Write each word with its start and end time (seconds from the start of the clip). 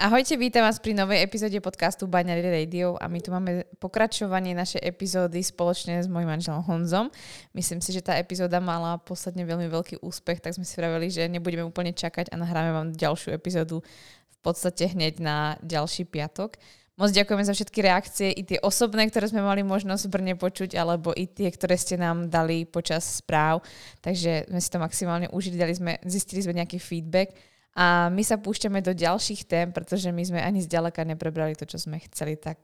Ahojte, 0.00 0.40
vítam 0.40 0.64
vás 0.64 0.80
pri 0.80 0.96
novej 0.96 1.20
epizóde 1.20 1.60
podcastu 1.60 2.08
Baňary 2.08 2.40
Radio 2.40 2.96
a 2.96 3.04
my 3.04 3.20
tu 3.20 3.28
máme 3.36 3.68
pokračovanie 3.76 4.56
našej 4.56 4.80
epizódy 4.80 5.44
spoločne 5.44 6.00
s 6.00 6.08
mojim 6.08 6.24
manželom 6.24 6.64
Honzom. 6.64 7.12
Myslím 7.52 7.84
si, 7.84 7.92
že 7.92 8.00
tá 8.00 8.16
epizóda 8.16 8.64
mala 8.64 8.96
posledne 8.96 9.44
veľmi 9.44 9.68
veľký 9.68 10.00
úspech, 10.00 10.40
tak 10.40 10.56
sme 10.56 10.64
si 10.64 10.72
vraveli, 10.80 11.12
že 11.12 11.28
nebudeme 11.28 11.68
úplne 11.68 11.92
čakať 11.92 12.32
a 12.32 12.40
nahráme 12.40 12.72
vám 12.72 12.88
ďalšiu 12.96 13.36
epizódu 13.36 13.84
v 14.32 14.38
podstate 14.40 14.88
hneď 14.88 15.20
na 15.20 15.60
ďalší 15.60 16.08
piatok. 16.08 16.56
Moc 16.96 17.12
ďakujeme 17.12 17.44
za 17.44 17.52
všetky 17.52 17.84
reakcie, 17.84 18.32
i 18.32 18.40
tie 18.40 18.56
osobné, 18.64 19.04
ktoré 19.04 19.28
sme 19.28 19.44
mali 19.44 19.60
možnosť 19.60 20.08
v 20.08 20.12
Brne 20.16 20.34
počuť, 20.40 20.80
alebo 20.80 21.12
i 21.12 21.28
tie, 21.28 21.52
ktoré 21.52 21.76
ste 21.76 22.00
nám 22.00 22.32
dali 22.32 22.64
počas 22.64 23.20
správ. 23.20 23.60
Takže 24.00 24.48
sme 24.48 24.60
si 24.64 24.68
to 24.72 24.80
maximálne 24.80 25.28
užili, 25.28 25.60
dali 25.60 25.76
sme, 25.76 26.00
zistili 26.08 26.40
sme 26.40 26.56
nejaký 26.56 26.80
feedback 26.80 27.36
a 27.76 28.10
my 28.10 28.22
sa 28.26 28.36
púšťame 28.36 28.82
do 28.82 28.90
ďalších 28.90 29.46
tém, 29.46 29.70
pretože 29.70 30.10
my 30.10 30.22
sme 30.26 30.40
ani 30.42 30.58
zďaleka 30.60 31.06
neprebrali 31.06 31.54
to, 31.54 31.64
čo 31.64 31.78
sme 31.78 32.02
chceli, 32.10 32.34
tak 32.34 32.58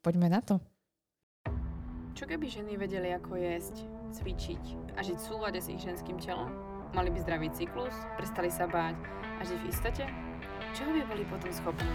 poďme 0.00 0.30
na 0.30 0.40
to. 0.42 0.62
Čo 2.12 2.28
keby 2.28 2.46
ženy 2.46 2.78
vedeli, 2.78 3.10
ako 3.10 3.34
jesť, 3.40 3.82
cvičiť 4.14 4.94
a 4.94 5.02
žiť 5.02 5.18
v 5.18 5.26
súlade 5.26 5.58
s 5.58 5.66
ich 5.66 5.82
ženským 5.82 6.20
telom? 6.22 6.52
Mali 6.92 7.08
by 7.08 7.18
zdravý 7.24 7.48
cyklus, 7.56 7.96
prestali 8.20 8.52
sa 8.52 8.68
báť 8.68 9.00
a 9.40 9.42
žiť 9.48 9.58
v 9.64 9.68
istote? 9.72 10.04
Čoho 10.76 10.92
by 10.92 11.02
boli 11.08 11.24
potom 11.24 11.50
schopné? 11.50 11.88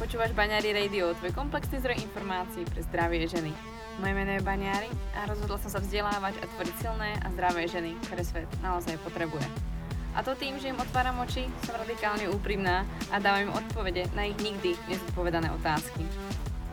Počúvaš 0.00 0.32
Baňári 0.32 0.72
Radio, 0.72 1.12
tvoj 1.20 1.32
komplexný 1.32 1.80
zdroj 1.80 2.00
informácií 2.04 2.64
pre 2.68 2.80
zdravie 2.88 3.28
ženy. 3.28 3.52
Moje 4.00 4.12
meno 4.12 4.32
je 4.32 4.44
Baňári 4.44 4.88
a 5.16 5.28
rozhodla 5.28 5.56
som 5.60 5.72
sa 5.72 5.80
vzdelávať 5.80 6.40
a 6.40 6.44
tvoriť 6.56 6.74
silné 6.80 7.16
a 7.20 7.26
zdravé 7.32 7.64
ženy, 7.68 7.96
ktoré 8.08 8.24
svet 8.24 8.48
naozaj 8.60 8.96
potrebuje. 9.04 9.44
A 10.16 10.24
to 10.24 10.32
tým, 10.32 10.56
že 10.56 10.72
im 10.72 10.80
otváram 10.80 11.20
oči, 11.20 11.44
som 11.68 11.76
radikálne 11.76 12.32
úprimná 12.32 12.88
a 13.12 13.20
dávam 13.20 13.52
im 13.52 13.52
odpovede 13.52 14.08
na 14.16 14.24
ich 14.24 14.38
nikdy 14.40 14.72
nezodpovedané 14.88 15.52
otázky. 15.52 16.08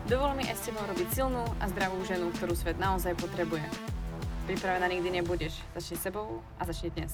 Dovol 0.08 0.32
mi 0.32 0.48
aj 0.48 0.56
s 0.56 0.72
tebou 0.72 0.80
robiť 0.88 1.08
silnú 1.12 1.44
a 1.60 1.68
zdravú 1.68 2.00
ženu, 2.08 2.32
ktorú 2.32 2.56
svet 2.56 2.80
naozaj 2.80 3.12
potrebuje. 3.20 3.68
Pripravená 4.48 4.88
nikdy 4.88 5.20
nebudeš. 5.20 5.60
Začni 5.76 5.96
sebou 6.00 6.40
a 6.56 6.64
začni 6.64 6.88
dnes. 6.96 7.12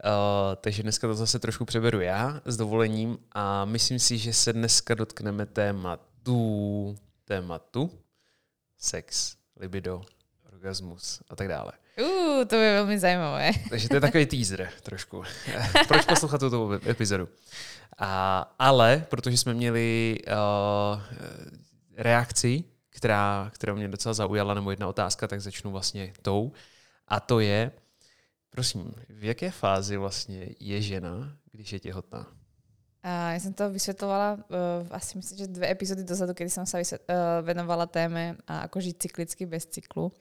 Uh, 0.00 0.56
takže 0.56 0.82
dneska 0.82 1.06
to 1.06 1.14
zase 1.14 1.38
trošku 1.38 1.64
přeberu 1.64 2.00
já 2.00 2.40
s 2.44 2.56
dovolením 2.56 3.18
a 3.32 3.64
myslím 3.64 3.98
si, 3.98 4.18
že 4.18 4.32
se 4.32 4.52
dneska 4.52 4.94
dotkneme 4.94 5.46
tématu, 5.46 6.96
tématu, 7.24 7.90
sex, 8.82 9.36
libido, 9.56 10.02
orgasmus 10.52 11.22
a 11.30 11.36
tak 11.36 11.48
dále. 11.48 11.72
Uh, 12.00 12.44
to 12.44 12.56
je 12.56 12.72
velmi 12.72 12.98
zajímavé. 12.98 13.50
Takže 13.70 13.88
to 13.88 13.94
je 13.94 14.00
takový 14.00 14.26
teaser 14.26 14.68
trošku. 14.82 15.22
Proč 15.88 16.06
poslouchat 16.06 16.38
tuto 16.38 16.80
epizodu? 16.86 17.28
A, 17.98 18.40
ale, 18.58 19.06
protože 19.10 19.38
jsme 19.38 19.54
měli 19.54 20.18
uh, 20.26 21.02
reakci, 21.96 22.64
která, 22.90 23.50
která 23.54 23.74
mě 23.74 23.88
docela 23.88 24.14
zaujala, 24.14 24.54
nebo 24.54 24.70
jedna 24.70 24.88
otázka, 24.88 25.28
tak 25.28 25.40
začnu 25.40 25.70
vlastně 25.70 26.12
tou. 26.22 26.52
A 27.08 27.20
to 27.20 27.40
je, 27.40 27.70
prosím, 28.50 28.94
v 29.08 29.24
jaké 29.24 29.50
fázi 29.50 29.96
vlastně 29.96 30.48
je 30.60 30.82
žena, 30.82 31.36
když 31.52 31.72
je 31.72 31.80
těhotná? 31.80 32.26
A 33.02 33.34
ja 33.34 33.40
som 33.42 33.50
to 33.50 33.66
vysvetlovala 33.66 34.38
uh, 34.38 34.86
asi 34.94 35.18
myslím, 35.18 35.36
že 35.42 35.50
dve 35.50 35.66
epizódy 35.66 36.06
dozadu, 36.06 36.38
kedy 36.38 36.46
som 36.46 36.62
sa 36.62 36.78
vysvet, 36.78 37.02
uh, 37.10 37.42
venovala 37.42 37.90
téme 37.90 38.38
a 38.46 38.70
ako 38.70 38.78
žiť 38.78 38.94
cyklicky 38.94 39.42
bez 39.42 39.66
cyklu. 39.66 40.14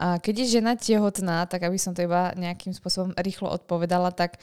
A 0.00 0.16
keď 0.16 0.34
je 0.40 0.56
žena 0.56 0.80
tehotná, 0.80 1.44
tak 1.44 1.68
aby 1.68 1.76
som 1.76 1.92
to 1.92 2.00
iba 2.00 2.32
nejakým 2.40 2.72
spôsobom 2.72 3.12
rýchlo 3.20 3.52
odpovedala, 3.52 4.16
tak 4.16 4.40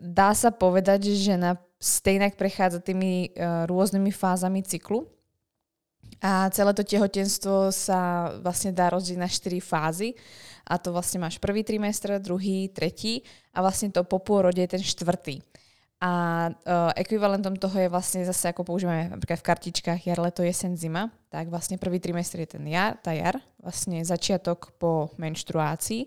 dá 0.00 0.32
sa 0.32 0.48
povedať, 0.48 1.12
že 1.12 1.36
žena 1.36 1.60
stejnak 1.76 2.40
prechádza 2.40 2.80
tými 2.80 3.36
uh, 3.36 3.68
rôznymi 3.68 4.08
fázami 4.08 4.64
cyklu. 4.64 5.04
A 6.24 6.48
celé 6.48 6.72
to 6.72 6.80
tehotenstvo 6.80 7.68
sa 7.76 8.32
vlastne 8.40 8.72
dá 8.72 8.88
rozdeliť 8.88 9.20
na 9.20 9.28
4 9.28 9.60
fázy. 9.60 10.16
A 10.64 10.80
to 10.80 10.96
vlastne 10.96 11.20
máš 11.20 11.36
prvý 11.36 11.60
trimestr, 11.60 12.16
druhý, 12.16 12.72
tretí 12.72 13.20
a 13.52 13.60
vlastne 13.60 13.92
to 13.92 14.00
po 14.00 14.16
pôrode 14.16 14.58
je 14.58 14.66
ten 14.66 14.80
štvrtý. 14.80 15.44
A 15.96 16.12
uh, 16.52 16.92
ekvivalentom 16.92 17.56
toho 17.56 17.72
je 17.80 17.88
vlastne 17.88 18.20
zase, 18.28 18.52
ako 18.52 18.68
používame 18.68 19.08
napríklad 19.08 19.40
v 19.40 19.48
kartičkách 19.48 20.04
jar, 20.04 20.20
leto, 20.20 20.44
jesen, 20.44 20.76
zima, 20.76 21.08
tak 21.32 21.48
vlastne 21.48 21.80
prvý 21.80 21.96
trimestr 21.96 22.44
je 22.44 22.60
ten 22.60 22.64
jar, 22.68 23.00
tá 23.00 23.16
jar, 23.16 23.40
vlastne 23.64 24.04
začiatok 24.04 24.76
po 24.76 25.08
menštruácii. 25.16 26.04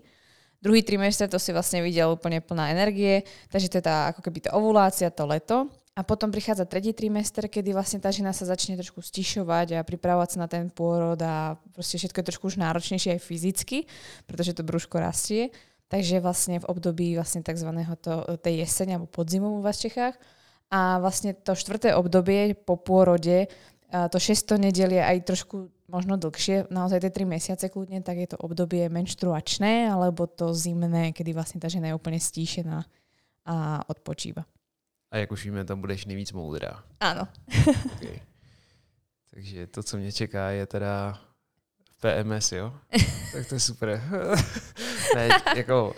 Druhý 0.62 0.86
trimestr 0.86 1.26
to 1.26 1.42
si 1.42 1.50
vlastne 1.50 1.82
videl 1.82 2.14
úplne 2.14 2.38
plná 2.38 2.70
energie, 2.70 3.26
takže 3.50 3.66
to 3.66 3.76
je 3.82 3.84
tá 3.90 4.14
ako 4.14 4.20
keby 4.22 4.46
tá 4.46 4.50
ovulácia, 4.54 5.10
to 5.10 5.26
leto. 5.26 5.66
A 5.98 6.06
potom 6.06 6.30
prichádza 6.30 6.70
tretí 6.70 6.94
trimester, 6.94 7.50
kedy 7.50 7.74
vlastne 7.74 7.98
tá 7.98 8.14
žena 8.14 8.30
sa 8.30 8.46
začne 8.46 8.78
trošku 8.78 9.02
stišovať 9.02 9.74
a 9.74 9.80
pripravovať 9.82 10.28
sa 10.32 10.38
na 10.38 10.48
ten 10.48 10.70
pôrod 10.70 11.18
a 11.18 11.58
proste 11.74 11.98
všetko 11.98 12.22
je 12.22 12.28
trošku 12.30 12.44
už 12.46 12.62
náročnejšie 12.62 13.18
aj 13.18 13.20
fyzicky, 13.26 13.90
pretože 14.24 14.54
to 14.54 14.62
brúško 14.62 15.02
rastie. 15.02 15.50
Takže 15.90 16.22
vlastne 16.22 16.62
v 16.62 16.68
období 16.70 17.18
vlastne 17.18 17.42
tzv. 17.42 17.66
To, 18.06 18.38
tej 18.38 18.62
jesene 18.62 18.94
alebo 18.94 19.10
podzimu 19.10 19.58
v 19.58 19.64
vás 19.66 19.82
Čechách. 19.82 20.14
A 20.70 21.02
vlastne 21.02 21.34
to 21.34 21.58
štvrté 21.58 21.98
obdobie 21.98 22.54
po 22.54 22.78
pôrode, 22.78 23.50
to 23.90 24.18
600 24.22 24.70
nedelie 24.70 25.02
aj 25.02 25.26
trošku 25.26 25.66
možno 25.90 26.14
dlhšie, 26.14 26.70
naozaj 26.70 27.02
tie 27.02 27.10
3 27.10 27.26
mesiace 27.26 27.66
kľudne, 27.66 28.06
tak 28.06 28.22
je 28.22 28.30
to 28.30 28.38
obdobie 28.38 28.86
menštruačné 28.86 29.90
alebo 29.90 30.30
to 30.30 30.54
zimné, 30.54 31.10
kedy 31.10 31.34
vlastne 31.34 31.58
tá 31.58 31.66
žena 31.66 31.90
je 31.90 31.98
úplne 31.98 32.22
stíšená 32.22 32.86
a 33.50 33.82
odpočíva. 33.90 34.46
A 35.10 35.26
jak 35.26 35.34
už 35.34 35.50
víme, 35.50 35.66
tam 35.66 35.82
budeš 35.82 36.06
nejvíc 36.06 36.30
moudrá. 36.30 36.86
Áno. 37.02 37.26
Okay. 37.98 38.22
Takže 39.34 39.66
to, 39.66 39.82
co 39.82 39.96
mě 39.96 40.12
čeká, 40.12 40.50
je 40.50 40.66
teda 40.66 41.18
PMS, 42.00 42.52
jo? 42.52 42.74
tak 43.32 43.48
to 43.48 43.54
je 43.54 43.60
super. 43.60 44.02
ne, 45.14 45.28
jako, 45.56 45.94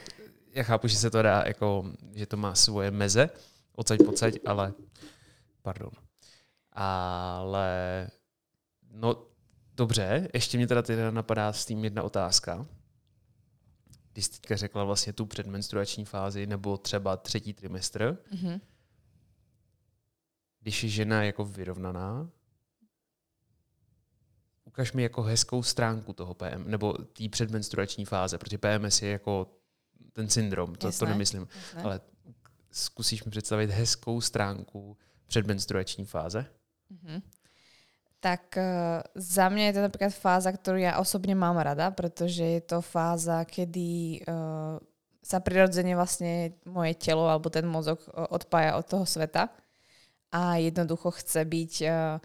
já 0.55 0.63
chápu, 0.63 0.89
že 0.89 0.97
se 0.97 1.11
to 1.11 1.23
dá, 1.23 1.43
jako, 1.47 1.85
že 2.15 2.27
to 2.27 2.37
má 2.37 2.55
svoje 2.55 2.91
meze, 2.91 3.31
odsaď 3.75 3.99
pocať, 4.07 4.35
ale 4.47 4.73
pardon. 5.63 5.91
Ale 6.73 8.09
no 8.91 9.27
dobře, 9.75 10.29
ještě 10.35 10.57
mě 10.57 10.67
teda 10.67 10.83
teda 10.83 11.11
napadá 11.11 11.53
s 11.53 11.67
tím 11.67 11.85
jedna 11.85 12.03
otázka. 12.03 12.67
Když 14.13 14.25
jsi 14.25 14.31
teďka 14.31 14.57
řekla 14.57 14.85
vlastně 14.85 15.13
tu 15.13 15.27
předmenstruační 15.27 16.05
fázi 16.05 16.47
nebo 16.47 16.77
třeba 16.77 17.17
třetí 17.17 17.53
trimestr, 17.53 18.19
mm-hmm. 18.33 18.61
když 20.61 20.83
je 20.83 20.89
žena 20.89 21.25
jako 21.25 21.45
vyrovnaná, 21.45 22.31
ukaž 24.73 24.93
mi 24.93 25.03
jako 25.03 25.23
hezkou 25.23 25.63
stránku 25.63 26.13
toho 26.13 26.35
PM, 26.35 26.65
nebo 26.65 26.93
té 26.93 27.29
předmenstruační 27.29 28.05
fáze, 28.05 28.39
protože 28.39 28.59
PMS 28.59 29.03
je 29.03 29.11
jako 29.11 29.47
ten 30.13 30.29
syndrom, 30.29 30.75
to, 30.75 30.87
jasné, 30.87 31.07
to 31.07 31.13
nemyslím. 31.13 31.49
Jasné. 31.55 31.83
Ale 31.83 32.01
zkusíš 32.71 33.25
mi 33.25 33.31
představit 33.31 33.71
hezkou 33.71 34.21
stránku 34.21 34.97
předmenstruační 35.27 36.05
fáze? 36.05 36.47
Mm-hmm. 36.93 37.23
Tak 38.21 38.55
uh, 38.57 39.03
za 39.19 39.49
mňa 39.51 39.65
je 39.67 39.75
to 39.75 39.83
napríklad 39.83 40.15
fáza, 40.15 40.55
ktorú 40.55 40.79
ja 40.79 41.03
osobne 41.03 41.35
mám 41.35 41.59
rada, 41.59 41.91
pretože 41.91 42.47
je 42.47 42.63
to 42.63 42.79
fáza, 42.79 43.43
kedy 43.43 44.23
uh, 44.23 44.79
sa 45.19 45.43
prirodzene 45.43 45.99
vlastne 45.99 46.55
moje 46.63 46.95
telo 47.03 47.27
alebo 47.27 47.51
ten 47.51 47.67
mozog 47.67 47.99
uh, 48.07 48.31
odpája 48.31 48.79
od 48.79 48.87
toho 48.87 49.03
sveta 49.03 49.51
a 50.31 50.55
jednoducho 50.63 51.11
chce 51.19 51.43
byť 51.43 51.73
uh, 51.83 52.23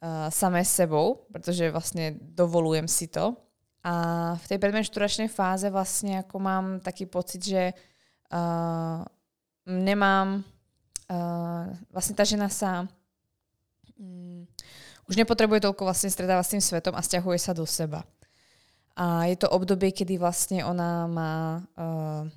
uh, 0.00 0.28
samé 0.32 0.64
sebou, 0.64 1.28
pretože 1.32 1.68
vlastne 1.70 2.16
dovolujem 2.20 2.88
si 2.88 3.08
to. 3.08 3.36
A 3.80 3.94
v 4.36 4.44
tej 4.44 4.58
predmenšturačnej 4.60 5.32
fáze 5.32 5.64
vlastne 5.72 6.20
ako 6.20 6.36
mám 6.36 6.66
taký 6.84 7.08
pocit, 7.08 7.40
že 7.40 7.72
uh, 7.72 9.00
nemám, 9.64 10.44
uh, 11.08 11.64
vlastne 11.88 12.12
tá 12.12 12.28
žena 12.28 12.52
sa 12.52 12.84
um, 13.96 14.44
už 15.08 15.16
nepotrebuje 15.16 15.64
toľko 15.64 15.82
vlastne 15.88 16.12
stretávať 16.12 16.44
s 16.44 16.52
tým 16.52 16.62
svetom 16.62 16.94
a 16.94 17.00
stiahuje 17.00 17.38
sa 17.40 17.56
do 17.56 17.64
seba. 17.64 18.04
A 19.00 19.24
je 19.32 19.36
to 19.40 19.48
obdobie, 19.48 19.96
kedy 19.96 20.20
vlastne 20.20 20.60
ona 20.60 21.08
má 21.08 21.34
uh, 21.74 22.28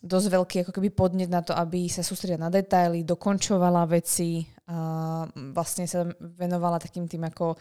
dosť 0.00 0.26
veľký 0.32 0.56
ako 0.64 0.72
keby 0.72 0.88
podnet 0.96 1.28
na 1.28 1.44
to, 1.44 1.52
aby 1.52 1.84
sa 1.86 2.00
sústredila 2.00 2.48
na 2.48 2.50
detaily, 2.52 3.04
dokončovala 3.04 3.84
veci, 3.84 4.44
a 4.64 5.26
vlastne 5.52 5.84
sa 5.84 6.08
venovala 6.18 6.80
takým 6.80 7.04
tým 7.04 7.26
ako 7.28 7.58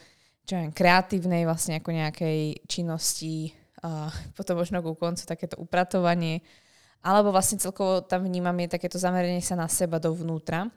čo 0.49 0.57
viem, 0.57 0.73
kreatívnej 0.73 1.45
vlastne 1.45 1.77
ako 1.77 1.93
nejakej 1.93 2.65
činnosti 2.65 3.53
a 3.85 4.09
potom 4.33 4.57
možno 4.57 4.81
ku 4.81 4.97
koncu 4.97 5.21
takéto 5.21 5.61
upratovanie 5.61 6.41
alebo 7.05 7.29
vlastne 7.29 7.61
celkovo 7.61 8.01
tam 8.01 8.25
vnímam 8.25 8.57
je 8.65 8.73
takéto 8.75 8.97
zameranie 8.97 9.45
sa 9.45 9.53
na 9.53 9.69
seba 9.69 10.01
dovnútra 10.01 10.67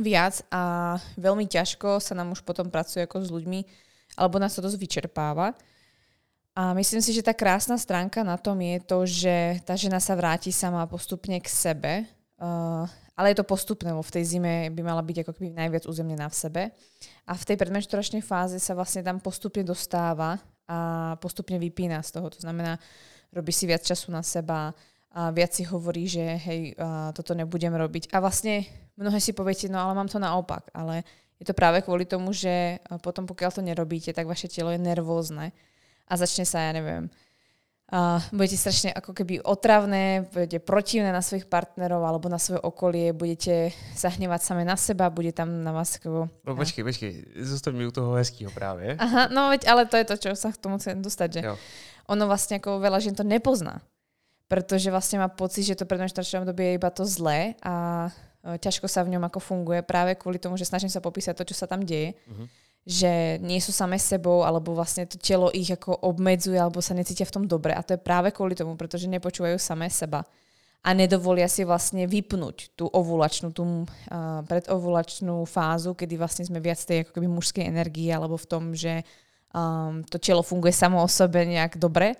viac 0.00 0.42
a 0.48 0.96
veľmi 1.20 1.46
ťažko 1.46 2.02
sa 2.02 2.16
nám 2.16 2.34
už 2.34 2.42
potom 2.42 2.72
pracuje 2.72 3.04
ako 3.04 3.22
s 3.22 3.30
ľuďmi 3.30 3.60
alebo 4.16 4.40
nás 4.40 4.54
to 4.54 4.62
dosť 4.62 4.78
vyčerpáva. 4.78 5.54
A 6.54 6.70
myslím 6.78 7.02
si, 7.02 7.10
že 7.10 7.26
tá 7.26 7.34
krásna 7.34 7.74
stránka 7.74 8.22
na 8.22 8.38
tom 8.38 8.54
je 8.62 8.78
to, 8.86 9.02
že 9.02 9.58
tá 9.66 9.74
žena 9.74 9.98
sa 9.98 10.14
vráti 10.14 10.54
sama 10.54 10.86
postupne 10.86 11.34
k 11.42 11.48
sebe, 11.50 12.06
uh, 12.38 12.86
ale 13.18 13.34
je 13.34 13.42
to 13.42 13.50
postupné, 13.50 13.90
lebo 13.90 14.06
v 14.06 14.14
tej 14.14 14.38
zime 14.38 14.70
by 14.70 14.82
mala 14.86 15.02
byť 15.02 15.26
ako 15.26 15.34
keby 15.34 15.50
najviac 15.50 15.90
uzemnená 15.90 16.30
v 16.30 16.38
sebe. 16.38 16.62
A 17.26 17.34
v 17.34 17.46
tej 17.46 17.58
predmenšturačnej 17.58 18.22
fáze 18.22 18.62
sa 18.62 18.78
vlastne 18.78 19.02
tam 19.02 19.18
postupne 19.18 19.66
dostáva 19.66 20.38
a 20.70 20.78
postupne 21.18 21.58
vypína 21.58 21.98
z 22.06 22.22
toho. 22.22 22.30
To 22.30 22.38
znamená, 22.46 22.78
robí 23.34 23.50
si 23.50 23.66
viac 23.66 23.82
času 23.82 24.14
na 24.14 24.22
seba, 24.22 24.70
a 25.14 25.30
viac 25.34 25.54
si 25.54 25.62
hovorí, 25.66 26.06
že 26.06 26.22
hej, 26.22 26.74
uh, 26.78 27.10
toto 27.10 27.34
nebudem 27.34 27.74
robiť. 27.74 28.14
A 28.14 28.22
vlastne 28.22 28.66
mnohé 28.94 29.18
si 29.18 29.34
poviete, 29.34 29.66
no 29.66 29.82
ale 29.82 29.94
mám 29.94 30.10
to 30.10 30.22
naopak. 30.22 30.70
Ale 30.70 31.02
je 31.38 31.46
to 31.46 31.54
práve 31.54 31.82
kvôli 31.82 32.06
tomu, 32.06 32.30
že 32.30 32.78
potom 33.02 33.26
pokiaľ 33.26 33.50
to 33.50 33.62
nerobíte, 33.62 34.14
tak 34.14 34.30
vaše 34.30 34.46
telo 34.46 34.70
je 34.70 34.78
nervózne 34.78 35.50
a 36.04 36.12
začne 36.14 36.44
sa, 36.44 36.60
ja 36.64 36.72
neviem, 36.76 37.08
uh, 37.92 38.20
budete 38.32 38.60
strašne 38.60 38.90
ako 38.92 39.16
keby 39.16 39.40
otravné, 39.44 40.28
budete 40.28 40.60
protivné 40.60 41.10
na 41.12 41.24
svojich 41.24 41.48
partnerov 41.48 42.04
alebo 42.04 42.28
na 42.28 42.36
svoje 42.36 42.60
okolie, 42.60 43.16
budete 43.16 43.72
sa 43.96 44.12
hnevať 44.12 44.40
same 44.44 44.64
na 44.68 44.76
seba, 44.76 45.08
bude 45.12 45.32
tam 45.32 45.64
na 45.64 45.72
vás 45.72 45.96
ako... 45.96 46.28
No 46.44 46.52
počkej, 46.54 46.84
počkej, 46.84 47.10
zostaň 47.40 47.72
mi 47.76 47.84
u 47.88 47.92
toho 47.92 48.14
hezkého 48.16 48.52
práve. 48.52 48.96
Aha, 49.00 49.32
no 49.32 49.48
veď, 49.48 49.68
ale 49.68 49.88
to 49.88 49.96
je 49.96 50.06
to, 50.06 50.16
čo 50.20 50.30
sa 50.36 50.52
k 50.52 50.60
tomu 50.60 50.76
chcem 50.76 51.00
dostať, 51.00 51.28
že 51.28 51.40
Jo. 51.48 51.54
ono 52.08 52.28
vlastne 52.28 52.60
ako 52.60 52.78
veľa 52.80 52.98
žien 53.00 53.16
to 53.16 53.24
nepozná 53.24 53.80
pretože 54.44 54.92
vlastne 54.92 55.18
má 55.18 55.28
pocit, 55.32 55.64
že 55.64 55.74
to 55.74 55.88
predmenšturačné 55.88 56.44
obdobie 56.44 56.66
je 56.74 56.78
iba 56.78 56.90
to 56.92 57.02
zlé 57.08 57.56
a 57.64 58.06
e, 58.44 58.60
ťažko 58.60 58.86
sa 58.86 59.00
v 59.02 59.16
ňom 59.16 59.24
ako 59.26 59.40
funguje 59.40 59.80
práve 59.80 60.14
kvôli 60.20 60.36
tomu, 60.36 60.60
že 60.60 60.68
snažím 60.68 60.92
sa 60.92 61.00
popísať 61.00 61.34
to, 61.34 61.48
čo 61.48 61.56
sa 61.56 61.66
tam 61.66 61.82
deje. 61.82 62.14
Mhm. 62.28 62.44
Že 62.84 63.40
nie 63.40 63.64
sú 63.64 63.72
same 63.72 63.96
sebou, 63.96 64.44
alebo 64.44 64.76
vlastne 64.76 65.08
to 65.08 65.16
telo 65.16 65.48
ich 65.56 65.72
ako 65.72 66.04
obmedzuje, 66.04 66.60
alebo 66.60 66.84
sa 66.84 66.92
necítia 66.92 67.24
v 67.24 67.34
tom 67.40 67.44
dobre. 67.48 67.72
A 67.72 67.80
to 67.80 67.96
je 67.96 68.00
práve 68.00 68.28
kvôli 68.28 68.52
tomu, 68.52 68.76
pretože 68.76 69.08
nepočúvajú 69.08 69.56
samé 69.56 69.88
seba. 69.88 70.28
A 70.84 70.92
nedovolia 70.92 71.48
si 71.48 71.64
vlastne 71.64 72.04
vypnúť 72.04 72.76
tú 72.76 72.84
ovulačnú, 72.92 73.56
tú 73.56 73.64
uh, 73.64 74.44
predovulačnú 74.44 75.48
fázu, 75.48 75.96
kedy 75.96 76.20
vlastne 76.20 76.44
sme 76.44 76.60
viac 76.60 76.76
tej 76.76 77.08
ako 77.08 77.16
keby 77.16 77.24
mužskej 77.24 77.64
energii, 77.64 78.12
alebo 78.12 78.36
v 78.36 78.44
tom, 78.44 78.76
že 78.76 79.00
um, 79.56 80.04
to 80.04 80.20
telo 80.20 80.44
funguje 80.44 80.76
samo 80.76 81.00
o 81.00 81.08
sebe 81.08 81.40
nejak 81.48 81.80
dobre 81.80 82.12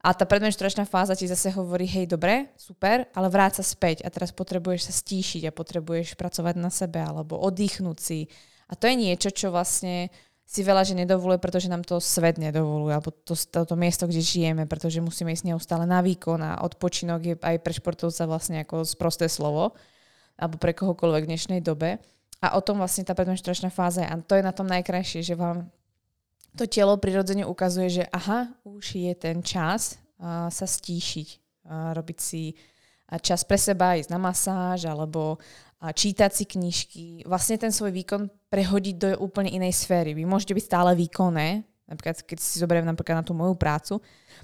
a 0.00 0.16
tá 0.16 0.24
predmenšturačná 0.24 0.88
fáza 0.88 1.12
ti 1.12 1.28
zase 1.28 1.52
hovorí, 1.52 1.84
hej, 1.84 2.08
dobre, 2.08 2.48
super, 2.56 3.04
ale 3.12 3.28
vráť 3.28 3.60
sa 3.60 3.64
späť 3.68 4.00
a 4.00 4.08
teraz 4.08 4.32
potrebuješ 4.32 4.88
sa 4.88 4.92
stíšiť 4.96 5.44
a 5.44 5.52
potrebuješ 5.52 6.16
pracovať 6.16 6.56
na 6.56 6.72
sebe 6.72 7.04
alebo 7.04 7.36
oddychnúť 7.36 7.98
si. 8.00 8.24
A 8.70 8.78
to 8.78 8.86
je 8.86 8.94
niečo, 8.94 9.34
čo 9.34 9.50
vlastne 9.50 10.14
si 10.50 10.66
veľa 10.66 10.82
že 10.82 10.98
nedovoluje, 10.98 11.38
pretože 11.38 11.70
nám 11.70 11.86
to 11.86 12.02
svet 12.02 12.34
nedovoluje, 12.34 12.90
alebo 12.90 13.14
to, 13.14 13.38
to, 13.38 13.62
to 13.62 13.74
miesto, 13.78 14.10
kde 14.10 14.18
žijeme, 14.18 14.66
pretože 14.66 14.98
musíme 14.98 15.30
ísť 15.30 15.54
neustále 15.54 15.86
na 15.86 16.02
výkon 16.02 16.42
a 16.42 16.62
odpočinok 16.66 17.20
je 17.22 17.34
aj 17.38 17.56
pre 17.62 17.70
športovca 17.70 18.26
vlastne 18.26 18.66
ako 18.66 18.82
sprosté 18.82 19.30
slovo, 19.30 19.78
alebo 20.34 20.58
pre 20.58 20.74
kohokoľvek 20.74 21.22
v 21.22 21.30
dnešnej 21.30 21.60
dobe. 21.62 22.02
A 22.42 22.58
o 22.58 22.60
tom 22.64 22.82
vlastne 22.82 23.06
tá 23.06 23.14
predmenšturačná 23.14 23.70
fáza 23.70 24.02
je. 24.02 24.10
A 24.10 24.16
to 24.24 24.34
je 24.34 24.42
na 24.42 24.50
tom 24.50 24.66
najkrajšie, 24.66 25.22
že 25.22 25.38
vám 25.38 25.70
to 26.58 26.66
telo 26.66 26.98
prirodzene 26.98 27.46
ukazuje, 27.46 28.02
že 28.02 28.04
aha, 28.10 28.50
už 28.66 28.98
je 28.98 29.12
ten 29.14 29.44
čas 29.46 30.02
uh, 30.18 30.50
sa 30.50 30.66
stíšiť, 30.66 31.28
uh, 31.68 31.94
robiť 31.94 32.18
si 32.18 32.58
čas 33.18 33.42
pre 33.42 33.58
seba, 33.58 33.98
ísť 33.98 34.10
na 34.14 34.22
masáž 34.22 34.86
alebo 34.86 35.42
uh, 35.80 35.92
čítať 35.92 36.30
si 36.30 36.44
knižky. 36.46 37.04
Vlastne 37.24 37.56
ten 37.56 37.72
svoj 37.72 37.90
výkon 37.90 38.28
prehodiť 38.52 38.94
do 38.96 39.08
úplne 39.24 39.50
inej 39.50 39.80
sféry. 39.80 40.12
Vy 40.12 40.28
môžete 40.28 40.54
byť 40.54 40.64
stále 40.64 40.90
výkonné, 40.94 41.64
napríklad 41.88 42.22
keď 42.22 42.38
si 42.38 42.60
zoberiem 42.60 42.86
napríklad 42.86 43.20
na 43.20 43.26
tú 43.26 43.34
moju 43.34 43.56
prácu, 43.56 43.98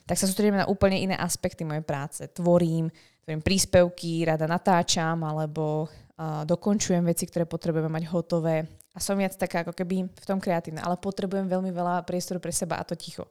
tak 0.09 0.19
sa 0.19 0.27
sústredíme 0.27 0.65
na 0.65 0.71
úplne 0.71 0.99
iné 0.99 1.15
aspekty 1.15 1.63
mojej 1.63 1.85
práce. 1.87 2.27
Tvorím, 2.33 2.91
tvorím 3.23 3.43
príspevky, 3.45 4.27
rada 4.27 4.51
natáčam, 4.51 5.23
alebo 5.23 5.87
uh, 5.87 6.43
dokončujem 6.49 7.05
veci, 7.07 7.29
ktoré 7.29 7.47
potrebujeme 7.47 7.93
mať 7.93 8.05
hotové 8.11 8.67
a 8.97 8.99
som 8.99 9.21
viac 9.21 9.37
taká 9.37 9.61
ako 9.61 9.77
keby 9.77 10.09
v 10.09 10.25
tom 10.25 10.41
kreatívna, 10.41 10.81
ale 10.81 10.97
potrebujem 10.97 11.45
veľmi 11.45 11.69
veľa 11.69 12.09
priestoru 12.09 12.41
pre 12.41 12.49
seba 12.49 12.81
a 12.81 12.89
to 12.89 12.97
ticho. 12.97 13.29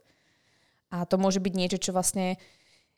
A 0.93 1.09
to 1.09 1.17
môže 1.17 1.41
byť 1.41 1.53
niečo, 1.57 1.81
čo 1.81 1.89
vlastne 1.89 2.37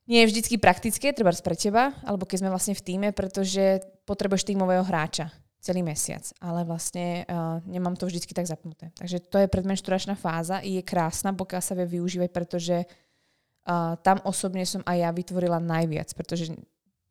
nie 0.08 0.24
je 0.24 0.30
vždycky 0.32 0.56
praktické, 0.56 1.12
treba 1.12 1.36
pre 1.36 1.56
teba, 1.60 1.92
alebo 2.08 2.24
keď 2.24 2.48
sme 2.48 2.54
vlastne 2.54 2.74
v 2.74 2.84
týme, 2.84 3.08
pretože 3.12 3.84
potrebuješ 4.08 4.48
týmového 4.48 4.82
hráča 4.88 5.30
celý 5.60 5.84
mesiac, 5.84 6.24
ale 6.40 6.64
vlastne 6.64 7.28
uh, 7.28 7.60
nemám 7.68 8.00
to 8.00 8.08
vždycky 8.08 8.32
tak 8.32 8.48
zapnuté. 8.48 8.88
Takže 8.96 9.20
to 9.28 9.38
je 9.44 9.52
predmenšturačná 9.52 10.16
fáza 10.16 10.64
je 10.64 10.80
krásna, 10.80 11.36
pokiaľ 11.36 11.62
sa 11.62 11.76
vie 11.76 12.00
využívať, 12.00 12.30
pretože 12.32 12.88
uh, 12.88 14.00
tam 14.00 14.24
osobne 14.24 14.64
som 14.64 14.80
aj 14.88 14.98
ja 15.04 15.10
vytvorila 15.12 15.60
najviac, 15.60 16.16
pretože 16.16 16.56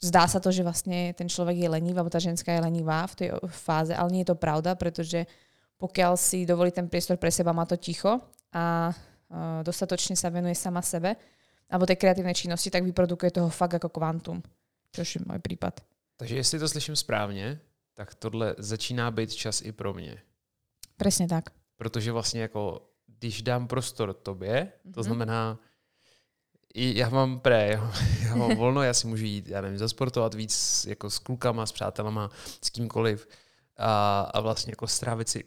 zdá 0.00 0.24
sa 0.24 0.40
to, 0.40 0.48
že 0.48 0.64
vlastne 0.64 1.12
ten 1.12 1.28
človek 1.28 1.58
je 1.58 1.68
lenivý, 1.68 2.00
alebo 2.00 2.12
tá 2.12 2.22
ženská 2.22 2.56
je 2.56 2.64
lenivá 2.64 3.04
v 3.12 3.16
tej 3.20 3.28
fáze, 3.52 3.92
ale 3.92 4.08
nie 4.08 4.22
je 4.24 4.32
to 4.32 4.40
pravda, 4.40 4.72
pretože 4.72 5.28
pokiaľ 5.76 6.16
si 6.16 6.48
dovolí 6.48 6.72
ten 6.72 6.88
priestor 6.88 7.20
pre 7.20 7.28
seba, 7.28 7.52
má 7.52 7.68
to 7.68 7.76
ticho 7.76 8.24
a 8.56 8.88
uh, 8.88 9.60
dostatočne 9.60 10.16
sa 10.16 10.32
venuje 10.32 10.56
sama 10.56 10.80
sebe, 10.80 11.20
alebo 11.70 11.86
tej 11.86 11.96
kreatívnej 11.96 12.34
činnosti, 12.34 12.70
tak 12.70 12.84
vyprodukuje 12.84 13.30
toho 13.30 13.50
fakt 13.50 13.74
ako 13.74 13.88
kvantum, 13.88 14.42
což 14.92 15.16
je 15.16 15.20
môj 15.26 15.38
prípad. 15.42 15.80
Takže 16.16 16.36
jestli 16.36 16.58
to 16.58 16.68
slyším 16.68 16.96
správně, 16.96 17.60
tak 17.94 18.14
tohle 18.14 18.54
začíná 18.58 19.10
být 19.10 19.32
čas 19.34 19.62
i 19.62 19.72
pro 19.72 19.94
mě. 19.94 20.22
Presne 20.96 21.26
tak. 21.28 21.50
Protože 21.76 22.12
vlastně 22.12 22.40
jako, 22.42 22.90
když 23.06 23.42
dám 23.42 23.66
prostor 23.68 24.14
tobě, 24.14 24.72
to 24.94 25.00
Mhm. 25.00 25.04
znamená, 25.04 25.58
i 26.74 26.98
já 26.98 27.08
mám 27.08 27.40
pré, 27.40 27.68
já, 27.72 27.92
já 28.28 28.36
mám 28.36 28.56
volno, 28.56 28.82
já 28.82 28.94
si 28.94 29.06
můžu 29.06 29.24
jít, 29.24 29.48
já 29.48 29.60
nevím, 29.60 29.78
zasportovat 29.78 30.34
víc 30.34 30.84
jako 30.88 31.10
s 31.10 31.18
klukama, 31.18 31.66
s 31.66 31.72
přátelama, 31.72 32.30
s 32.64 32.70
kýmkoliv 32.70 33.28
a, 33.76 34.20
a 34.20 34.40
vlastně 34.40 34.72
jako 34.72 34.86
strávit 34.86 35.28
si 35.28 35.44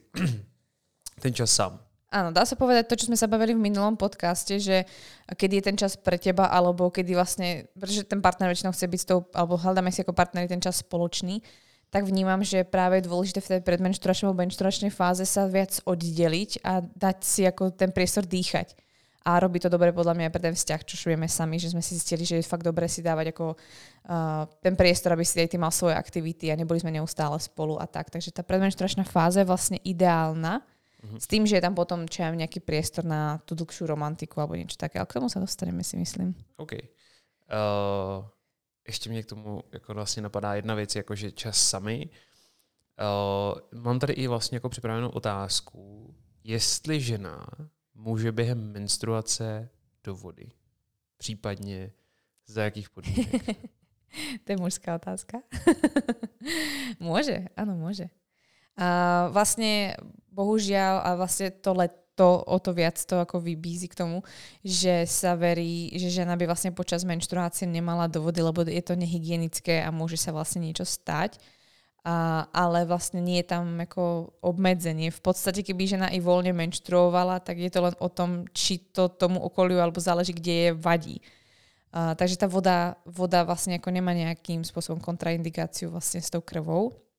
ten 1.20 1.34
čas 1.34 1.50
sám. 1.50 1.80
Áno, 2.10 2.34
dá 2.34 2.42
sa 2.42 2.58
povedať 2.58 2.90
to, 2.90 2.98
čo 2.98 3.06
sme 3.06 3.14
sa 3.14 3.30
bavili 3.30 3.54
v 3.54 3.62
minulom 3.70 3.94
podcaste, 3.94 4.58
že 4.58 4.82
kedy 5.30 5.62
je 5.62 5.66
ten 5.70 5.76
čas 5.78 5.94
pre 5.94 6.18
teba, 6.18 6.50
alebo 6.50 6.90
kedy 6.90 7.14
vlastne, 7.14 7.70
pretože 7.78 8.02
ten 8.02 8.18
partner 8.18 8.50
väčšinou 8.50 8.74
chce 8.74 8.90
byť 8.90 9.00
s 9.00 9.06
tou, 9.06 9.22
alebo 9.30 9.54
hľadáme 9.54 9.94
si 9.94 10.02
ako 10.02 10.10
partneri 10.10 10.50
ten 10.50 10.58
čas 10.58 10.82
spoločný, 10.82 11.38
tak 11.90 12.10
vnímam, 12.10 12.42
že 12.42 12.66
práve 12.66 12.98
je 12.98 13.06
dôležité 13.06 13.38
v 13.38 13.50
tej 13.54 13.62
predmenšturačnej 13.62 14.26
alebo 14.26 14.42
menšturačnej 14.42 14.90
fáze 14.90 15.22
sa 15.22 15.46
viac 15.46 15.78
oddeliť 15.86 16.66
a 16.66 16.82
dať 16.82 17.16
si 17.22 17.42
ako 17.46 17.78
ten 17.78 17.94
priestor 17.94 18.26
dýchať. 18.26 18.74
A 19.22 19.38
robí 19.38 19.62
to 19.62 19.70
dobre 19.70 19.94
podľa 19.94 20.16
mňa 20.16 20.24
aj 20.30 20.34
pre 20.34 20.42
ten 20.50 20.54
vzťah, 20.56 20.80
čo 20.82 20.96
vieme 21.06 21.30
sami, 21.30 21.62
že 21.62 21.70
sme 21.70 21.84
si 21.84 21.94
zistili, 21.94 22.26
že 22.26 22.40
je 22.40 22.46
fakt 22.46 22.64
dobre 22.64 22.90
si 22.90 23.04
dávať 23.04 23.36
ako 23.36 23.52
uh, 23.52 24.48
ten 24.64 24.74
priestor, 24.74 25.12
aby 25.12 25.22
si 25.22 25.38
aj 25.38 25.50
ty 25.52 25.60
mal 25.60 25.70
svoje 25.70 25.92
aktivity 25.92 26.48
a 26.48 26.58
neboli 26.58 26.80
sme 26.80 26.90
neustále 26.90 27.36
spolu 27.38 27.76
a 27.76 27.84
tak. 27.84 28.08
Takže 28.08 28.32
tá 28.32 28.40
predmenšturačná 28.40 29.04
fáza 29.04 29.44
je 29.44 29.50
vlastne 29.50 29.78
ideálna, 29.84 30.64
s 31.18 31.26
tým, 31.26 31.46
že 31.46 31.56
je 31.56 31.64
tam 31.64 31.74
potom 31.74 32.04
čo 32.04 32.28
viem, 32.28 32.44
nejaký 32.44 32.60
priestor 32.60 33.08
na 33.08 33.40
tú 33.48 33.56
dlhšiu 33.56 33.88
romantiku 33.88 34.40
alebo 34.40 34.56
niečo 34.56 34.76
také. 34.76 35.00
Ale 35.00 35.08
k 35.08 35.16
tomu 35.16 35.32
sa 35.32 35.40
dostaneme, 35.40 35.80
si 35.80 35.96
myslím. 35.96 36.36
OK. 36.56 36.72
Uh, 37.50 38.24
ještě 38.86 39.10
mě 39.10 39.22
k 39.22 39.26
tomu 39.26 39.62
jako 39.72 39.94
vlastně 39.94 40.22
napadá 40.22 40.54
jedna 40.54 40.74
věc, 40.74 40.96
jako 40.96 41.14
že 41.14 41.32
čas 41.32 41.56
sami. 41.56 42.08
Uh, 43.00 43.80
mám 43.80 43.98
tady 43.98 44.12
i 44.12 44.26
vlastně 44.26 44.56
jako 44.56 44.68
připravenou 44.68 45.08
otázku, 45.08 46.14
jestli 46.44 47.00
žena 47.00 47.46
může 47.94 48.32
během 48.32 48.72
menstruace 48.72 49.68
do 50.04 50.14
vody, 50.14 50.52
případně 51.16 51.92
za 52.46 52.62
jakých 52.62 52.90
podmínek. 52.90 53.46
to 54.44 54.52
je 54.52 54.56
mužská 54.56 54.94
otázka. 54.94 55.38
môže, 57.00 57.46
áno, 57.56 57.78
môže. 57.78 58.10
A 58.80 59.28
vlastne, 59.28 59.92
bohužiaľ, 60.32 61.04
a 61.04 61.08
vlastne 61.20 61.52
to 61.52 61.76
leto 61.76 62.00
o 62.48 62.56
to 62.60 62.72
viac 62.72 62.96
to 62.96 63.20
ako 63.20 63.40
vybízi 63.40 63.88
k 63.92 63.96
tomu, 63.96 64.24
že 64.64 65.04
sa 65.04 65.36
verí, 65.36 65.92
že 65.96 66.08
žena 66.08 66.36
by 66.36 66.48
vlastne 66.48 66.72
počas 66.72 67.04
menštruácie 67.04 67.68
nemala 67.68 68.08
do 68.08 68.24
vody, 68.24 68.40
lebo 68.40 68.64
je 68.64 68.80
to 68.84 68.96
nehygienické 68.96 69.80
a 69.84 69.92
môže 69.92 70.16
sa 70.16 70.32
vlastne 70.32 70.64
niečo 70.64 70.88
stať. 70.88 71.36
A, 72.00 72.48
ale 72.56 72.88
vlastne 72.88 73.20
nie 73.20 73.44
je 73.44 73.52
tam 73.52 73.76
ako 73.76 74.32
obmedzenie. 74.40 75.12
V 75.12 75.20
podstate, 75.20 75.60
keby 75.60 75.84
žena 75.84 76.08
i 76.08 76.16
voľne 76.16 76.56
menštruovala, 76.56 77.44
tak 77.44 77.60
je 77.60 77.68
to 77.68 77.84
len 77.84 77.96
o 78.00 78.08
tom, 78.08 78.48
či 78.56 78.80
to 78.80 79.12
tomu 79.12 79.36
okoliu 79.36 79.76
alebo 79.76 80.00
záleží, 80.00 80.32
kde 80.32 80.54
je 80.56 80.70
vadí. 80.72 81.20
Uh, 81.92 82.16
takže 82.16 82.40
tá 82.40 82.48
voda, 82.48 82.96
voda 83.04 83.44
vlastne 83.44 83.76
ako 83.76 83.92
nemá 83.92 84.16
nejakým 84.16 84.64
spôsobom 84.64 85.02
kontraindikáciu 85.02 85.92
vlastne 85.92 86.24
s 86.24 86.32
tou 86.32 86.40
krvou. 86.40 87.09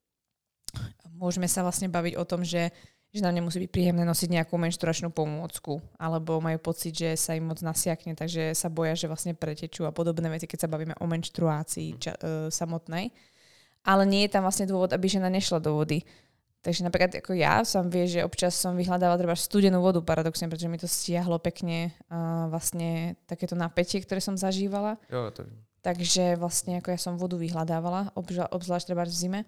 Môžeme 1.22 1.46
sa 1.46 1.62
vlastne 1.62 1.86
baviť 1.86 2.18
o 2.18 2.26
tom, 2.26 2.42
že 2.42 2.74
že 3.12 3.20
nám 3.20 3.36
nemusí 3.36 3.60
byť 3.60 3.72
príjemné 3.76 4.08
nosiť 4.08 4.30
nejakú 4.32 4.56
menšturačnú 4.56 5.12
pomôcku, 5.12 5.84
alebo 6.00 6.40
majú 6.40 6.56
pocit, 6.64 6.96
že 6.96 7.20
sa 7.20 7.36
im 7.36 7.44
moc 7.44 7.60
nasiakne, 7.60 8.16
takže 8.16 8.56
sa 8.56 8.72
boja, 8.72 8.96
že 8.96 9.12
vlastne 9.12 9.36
pretečú 9.36 9.84
a 9.84 9.92
podobné 9.92 10.32
veci, 10.32 10.48
keď 10.48 10.64
sa 10.64 10.72
bavíme 10.72 10.96
o 10.96 11.06
menštruácii 11.12 12.00
ča, 12.00 12.16
uh, 12.16 12.48
samotnej. 12.48 13.12
Ale 13.84 14.08
nie 14.08 14.24
je 14.24 14.32
tam 14.32 14.48
vlastne 14.48 14.64
dôvod, 14.64 14.96
aby 14.96 15.12
žena 15.12 15.28
nešla 15.28 15.60
do 15.60 15.76
vody. 15.76 16.08
Takže 16.62 16.86
napríklad 16.88 17.20
ako 17.20 17.36
ja 17.36 17.66
som 17.68 17.90
vie, 17.92 18.06
že 18.08 18.24
občas 18.24 18.54
som 18.56 18.78
vyhľadávala 18.80 19.20
treba 19.20 19.36
studenú 19.36 19.82
vodu 19.84 20.00
paradoxne, 20.00 20.48
pretože 20.48 20.72
mi 20.72 20.80
to 20.80 20.88
stiahlo 20.88 21.36
pekne 21.42 21.92
uh, 22.08 22.48
vlastne 22.48 23.20
takéto 23.28 23.60
napätie, 23.60 24.00
ktoré 24.00 24.24
som 24.24 24.40
zažívala. 24.40 24.96
Jo, 25.12 25.36
to. 25.36 25.44
Takže 25.84 26.40
vlastne 26.40 26.80
ako 26.80 26.96
ja 26.96 27.00
som 27.02 27.20
vodu 27.20 27.36
vyhľadávala, 27.36 28.16
obzvlášť 28.54 28.94
treba 28.94 29.04
v 29.04 29.12
zime. 29.12 29.40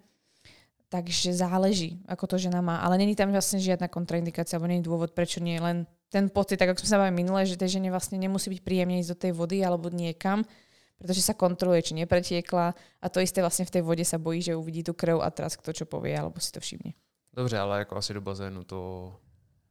Takže 0.88 1.34
záleží, 1.34 1.98
ako 2.06 2.26
to 2.26 2.36
žena 2.38 2.60
má. 2.60 2.78
Ale 2.78 2.98
není 2.98 3.16
tam 3.18 3.32
vlastne 3.32 3.58
žiadna 3.58 3.90
kontraindikácia, 3.90 4.56
alebo 4.56 4.70
není 4.70 4.84
dôvod, 4.84 5.10
prečo 5.10 5.42
nie 5.42 5.58
len 5.58 5.90
ten 6.14 6.30
pocit, 6.30 6.62
tak 6.62 6.70
ako 6.70 6.86
sme 6.86 6.90
sa 6.94 7.00
bavili 7.02 7.26
minule, 7.26 7.42
že 7.42 7.58
tej 7.58 7.80
žene 7.80 7.90
vlastne 7.90 8.14
nemusí 8.14 8.46
byť 8.46 8.60
príjemne 8.62 9.02
ísť 9.02 9.10
do 9.10 9.18
tej 9.18 9.32
vody 9.34 9.58
alebo 9.66 9.90
niekam, 9.90 10.46
pretože 10.94 11.26
sa 11.26 11.34
kontroluje, 11.34 11.90
či 11.90 11.98
nepretiekla 11.98 12.70
a 13.02 13.06
to 13.10 13.18
isté 13.18 13.42
vlastne 13.42 13.66
v 13.66 13.74
tej 13.74 13.82
vode 13.82 14.06
sa 14.06 14.22
bojí, 14.22 14.38
že 14.38 14.54
uvidí 14.54 14.86
tú 14.86 14.94
krv 14.94 15.18
a 15.18 15.28
teraz 15.34 15.58
kto 15.58 15.74
čo 15.74 15.84
povie 15.90 16.14
alebo 16.14 16.38
si 16.38 16.54
to 16.54 16.62
všimne. 16.62 16.94
Dobře, 17.34 17.58
ale 17.58 17.78
jako 17.78 17.96
asi 17.96 18.14
do 18.14 18.20
bazénu 18.20 18.64
to 18.64 19.12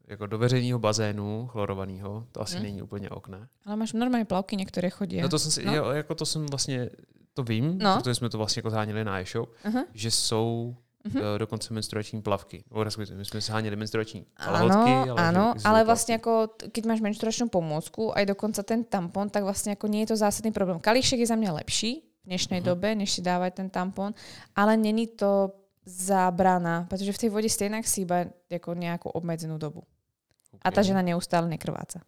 jako 0.07 0.27
do 0.27 0.37
veřejného 0.37 0.79
bazénu 0.79 1.47
chlorovaného, 1.47 2.27
to 2.31 2.41
asi 2.41 2.55
hmm. 2.55 2.63
není 2.63 2.81
úplně 2.81 3.09
okné. 3.09 3.47
Ale 3.65 3.75
máš 3.75 3.93
normálně 3.93 4.25
plavky, 4.25 4.55
některé 4.55 4.89
chodí. 4.89 5.21
No 5.21 5.29
to 5.29 5.39
jsem 5.39 5.51
si, 5.51 5.65
no. 5.65 5.75
jo, 5.75 5.89
jako 5.89 6.15
to 6.15 6.25
jsem 6.25 6.45
vlastně, 6.45 6.89
to 7.33 7.43
vím, 7.43 7.77
no. 7.77 7.97
protože 7.97 8.15
jsme 8.15 8.29
to 8.29 8.37
vlastně 8.37 8.59
jako 8.59 8.69
zháněli 8.69 9.03
na 9.03 9.21
e-shop, 9.21 9.49
uh-huh. 9.65 9.85
že 9.93 10.11
jsou 10.11 10.75
uh-huh. 11.05 11.37
dokonce 11.37 11.73
menstruační 11.73 12.21
plavky. 12.21 12.63
My 13.15 13.25
jsme 13.25 13.41
zháněli 13.41 13.75
menstruační 13.75 14.25
kalhotky. 14.33 14.91
Ale 14.91 15.19
áno, 15.19 15.53
ale 15.63 15.83
vlastne 15.83 16.15
ako, 16.15 16.55
keď 16.71 16.83
máš 16.87 17.01
menstruačnú 17.03 17.51
pomôcku, 17.51 18.15
aj 18.15 18.25
dokonca 18.25 18.63
ten 18.63 18.83
tampon, 18.87 19.29
tak 19.29 19.43
vlastne 19.43 19.75
ako 19.75 19.87
nie 19.91 20.07
je 20.07 20.15
to 20.15 20.17
zásadný 20.19 20.51
problém. 20.51 20.79
Kalíšek 20.79 21.19
je 21.19 21.27
za 21.27 21.35
mňa 21.35 21.63
lepší 21.63 22.03
v 22.23 22.25
dnešnej 22.31 22.63
uh-huh. 22.63 22.69
dobe, 22.71 22.95
než 22.95 23.11
si 23.11 23.21
dávať 23.21 23.63
ten 23.63 23.69
tampon, 23.69 24.15
ale 24.55 24.79
není 24.79 25.07
to 25.07 25.51
zábrana, 25.83 26.87
pretože 26.87 27.11
v 27.11 27.21
tej 27.27 27.29
vode 27.29 27.49
stejnak 27.51 27.83
si 27.83 28.07
iba 28.07 28.23
ako 28.47 28.71
nejakú 28.71 29.11
obmedzenú 29.11 29.59
dobu. 29.59 29.83
Okay. 30.55 30.63
A 30.63 30.67
tá 30.71 30.79
žena 30.79 31.03
neustále 31.03 31.51
nekrváca. 31.51 31.99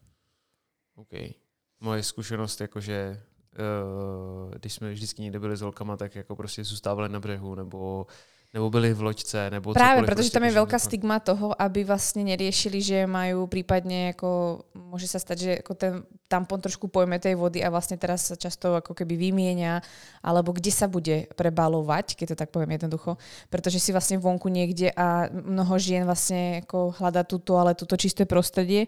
OK. 0.96 1.36
Moje 1.84 2.04
zkušenost 2.04 2.62
jakože 2.62 3.22
uh, 3.60 4.52
když 4.56 4.74
jsme 4.74 4.92
vždycky 4.92 5.22
někde 5.22 5.40
byli 5.40 5.58
s 5.58 5.62
holkama, 5.62 5.98
tak 5.98 6.16
jako 6.16 6.36
prostě 6.36 6.64
zůstávali 6.64 7.10
na 7.10 7.20
břehu, 7.20 7.56
nebo 7.56 8.08
nebo 8.56 8.72
byli 8.72 8.96
v 8.96 9.02
loďce, 9.12 9.52
nebo 9.52 9.76
Práve, 9.76 10.08
pretože 10.08 10.32
tam 10.32 10.48
je 10.48 10.56
veľká 10.56 10.80
stigma 10.80 11.20
toho, 11.20 11.52
aby 11.60 11.84
vlastne 11.84 12.24
neriešili, 12.24 12.80
že 12.80 13.04
majú 13.04 13.52
prípadne, 13.52 14.16
ako 14.16 14.64
môže 14.72 15.12
sa 15.12 15.20
stať, 15.20 15.38
že 15.44 15.52
ako 15.60 15.74
ten 15.76 15.94
tampon 16.32 16.64
trošku 16.64 16.88
pojme 16.88 17.20
tej 17.20 17.36
vody 17.36 17.60
a 17.60 17.68
vlastne 17.68 18.00
teraz 18.00 18.32
sa 18.32 18.40
často 18.40 18.80
ako 18.80 18.96
keby 18.96 19.20
vymienia, 19.20 19.84
alebo 20.24 20.56
kde 20.56 20.72
sa 20.72 20.88
bude 20.88 21.28
prebalovať, 21.36 22.16
keď 22.16 22.32
to 22.32 22.40
tak 22.40 22.56
poviem 22.56 22.80
jednoducho, 22.80 23.20
pretože 23.52 23.84
si 23.84 23.92
vlastne 23.92 24.24
vonku 24.24 24.48
niekde 24.48 24.88
a 24.96 25.28
mnoho 25.28 25.76
žien 25.76 26.08
vlastne 26.08 26.64
ako 26.64 26.96
hľadá 26.96 27.28
túto, 27.28 27.60
ale 27.60 27.76
túto 27.76 28.00
čisté 28.00 28.24
prostredie, 28.24 28.88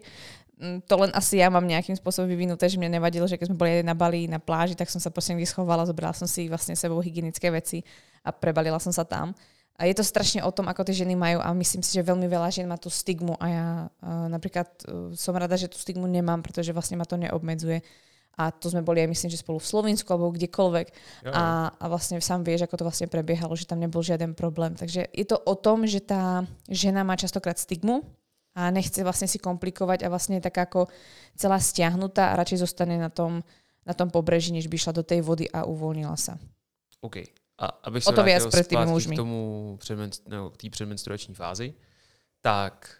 mm, 0.56 0.88
to 0.88 0.96
len 0.96 1.12
asi 1.12 1.44
ja 1.44 1.52
mám 1.52 1.68
nejakým 1.68 1.92
spôsobom 1.92 2.24
vyvinuté, 2.24 2.72
že 2.72 2.80
mne 2.80 2.96
nevadilo, 2.96 3.28
že 3.28 3.36
keď 3.36 3.52
sme 3.52 3.60
boli 3.60 3.84
na 3.84 3.92
Bali 3.92 4.32
na 4.32 4.40
pláži, 4.40 4.72
tak 4.72 4.88
som 4.88 4.96
sa 4.96 5.12
proste 5.12 5.36
schovala, 5.44 5.84
zobrala 5.84 6.16
som 6.16 6.24
si 6.24 6.48
vlastne 6.48 6.72
sebou 6.72 7.04
hygienické 7.04 7.52
veci 7.52 7.84
a 8.24 8.32
prebalila 8.32 8.80
som 8.80 8.96
sa 8.96 9.04
tam. 9.04 9.36
A 9.78 9.86
je 9.86 9.94
to 9.94 10.02
strašne 10.02 10.42
o 10.42 10.50
tom, 10.50 10.66
ako 10.66 10.82
tie 10.82 11.06
ženy 11.06 11.14
majú 11.14 11.38
a 11.38 11.54
myslím 11.54 11.86
si, 11.86 11.94
že 11.94 12.02
veľmi 12.02 12.26
veľa 12.26 12.50
žien 12.50 12.66
má 12.66 12.74
tú 12.74 12.90
stigmu 12.90 13.38
a 13.38 13.46
ja 13.46 13.66
uh, 13.86 14.26
napríklad 14.26 14.66
uh, 14.90 15.14
som 15.14 15.38
rada, 15.38 15.54
že 15.54 15.70
tú 15.70 15.78
stigmu 15.78 16.10
nemám, 16.10 16.42
pretože 16.42 16.74
vlastne 16.74 16.98
ma 16.98 17.06
to 17.06 17.14
neobmedzuje. 17.14 17.78
A 18.38 18.54
to 18.54 18.70
sme 18.70 18.86
boli 18.86 19.02
aj 19.02 19.10
myslím, 19.10 19.30
že 19.34 19.42
spolu 19.42 19.58
v 19.58 19.66
Slovensku 19.66 20.06
alebo 20.14 20.30
kdekoľvek. 20.30 20.86
A, 21.34 21.74
a 21.74 21.84
vlastne 21.90 22.22
sám 22.22 22.46
vieš, 22.46 22.70
ako 22.70 22.78
to 22.78 22.86
vlastne 22.86 23.10
prebiehalo, 23.10 23.50
že 23.58 23.66
tam 23.66 23.82
nebol 23.82 23.98
žiaden 23.98 24.38
problém. 24.38 24.78
Takže 24.78 25.10
je 25.10 25.26
to 25.26 25.42
o 25.42 25.58
tom, 25.58 25.82
že 25.90 25.98
tá 25.98 26.46
žena 26.70 27.02
má 27.02 27.18
častokrát 27.18 27.58
stigmu 27.58 28.06
a 28.54 28.70
nechce 28.70 29.02
vlastne 29.02 29.26
si 29.26 29.42
komplikovať 29.42 30.06
a 30.06 30.10
vlastne 30.10 30.38
je 30.38 30.46
tak 30.46 30.54
ako 30.70 30.86
celá 31.34 31.58
stiahnutá 31.58 32.30
a 32.30 32.38
radšej 32.38 32.62
zostane 32.62 32.94
na 32.94 33.10
tom, 33.10 33.42
na 33.82 33.94
tom 33.94 34.06
pobreží, 34.06 34.54
než 34.54 34.70
by 34.70 34.78
šla 34.78 34.94
do 34.94 35.02
tej 35.02 35.18
vody 35.26 35.50
a 35.50 35.66
uvoľnila 35.66 36.14
sa. 36.14 36.38
OK. 37.02 37.26
A 37.58 37.66
abych 37.66 38.04
se 38.04 38.10
o 38.10 38.12
to 38.12 38.22
viac 38.22 38.46
pred 38.46 38.66
tými 38.66 38.86
mužmi. 38.86 39.16
k 39.16 39.18
tomu 39.18 39.76
předmen, 39.80 40.10
no, 40.28 40.50
k 40.50 40.56
té 40.56 40.70
předmenstruační 40.70 41.34
fázi, 41.34 41.74
tak 42.40 42.96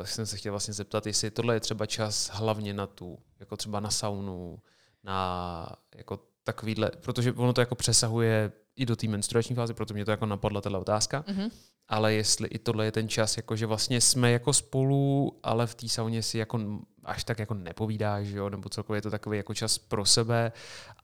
uh, 0.00 0.06
jsem 0.06 0.26
se 0.26 0.36
chtěl 0.36 0.52
vlastně 0.52 0.74
zeptat, 0.74 1.06
jestli 1.06 1.30
tohle 1.30 1.54
je 1.54 1.60
třeba 1.60 1.86
čas 1.86 2.30
hlavně 2.32 2.74
na 2.74 2.86
tu, 2.86 3.18
jako 3.40 3.56
třeba 3.56 3.80
na 3.80 3.90
saunu, 3.90 4.60
na 5.04 5.68
jako 5.94 6.20
takovýhle, 6.44 6.90
protože 7.00 7.32
ono 7.32 7.52
to 7.52 7.60
jako 7.60 7.74
přesahuje 7.74 8.52
i 8.76 8.86
do 8.86 8.96
té 8.96 9.08
menstruační 9.08 9.56
fáze, 9.56 9.74
proto 9.74 9.94
mě 9.94 10.04
to 10.04 10.10
jako 10.10 10.26
napadla 10.26 10.60
tato 10.60 10.80
otázka. 10.80 11.24
Mm-hmm 11.28 11.50
ale 11.88 12.14
jestli 12.14 12.48
i 12.48 12.58
tohle 12.58 12.84
je 12.84 12.92
ten 12.92 13.08
čas, 13.08 13.36
jako 13.36 13.56
že 13.56 13.66
vlastně 13.66 14.00
jsme 14.00 14.30
jako 14.30 14.52
spolu, 14.52 15.32
ale 15.42 15.66
v 15.66 15.74
té 15.74 15.88
sauně 15.88 16.22
si 16.22 16.38
jako 16.38 16.60
až 17.04 17.24
tak 17.24 17.38
jako 17.38 17.54
nepovídáš, 17.54 18.28
jo? 18.28 18.50
nebo 18.50 18.68
celkově 18.68 18.98
je 18.98 19.02
to 19.02 19.10
takový 19.10 19.36
jako 19.36 19.54
čas 19.54 19.78
pro 19.78 20.04
sebe, 20.04 20.52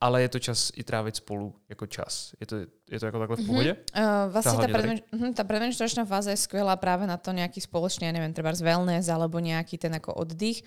ale 0.01 0.23
je 0.23 0.29
to 0.29 0.39
čas 0.39 0.73
i 0.77 0.85
trávit 0.85 1.17
spolu 1.17 1.55
jako 1.69 1.87
čas. 1.87 2.35
Je 2.41 2.47
to, 2.47 2.57
je 2.91 3.01
to 3.01 3.07
jako 3.07 3.19
takhle 3.19 3.37
v 3.37 3.41
mhm. 3.41 3.49
pohodě? 3.49 3.73
Mm-hmm. 3.73 4.27
Uh, 4.27 4.33
vlastne 4.33 4.57
tá, 4.61 4.69
predmen, 4.69 4.99
uh, 5.01 5.33
tá 5.33 5.45
predmenšturačná 5.49 6.05
fáza 6.05 6.31
je 6.37 6.45
skvelá 6.45 6.77
práve 6.77 7.09
na 7.09 7.17
to 7.17 7.33
nejaký 7.33 7.65
spoločný, 7.65 8.05
ja 8.05 8.13
neviem, 8.13 8.37
treba 8.37 8.53
z 8.53 8.61
wellness 8.61 9.09
alebo 9.09 9.41
nejaký 9.41 9.81
ten 9.81 9.97
ako 9.97 10.13
oddych, 10.13 10.61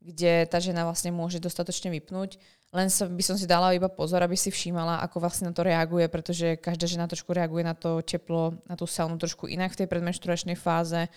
kde 0.00 0.48
tá 0.48 0.56
žena 0.64 0.88
vlastne 0.88 1.12
môže 1.12 1.44
dostatočne 1.44 1.92
vypnúť. 1.92 2.40
Len 2.70 2.86
som, 2.86 3.10
by 3.10 3.22
som 3.26 3.34
si 3.34 3.50
dala 3.50 3.74
iba 3.74 3.90
pozor, 3.90 4.22
aby 4.22 4.38
si 4.38 4.46
všímala, 4.46 5.02
ako 5.02 5.18
vlastne 5.18 5.50
na 5.50 5.54
to 5.54 5.66
reaguje, 5.66 6.06
pretože 6.06 6.54
každá 6.54 6.86
žena 6.86 7.10
trošku 7.10 7.34
reaguje 7.34 7.66
na 7.66 7.74
to 7.74 7.98
teplo, 7.98 8.54
na 8.70 8.78
tú 8.78 8.86
saunu 8.86 9.18
trošku 9.18 9.50
inak 9.50 9.74
v 9.74 9.82
tej 9.82 9.86
predmenšturačnej 9.90 10.54
fáze. 10.54 11.10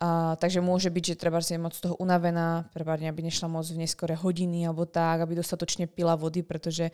A, 0.00 0.34
takže 0.40 0.64
môže 0.64 0.88
byť, 0.88 1.04
že 1.14 1.20
treba 1.20 1.44
je 1.44 1.60
moc 1.60 1.76
toho 1.76 1.94
unavená, 2.00 2.66
prípadne 2.72 3.12
aby 3.12 3.20
nešla 3.20 3.46
moc 3.46 3.68
v 3.68 3.84
neskore 3.84 4.16
hodiny 4.16 4.64
alebo 4.64 4.88
tak, 4.88 5.22
aby 5.22 5.38
dostatočne 5.38 5.86
pila 5.86 6.16
vody, 6.16 6.40
pretože 6.40 6.88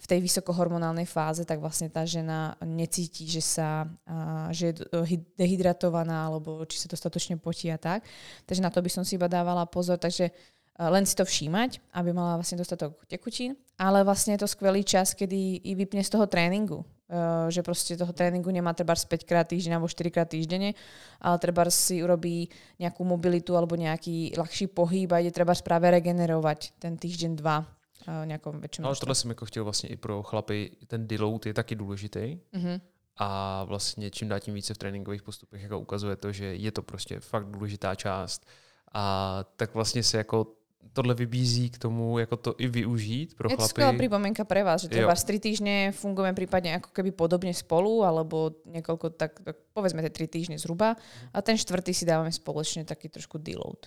v 0.00 0.06
tej 0.08 0.24
vysokohormonálnej 0.24 1.06
fáze 1.06 1.44
tak 1.44 1.60
vlastne 1.60 1.92
tá 1.92 2.02
žena 2.08 2.58
necíti, 2.64 3.28
že 3.28 3.44
sa 3.44 3.86
a, 4.08 4.48
že 4.56 4.72
je 4.72 5.20
dehydratovaná 5.36 6.32
alebo 6.32 6.64
či 6.64 6.80
sa 6.80 6.88
dostatočne 6.88 7.36
potí 7.36 7.68
a 7.68 7.76
tak. 7.76 8.02
Takže 8.48 8.64
na 8.64 8.72
to 8.72 8.80
by 8.80 8.88
som 8.88 9.04
si 9.04 9.20
iba 9.20 9.28
dávala 9.28 9.68
pozor. 9.68 10.00
Takže 10.00 10.32
len 10.78 11.04
si 11.04 11.12
to 11.16 11.24
všímať, 11.24 11.80
aby 11.92 12.12
mala 12.12 12.40
vlastne 12.40 12.56
dostatok 12.56 13.04
tekutín, 13.04 13.56
ale 13.76 14.00
vlastne 14.04 14.32
je 14.36 14.40
to 14.40 14.48
skvelý 14.48 14.80
čas, 14.84 15.12
kedy 15.12 15.60
i 15.64 15.74
vypne 15.76 16.00
z 16.00 16.10
toho 16.10 16.24
tréningu. 16.24 16.84
Uh, 17.10 17.50
že 17.50 17.66
proste 17.66 17.98
toho 17.98 18.14
tréningu 18.14 18.54
nemá 18.54 18.70
treba 18.70 18.94
5 18.94 19.26
krát 19.26 19.42
týždeň 19.42 19.74
alebo 19.74 19.90
4 19.90 20.14
krát 20.14 20.30
týždenne, 20.30 20.78
ale 21.18 21.36
treba 21.42 21.66
si 21.66 21.98
urobí 22.06 22.46
nejakú 22.78 23.02
mobilitu 23.02 23.58
alebo 23.58 23.74
nejaký 23.74 24.38
ľahší 24.38 24.70
pohyb 24.70 25.10
a 25.10 25.18
ide 25.18 25.34
treba 25.34 25.50
práve 25.58 25.90
regenerovať 25.90 26.78
ten 26.78 26.94
týždeň, 26.94 27.34
dva 27.34 27.66
uh, 27.66 28.22
nejakom 28.30 28.62
väčšom 28.62 28.86
Ale 28.86 28.96
tohle 28.96 29.14
jsem 29.14 29.30
jako 29.30 29.46
chtěl 29.46 29.64
vlastně 29.64 29.88
i 29.88 29.96
pro 29.96 30.22
chlapy, 30.22 30.70
ten 30.86 31.06
deload 31.06 31.46
je 31.46 31.54
taky 31.54 31.74
důležitý. 31.74 32.38
Uh-huh. 32.54 32.80
A 33.16 33.64
vlastně 33.64 34.10
čím 34.10 34.28
dál 34.28 34.40
tím 34.40 34.54
více 34.54 34.74
v 34.74 34.78
tréninkových 34.78 35.22
postupech 35.22 35.62
jako 35.62 35.80
ukazuje 35.80 36.16
to, 36.16 36.32
že 36.32 36.44
je 36.44 36.72
to 36.72 36.82
prostě 36.82 37.20
fakt 37.20 37.46
důležitá 37.46 37.94
část. 37.94 38.46
A 38.92 39.44
tak 39.56 39.74
vlastně 39.74 40.02
se 40.02 40.16
jako 40.18 40.59
tohle 40.92 41.14
vybízí 41.14 41.70
k 41.70 41.78
tomu, 41.78 42.18
jako 42.18 42.36
to 42.36 42.54
i 42.58 42.68
využít 42.68 43.34
pro 43.34 43.50
je 43.50 43.56
to 43.56 43.68
skvelá 43.68 43.92
pripomienka 43.92 44.44
pre 44.44 44.64
vás, 44.64 44.82
že 44.82 44.88
treba 44.88 45.14
3 45.14 45.38
týždne 45.38 45.74
fungujeme 45.94 46.34
prípadne 46.34 46.82
ako 46.82 46.90
keby 46.90 47.14
podobne 47.14 47.54
spolu, 47.54 48.02
alebo 48.02 48.50
niekoľko, 48.66 49.14
tak, 49.14 49.38
tak 49.40 49.56
povedzme 49.70 50.02
tie 50.02 50.26
3 50.26 50.26
týždne 50.26 50.56
zhruba 50.58 50.98
a 51.30 51.38
ten 51.42 51.54
štvrtý 51.54 51.94
si 51.94 52.04
dávame 52.04 52.34
spoločne 52.34 52.82
taký 52.82 53.06
trošku 53.06 53.38
deload. 53.38 53.86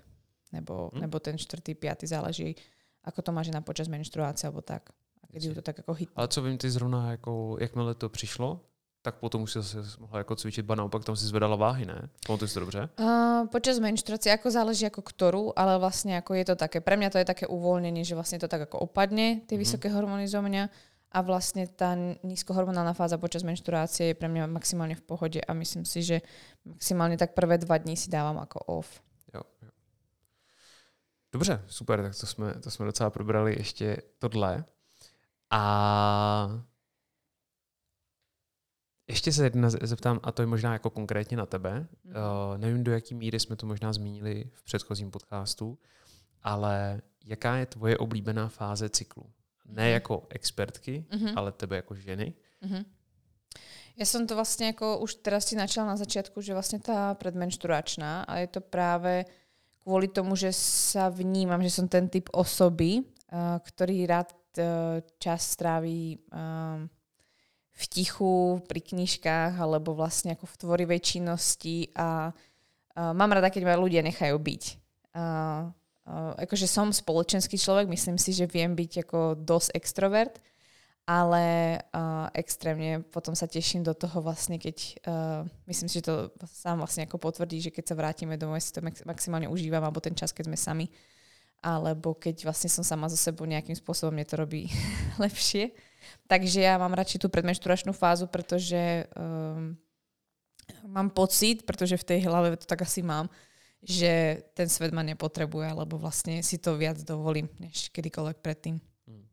Nebo, 0.53 0.93
hmm. 0.93 1.01
nebo 1.01 1.17
ten 1.19 1.35
štvrtý, 1.37 1.73
piatý 1.75 2.05
záleží, 2.05 2.55
ako 3.03 3.19
to 3.25 3.29
má 3.33 3.41
žena 3.43 3.59
počas 3.65 3.89
menštruácie, 3.89 4.47
alebo 4.47 4.61
tak. 4.61 4.93
A 5.21 5.27
keď 5.27 5.59
to 5.59 5.65
tak 5.65 5.81
ako 5.81 5.93
hit. 5.97 6.09
Ale 6.15 6.27
co 6.27 6.39
vím, 6.41 6.57
ty 6.57 6.69
zrovna, 6.69 7.11
jako, 7.11 7.57
jakmile 7.59 7.95
to 7.95 8.09
přišlo, 8.09 8.61
tak 9.03 9.19
potom 9.19 9.43
už 9.43 9.51
si 9.51 9.61
zase 9.61 9.99
mohla 9.99 10.17
jako 10.17 10.35
cvičit, 10.35 10.65
ba 10.65 10.75
naopak 10.75 11.03
tam 11.03 11.15
si 11.15 11.27
zvedala 11.27 11.59
váhy, 11.59 11.85
ne? 11.85 12.07
Pamatuj 12.27 12.47
si 12.47 12.53
to 12.53 12.59
dobře? 12.59 12.89
Uh, 12.99 13.47
počas 13.51 13.79
menštruácie, 13.79 14.31
ako 14.31 14.47
záleží 14.47 14.87
ako 14.87 15.03
ktorú, 15.03 15.43
ale 15.59 15.75
vlastne 15.75 16.15
ako 16.23 16.39
je 16.39 16.45
to 16.47 16.55
také, 16.55 16.79
pre 16.79 16.95
mňa 16.95 17.11
to 17.11 17.19
je 17.19 17.27
také 17.27 17.43
uvoľnenie, 17.43 18.07
že 18.07 18.15
vlastne 18.15 18.39
to 18.39 18.47
tak 18.47 18.63
ako 18.63 18.87
opadne, 18.87 19.43
tie 19.43 19.43
mm-hmm. 19.43 19.59
vysoké 19.59 19.91
hormóny 19.91 20.23
zo 20.31 20.39
mňa 20.39 20.71
a 21.11 21.19
vlastne 21.19 21.67
tá 21.67 21.99
nízkohormonálna 22.23 22.95
fáza 22.95 23.19
počas 23.19 23.43
menštruácie 23.43 24.15
je 24.15 24.15
pre 24.15 24.31
mňa 24.31 24.47
maximálne 24.47 24.95
v 24.95 25.03
pohode 25.03 25.43
a 25.43 25.51
myslím 25.51 25.83
si, 25.83 25.99
že 25.99 26.17
maximálne 26.63 27.19
tak 27.19 27.35
prvé 27.35 27.59
dva 27.59 27.75
dní 27.77 27.99
si 27.99 28.07
dávam 28.07 28.39
ako 28.39 28.59
off. 28.71 29.03
Jo, 29.35 29.43
jo. 29.61 29.69
Dobře, 31.31 31.61
super, 31.67 32.01
tak 32.01 32.15
to 32.15 32.25
jsme, 32.25 32.53
to 32.53 32.71
jsme 32.71 32.85
docela 32.85 33.09
probrali 33.09 33.55
ještě 33.59 33.97
tohle. 34.19 34.63
A 35.51 36.63
ještě 39.13 39.31
se 39.33 39.43
jedna 39.43 39.69
zeptám, 39.69 40.19
a 40.23 40.31
to 40.31 40.41
je 40.41 40.45
možná 40.45 40.73
jako 40.73 40.89
konkrétně 40.89 41.37
na 41.37 41.45
tebe. 41.45 41.87
Mm. 42.03 42.11
Uh, 42.11 42.57
nevím, 42.57 42.83
do 42.83 42.91
jaké 42.91 43.15
míry 43.15 43.39
jsme 43.39 43.55
to 43.55 43.65
možná 43.65 43.93
zmínili 43.93 44.49
v 44.53 44.63
předchozím 44.63 45.11
podcastu, 45.11 45.77
ale 46.41 47.01
jaká 47.25 47.55
je 47.55 47.65
tvoje 47.65 47.97
oblíbená 47.97 48.47
fáze 48.47 48.89
cyklu? 48.89 49.29
Ne 49.65 49.85
mm. 49.85 49.93
jako 49.93 50.27
expertky, 50.29 51.05
mm-hmm. 51.09 51.33
ale 51.35 51.51
tebe 51.51 51.75
jako 51.75 51.95
ženy. 51.95 52.33
Mm-hmm. 52.65 52.85
Ja 53.93 54.09
som 54.09 54.25
to 54.25 54.33
vlastne 54.33 54.73
ako 54.73 55.05
už 55.05 55.21
teraz 55.21 55.45
si 55.45 55.53
načala 55.53 55.93
na 55.93 56.01
začiatku, 56.01 56.41
že 56.41 56.57
vlastne 56.57 56.81
tá 56.81 57.13
predmenšturačná 57.13 58.25
a 58.25 58.33
je 58.41 58.49
to 58.49 58.61
práve 58.65 59.29
kvôli 59.85 60.09
tomu, 60.09 60.33
že 60.33 60.49
sa 60.49 61.13
vnímam, 61.13 61.61
že 61.61 61.69
som 61.69 61.85
ten 61.85 62.09
typ 62.09 62.25
osoby, 62.33 63.05
uh, 63.05 63.61
ktorý 63.61 64.09
rád 64.09 64.33
uh, 64.33 64.97
čas 65.21 65.45
stráví 65.45 66.17
uh, 66.33 66.89
v 67.73 67.83
tichu, 67.89 68.61
pri 68.69 68.79
knižkách 68.79 69.57
alebo 69.57 69.97
vlastne 69.97 70.37
ako 70.37 70.45
v 70.45 70.59
tvorivej 70.61 70.99
činnosti 71.01 71.89
a 71.97 72.29
uh, 72.29 73.11
mám 73.17 73.33
rada, 73.33 73.49
keď 73.49 73.65
ma 73.65 73.75
ľudia 73.75 74.05
nechajú 74.05 74.37
byť. 74.37 74.63
Uh, 75.13 75.73
uh, 76.05 76.33
akože 76.37 76.69
som 76.69 76.93
spoločenský 76.93 77.57
človek, 77.57 77.89
myslím 77.89 78.21
si, 78.21 78.33
že 78.33 78.45
viem 78.45 78.77
byť 78.77 79.09
ako 79.09 79.19
dosť 79.41 79.69
extrovert, 79.73 80.37
ale 81.03 81.77
uh, 81.91 82.31
extrémne 82.31 83.03
potom 83.03 83.35
sa 83.35 83.49
teším 83.49 83.83
do 83.83 83.91
toho 83.91 84.23
vlastne, 84.23 84.55
keď 84.55 84.77
uh, 85.03 85.41
myslím 85.67 85.89
si, 85.91 85.99
že 85.99 86.07
to 86.07 86.15
sám 86.47 86.79
vlastne 86.79 87.03
ako 87.03 87.19
potvrdí, 87.19 87.59
že 87.59 87.73
keď 87.75 87.91
sa 87.91 87.99
vrátime 87.99 88.39
domov, 88.39 88.63
si 88.63 88.71
to 88.71 88.85
maximálne 89.03 89.51
užívam, 89.51 89.83
alebo 89.83 89.99
ten 89.99 90.15
čas, 90.15 90.31
keď 90.31 90.47
sme 90.47 90.57
sami, 90.61 90.85
alebo 91.63 92.11
keď 92.11 92.43
vlastne 92.43 92.67
som 92.67 92.83
sama 92.83 93.07
so 93.07 93.15
sebou 93.15 93.47
nejakým 93.47 93.73
spôsobom, 93.73 94.11
mne 94.11 94.27
to 94.27 94.35
robí 94.35 94.67
lepšie. 95.23 95.71
Takže 96.27 96.67
ja 96.67 96.75
mám 96.75 96.91
radšej 96.91 97.23
tú 97.23 97.27
predmenšturačnú 97.31 97.95
fázu, 97.95 98.27
pretože 98.27 99.07
um, 99.15 99.71
mám 100.83 101.07
pocit, 101.09 101.63
pretože 101.63 101.95
v 101.95 102.03
tej 102.03 102.19
hlave 102.27 102.59
to 102.59 102.67
tak 102.67 102.83
asi 102.83 102.99
mám, 102.99 103.31
že 103.79 104.43
ten 104.55 104.67
svet 104.67 104.91
ma 104.91 105.03
nepotrebuje, 105.03 105.71
alebo 105.71 105.95
vlastne 105.95 106.43
si 106.43 106.59
to 106.59 106.75
viac 106.75 106.99
dovolím, 107.03 107.47
než 107.59 107.91
kedykoľvek 107.95 108.37
predtým. 108.43 108.79
Hmm. 109.07 109.25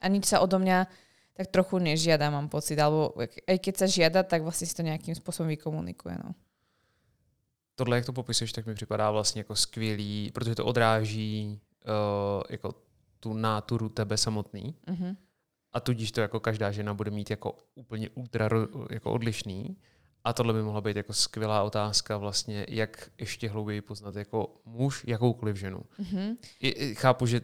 A 0.00 0.04
nič 0.08 0.28
sa 0.28 0.40
odo 0.40 0.56
mňa 0.56 0.88
tak 1.36 1.52
trochu 1.52 1.76
nežiada, 1.78 2.32
mám 2.32 2.48
pocit. 2.48 2.80
Alebo 2.80 3.12
aj 3.20 3.58
keď 3.60 3.74
sa 3.76 3.86
žiada, 3.86 4.22
tak 4.22 4.42
vlastně 4.42 4.66
si 4.66 4.74
to 4.74 4.82
nějakým 4.82 5.14
způsobem 5.14 5.48
vykomunikuje. 5.48 6.16
No. 6.24 6.34
Tohle, 7.74 7.96
jak 7.96 8.06
to 8.06 8.12
popisuješ, 8.12 8.52
tak 8.52 8.66
mi 8.66 8.74
připadá 8.74 9.10
vlastně 9.10 9.40
jako 9.40 9.56
skvělý, 9.56 10.30
protože 10.34 10.54
to 10.54 10.64
odráží 10.64 11.60
uh, 11.86 12.42
jako 12.50 12.74
tu 13.20 13.34
náturu 13.34 13.88
tebe 13.88 14.16
samotný. 14.16 14.74
Mm-hmm. 14.86 15.16
A 15.72 15.80
tudíž 15.80 16.12
to 16.12 16.20
jako 16.20 16.40
každá 16.40 16.70
žena 16.70 16.94
bude 16.94 17.10
mít 17.10 17.30
jako 17.30 17.58
úplně 17.74 18.10
ultra 18.10 18.48
jako 18.90 19.12
odlišný. 19.12 19.76
A 20.24 20.32
tohle 20.32 20.54
by 20.54 20.62
mohla 20.62 20.80
být 20.80 20.96
jako 20.96 21.12
skvělá 21.12 21.62
otázka 21.62 22.16
vlastně, 22.16 22.66
jak 22.68 23.10
ještě 23.18 23.48
hlouběji 23.48 23.80
poznat 23.80 24.16
jako 24.16 24.60
muž 24.64 25.04
jakoukoliv 25.06 25.56
ženu. 25.56 25.80
Mm-hmm. 26.00 26.36
I, 26.60 26.94
chápu, 26.94 27.26
že 27.26 27.40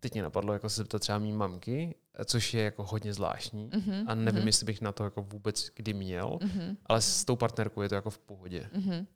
teď 0.00 0.12
mě 0.12 0.22
napadlo 0.22 0.52
jako 0.52 0.68
se 0.68 0.76
zeptat 0.76 0.98
třeba 0.98 1.18
mý 1.18 1.32
mamky, 1.32 1.94
což 2.24 2.54
je 2.54 2.62
jako 2.62 2.84
hodně 2.84 3.14
zvláštní 3.14 3.70
mm-hmm. 3.70 4.04
a 4.06 4.14
nevím, 4.14 4.42
mm-hmm. 4.42 4.46
jestli 4.46 4.66
bych 4.66 4.80
na 4.80 4.92
to 4.92 5.04
jako 5.04 5.22
vůbec 5.22 5.70
kdy 5.74 5.94
měl, 5.94 6.38
mm-hmm. 6.42 6.76
ale 6.86 7.00
s 7.00 7.24
tou 7.24 7.36
partnerkou 7.36 7.82
je 7.82 7.88
to 7.88 7.94
jako 7.94 8.10
v 8.10 8.18
pohodě. 8.18 8.70
Mm-hmm. 8.74 9.06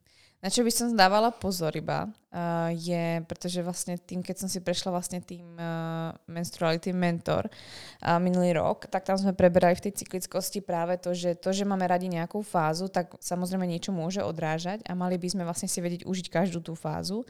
Na 0.43 0.51
čo 0.51 0.59
by 0.59 0.71
som 0.75 0.91
dávala 0.91 1.31
pozor 1.31 1.71
iba, 1.71 2.03
uh, 2.03 2.67
je, 2.75 3.23
pretože 3.23 3.63
vlastne 3.63 3.95
tým, 3.95 4.19
keď 4.19 4.43
som 4.43 4.51
si 4.51 4.59
prešla 4.59 4.91
vlastne 4.91 5.23
tým 5.23 5.55
uh, 5.55 6.11
menstruality 6.27 6.91
mentor 6.91 7.47
uh, 7.47 8.19
minulý 8.19 8.59
rok, 8.59 8.91
tak 8.91 9.07
tam 9.07 9.15
sme 9.15 9.31
preberali 9.31 9.79
v 9.79 9.87
tej 9.87 10.03
cyklickosti 10.03 10.59
práve 10.59 10.99
to, 10.99 11.15
že 11.15 11.39
to, 11.39 11.55
že 11.55 11.63
máme 11.63 11.87
radi 11.87 12.11
nejakú 12.11 12.43
fázu, 12.43 12.91
tak 12.91 13.15
samozrejme 13.23 13.63
niečo 13.63 13.95
môže 13.95 14.19
odrážať 14.19 14.83
a 14.83 14.91
mali 14.91 15.15
by 15.15 15.31
sme 15.31 15.47
vlastne 15.47 15.71
si 15.71 15.79
vedieť 15.79 16.03
užiť 16.03 16.27
každú 16.27 16.59
tú 16.59 16.75
fázu. 16.75 17.23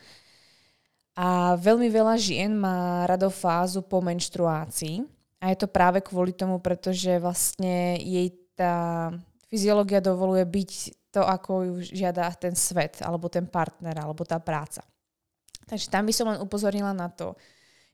A 1.13 1.53
veľmi 1.62 1.93
veľa 1.93 2.17
žien 2.17 2.50
má 2.50 3.05
rado 3.05 3.29
fázu 3.29 3.86
po 3.86 4.01
menštruácii, 4.01 5.05
a 5.43 5.51
je 5.51 5.60
to 5.60 5.67
práve 5.67 6.00
kvôli 6.00 6.32
tomu, 6.32 6.63
pretože 6.63 7.20
vlastne 7.20 8.00
jej 8.00 8.32
tá 8.55 9.12
fyziológia 9.53 10.01
dovoluje 10.01 10.41
byť 10.50 10.72
to, 11.13 11.22
ako 11.22 11.51
ju 11.62 11.74
žiada 11.93 12.25
ten 12.33 12.57
svet, 12.57 13.05
alebo 13.05 13.29
ten 13.29 13.45
partner, 13.45 13.93
alebo 14.01 14.25
tá 14.25 14.41
práca. 14.41 14.81
Takže 15.69 15.93
tam 15.93 16.10
by 16.10 16.13
som 16.13 16.25
len 16.33 16.41
upozornila 16.41 16.89
na 16.89 17.13
to, 17.13 17.38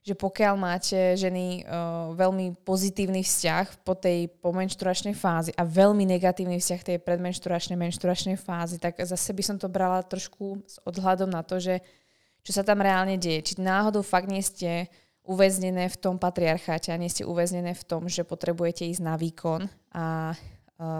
že 0.00 0.16
pokiaľ 0.16 0.54
máte 0.56 0.96
ženy 1.20 1.60
uh, 1.60 2.16
veľmi 2.16 2.64
pozitívny 2.64 3.20
vzťah 3.20 3.84
po 3.84 3.92
tej 3.92 4.32
pomenšturačnej 4.40 5.12
fázi 5.12 5.52
a 5.52 5.68
veľmi 5.68 6.08
negatívny 6.08 6.56
vzťah 6.56 6.80
tej 6.80 6.98
predmenšturačnej, 7.04 7.76
menšturačnej 7.76 8.40
fázi, 8.40 8.80
tak 8.80 8.96
zase 8.96 9.36
by 9.36 9.42
som 9.44 9.56
to 9.60 9.68
brala 9.68 10.00
trošku 10.00 10.64
s 10.64 10.80
odhľadom 10.88 11.28
na 11.28 11.44
to, 11.44 11.60
že 11.60 11.84
čo 12.40 12.56
sa 12.56 12.64
tam 12.64 12.80
reálne 12.80 13.20
deje. 13.20 13.52
Či 13.52 13.60
náhodou 13.60 14.00
fakt 14.00 14.32
nie 14.32 14.40
ste 14.40 14.88
uväznené 15.20 15.92
v 15.92 16.00
tom 16.00 16.16
patriarcháte 16.16 16.88
a 16.88 16.96
nie 16.96 17.12
ste 17.12 17.28
uväznené 17.28 17.76
v 17.76 17.84
tom, 17.84 18.08
že 18.08 18.24
potrebujete 18.24 18.88
ísť 18.88 19.04
na 19.04 19.20
výkon 19.20 19.68
a 19.92 20.32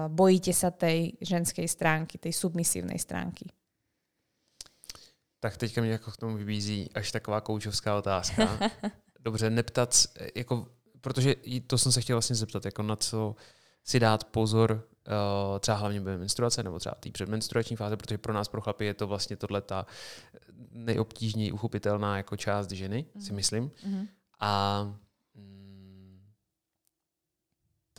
bojíte 0.09 0.53
sa 0.53 0.71
tej 0.71 1.17
ženskej 1.21 1.69
stránky, 1.69 2.19
tej 2.19 2.33
submisívnej 2.33 2.99
stránky. 2.99 3.49
Tak 5.41 5.57
teďka 5.57 5.81
mě 5.81 5.91
jako 5.91 6.11
k 6.11 6.17
tomu 6.17 6.37
vybízí 6.37 6.91
až 6.95 7.13
taková 7.13 7.41
koučovská 7.41 7.97
otázka. 7.97 8.59
Dobře, 9.21 9.51
neptat, 9.51 9.95
jako, 10.35 10.67
protože 11.01 11.35
to 11.67 11.79
jsem 11.79 11.93
se 11.93 12.01
chtěl 12.01 12.17
vlastně 12.17 12.37
zeptat, 12.37 12.65
jako 12.65 12.83
na 12.83 12.97
co 12.97 13.37
si 13.85 14.01
dát 14.01 14.25
pozor, 14.25 14.89
uh, 15.53 15.59
třeba 15.59 15.77
hlavně 15.77 16.01
během 16.01 16.21
menstruace 16.21 16.63
nebo 16.63 16.79
třeba 16.79 16.95
té 16.95 17.11
předmenstruační 17.11 17.77
fáze, 17.77 17.97
protože 17.97 18.19
pro 18.19 18.33
nás, 18.33 18.49
pro 18.49 18.61
chlapy, 18.61 18.85
je 18.85 18.95
to 18.95 19.07
vlastně 19.07 19.37
tohle 19.37 19.61
ta 19.61 19.87
nejobtížněji 20.71 21.53
uchopitelná 21.53 22.17
jako 22.17 22.37
část 22.37 22.71
ženy, 22.71 23.07
mm. 23.15 23.21
si 23.21 23.33
myslím. 23.33 23.69
Mm-hmm. 23.69 24.07
A 24.41 24.83
mm, 24.85 24.97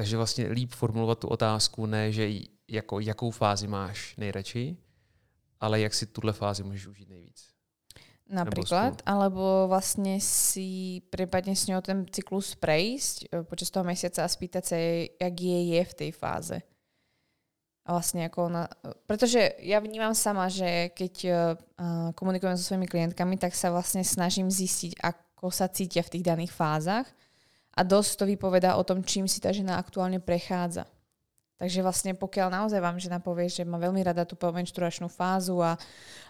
takže 0.01 0.17
vlastně 0.17 0.47
líp 0.49 0.71
formulovat 0.71 1.19
tu 1.19 1.27
otázku 1.27 1.85
ne, 1.85 2.11
že 2.11 2.29
jako, 2.69 2.99
jakou 2.99 3.31
fázi 3.31 3.67
máš 3.67 4.17
nejradši, 4.17 4.77
ale 5.59 5.79
jak 5.79 5.93
si 5.93 6.05
tuhle 6.05 6.33
fázi 6.33 6.63
můžeš 6.63 6.87
užít 6.87 7.09
nejvíc. 7.09 7.51
Napríklad, 8.31 9.03
alebo 9.05 9.67
vlastne 9.67 10.23
si 10.23 11.03
prípadne 11.11 11.51
s 11.51 11.67
ňou 11.67 11.83
ten 11.83 12.07
cyklus 12.07 12.55
prejsť 12.55 13.27
e, 13.27 13.43
počas 13.43 13.67
toho 13.67 13.83
mesiaca 13.83 14.23
a 14.23 14.31
spýtať 14.31 14.63
sa 14.63 14.75
jej, 14.79 15.11
jak 15.19 15.35
je 15.35 15.59
je 15.75 15.81
v 15.85 15.93
tej 15.93 16.11
fáze. 16.15 16.57
A 17.83 17.91
vlastne 17.91 18.25
ako 18.25 18.47
ona... 18.47 18.71
Pretože 19.03 19.59
ja 19.59 19.83
vnímam 19.83 20.15
sama, 20.15 20.47
že 20.47 20.95
keď 20.95 21.13
uh, 21.27 21.35
komunikujem 22.15 22.55
so 22.55 22.63
svojimi 22.63 22.87
klientkami, 22.87 23.35
tak 23.35 23.51
sa 23.51 23.67
vlastne 23.67 24.05
snažím 24.05 24.47
zistiť, 24.47 25.03
ak, 25.03 25.17
ako 25.41 25.49
sa 25.49 25.65
cítia 25.67 26.05
v 26.05 26.13
tých 26.13 26.25
daných 26.25 26.53
fázach 26.53 27.09
a 27.71 27.81
dosť 27.81 28.11
to 28.21 28.23
vypovedá 28.27 28.75
o 28.75 28.83
tom, 28.83 29.03
čím 29.03 29.25
si 29.25 29.39
tá 29.39 29.55
žena 29.55 29.79
aktuálne 29.79 30.19
prechádza. 30.19 30.87
Takže 31.61 31.85
vlastne 31.85 32.17
pokiaľ 32.17 32.49
naozaj 32.49 32.81
vám 32.81 32.97
žena 32.97 33.21
povie, 33.21 33.45
že 33.45 33.61
má 33.61 33.77
veľmi 33.77 34.01
rada 34.01 34.25
tú 34.25 34.33
menštruačnú 34.33 35.05
fázu 35.13 35.61
a, 35.61 35.77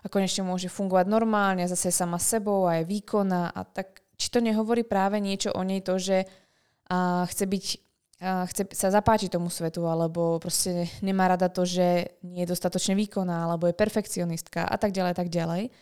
a 0.03 0.07
konečne 0.11 0.43
môže 0.43 0.67
fungovať 0.67 1.07
normálne, 1.07 1.63
zase 1.71 1.87
sama 1.87 2.19
sebou 2.19 2.67
a 2.67 2.83
je 2.83 2.91
výkonná 2.91 3.55
a 3.55 3.63
tak 3.63 4.03
či 4.19 4.27
to 4.27 4.43
nehovorí 4.43 4.83
práve 4.83 5.17
niečo 5.23 5.55
o 5.55 5.63
nej 5.63 5.79
to, 5.81 5.95
že 5.97 6.27
a 6.91 7.23
chce 7.23 7.47
byť 7.47 7.65
a 8.21 8.45
chce 8.45 8.77
sa 8.77 8.93
zapáčiť 8.93 9.33
tomu 9.33 9.49
svetu, 9.49 9.89
alebo 9.89 10.37
proste 10.37 10.85
nemá 11.01 11.25
rada 11.25 11.49
to, 11.49 11.65
že 11.65 12.21
nie 12.21 12.45
je 12.45 12.53
dostatočne 12.53 12.93
výkonná, 12.93 13.49
alebo 13.49 13.65
je 13.65 13.73
perfekcionistka 13.73 14.61
a 14.61 14.77
tak 14.77 14.93
ďalej, 14.93 15.17
tak 15.17 15.33
ďalej. 15.33 15.73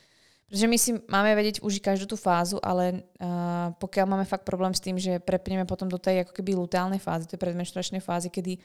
Pretože 0.49 0.65
my 0.65 0.77
si 0.81 0.91
máme 1.05 1.38
vedieť 1.38 1.62
užiť 1.62 1.81
každú 1.93 2.09
tú 2.09 2.17
fázu, 2.17 2.57
ale 2.65 3.05
uh, 3.21 3.69
pokiaľ 3.77 4.05
máme 4.09 4.25
fakt 4.25 4.49
problém 4.49 4.73
s 4.73 4.81
tým, 4.81 4.97
že 4.97 5.21
prepneme 5.21 5.69
potom 5.69 5.85
do 5.85 6.01
tej 6.01 6.25
ako 6.25 6.33
keby 6.33 6.57
luteálnej 6.57 6.97
fázy, 6.97 7.29
tej 7.29 7.38
predmenšturačnej 7.38 8.01
fázy, 8.01 8.33
kedy 8.33 8.57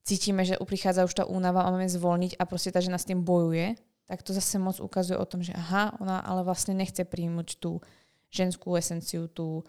cítime, 0.00 0.48
že 0.48 0.56
prichádza 0.56 1.04
už 1.04 1.12
tá 1.12 1.24
únava 1.28 1.68
a 1.68 1.68
máme 1.68 1.84
zvolniť 1.92 2.40
a 2.40 2.48
proste 2.48 2.72
tá 2.72 2.80
žena 2.80 2.96
s 2.96 3.04
tým 3.04 3.20
bojuje, 3.20 3.76
tak 4.08 4.24
to 4.24 4.32
zase 4.32 4.56
moc 4.56 4.80
ukazuje 4.80 5.20
o 5.20 5.28
tom, 5.28 5.44
že 5.44 5.52
aha, 5.52 5.92
ona 6.00 6.24
ale 6.24 6.40
vlastne 6.40 6.72
nechce 6.72 7.04
príjmuť 7.04 7.60
tú 7.60 7.84
ženskú 8.32 8.72
esenciu, 8.72 9.28
tú 9.28 9.60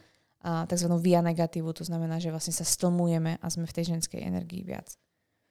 uh, 0.47 0.63
tzv. 0.71 0.87
via 1.03 1.19
negatívu, 1.19 1.75
to 1.75 1.83
znamená, 1.83 2.23
že 2.23 2.31
vlastne 2.31 2.55
sa 2.55 2.63
stlmujeme 2.63 3.43
a 3.43 3.45
sme 3.51 3.67
v 3.67 3.75
tej 3.75 3.91
ženskej 3.91 4.23
energii 4.23 4.63
viac. 4.63 4.95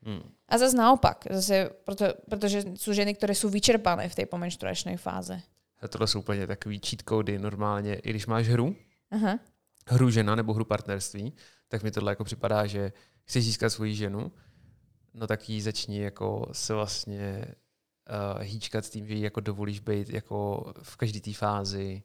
Hmm. 0.01 0.23
A 0.49 0.55
zase 0.57 0.79
naopak, 0.79 1.29
zase, 1.29 1.77
proto, 1.83 2.15
pretože 2.31 2.79
sú 2.79 2.95
ženy, 2.95 3.19
ktoré 3.19 3.35
sú 3.35 3.51
vyčerpané 3.51 4.07
v 4.07 4.17
tej 4.23 4.27
pomenšturačnej 4.31 4.97
fáze. 4.97 5.35
Tohle 5.89 6.07
jsou 6.07 6.19
úplně 6.19 6.47
takový 6.47 6.81
cheat 6.87 7.03
cody 7.09 7.39
normálně. 7.39 7.95
I 7.95 8.11
když 8.11 8.27
máš 8.27 8.49
hru, 8.49 8.77
Aha. 9.11 9.39
hru 9.87 10.11
žena 10.11 10.35
nebo 10.35 10.53
hru 10.53 10.65
partnerství, 10.65 11.33
tak 11.69 11.83
mi 11.83 11.91
tohle 11.91 12.13
jako 12.13 12.25
připadá, 12.25 12.67
že 12.67 12.93
chceš 13.25 13.45
získat 13.45 13.71
svoji 13.71 13.95
ženu, 13.95 14.33
no 15.15 15.27
tak 15.27 15.49
jí 15.49 15.63
začni 15.63 16.03
jako 16.03 16.49
se 16.53 16.75
vlastně 16.75 17.45
uh, 18.35 18.43
hýčkat 18.43 18.85
s 18.85 18.91
tím, 18.91 19.07
že 19.07 19.15
jí 19.15 19.21
jako 19.21 19.41
dovolíš 19.41 19.81
být 19.81 20.11
jako 20.11 20.65
v 20.83 20.97
každé 20.97 21.21
té 21.21 21.33
fázi 21.33 22.03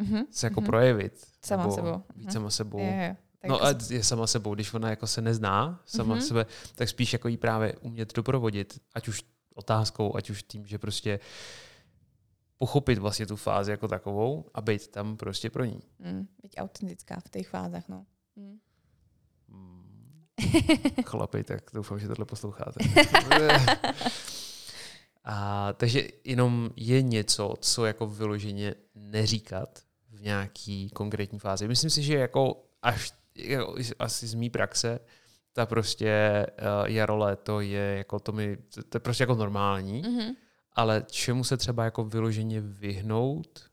uh-huh. 0.00 0.26
se 0.30 0.46
jako 0.46 0.60
uh-huh. 0.60 0.66
projevit. 0.66 1.26
Sama 1.44 1.62
nebo 1.62 1.74
sebou. 1.74 2.02
Být 2.14 2.28
uh-huh. 2.28 2.32
sama 2.32 2.50
sebou. 2.50 2.78
Je, 2.78 2.84
je. 2.84 3.16
Tak 3.38 3.48
no 3.48 3.64
a 3.64 3.74
je 3.90 4.04
sama 4.04 4.26
sebou, 4.26 4.54
když 4.54 4.74
ona 4.74 4.90
jako 4.90 5.06
se 5.06 5.22
nezná 5.22 5.82
sama 5.86 6.16
uh-huh. 6.16 6.20
sebe, 6.20 6.46
tak 6.74 6.88
spíš 6.88 7.12
jako 7.12 7.28
jí 7.28 7.36
právě 7.36 7.76
umět 7.76 8.14
doprovodit, 8.14 8.80
ať 8.94 9.08
už 9.08 9.22
otázkou, 9.54 10.16
ať 10.16 10.30
už 10.30 10.42
tím, 10.42 10.66
že 10.66 10.78
prostě 10.78 11.18
uh, 11.18 11.24
pochopit 12.62 12.98
vlastně 12.98 13.26
tu 13.26 13.36
fázi 13.36 13.70
jako 13.70 13.88
takovou 13.88 14.44
a 14.54 14.60
být 14.60 14.88
tam 14.88 15.16
prostě 15.16 15.50
pro 15.50 15.64
ní. 15.64 15.80
Mm, 15.98 16.26
být 16.42 16.54
autentická 16.58 17.20
v 17.20 17.30
těch 17.30 17.48
fázách, 17.48 17.88
no. 17.88 18.06
Mm. 18.36 18.58
Mm. 19.48 20.24
Chlapi, 21.04 21.44
tak 21.44 21.60
doufám, 21.74 21.98
že 21.98 22.08
tohle 22.08 22.24
posloucháte. 22.24 22.84
A, 25.24 25.72
takže 25.72 26.08
jenom 26.24 26.70
je 26.76 27.02
něco, 27.02 27.54
co 27.60 27.86
jako 27.86 28.06
vyloženě 28.06 28.74
neříkat 28.94 29.82
v 30.08 30.22
nějaký 30.22 30.90
konkrétní 30.90 31.38
fázi. 31.38 31.68
Myslím 31.68 31.90
si, 31.90 32.02
že 32.02 32.14
jako 32.14 32.64
až 32.82 33.12
jako, 33.36 33.74
asi 33.98 34.26
z 34.26 34.34
mý 34.34 34.50
praxe, 34.50 35.00
ta 35.52 35.66
prostě 35.66 36.46
uh, 36.46 36.90
jaro, 36.90 37.16
léto 37.16 37.60
je 37.60 37.94
jako 37.96 38.20
to 38.20 38.32
mi, 38.32 38.56
to 38.88 38.96
je 38.96 39.00
prostě 39.00 39.22
jako 39.22 39.34
normální, 39.34 40.02
mm-hmm. 40.02 40.34
Ale 40.74 41.04
čemu 41.10 41.44
se 41.44 41.56
třeba 41.56 41.84
jako 41.84 42.04
vyloženě 42.04 42.60
vyhnout, 42.60 43.70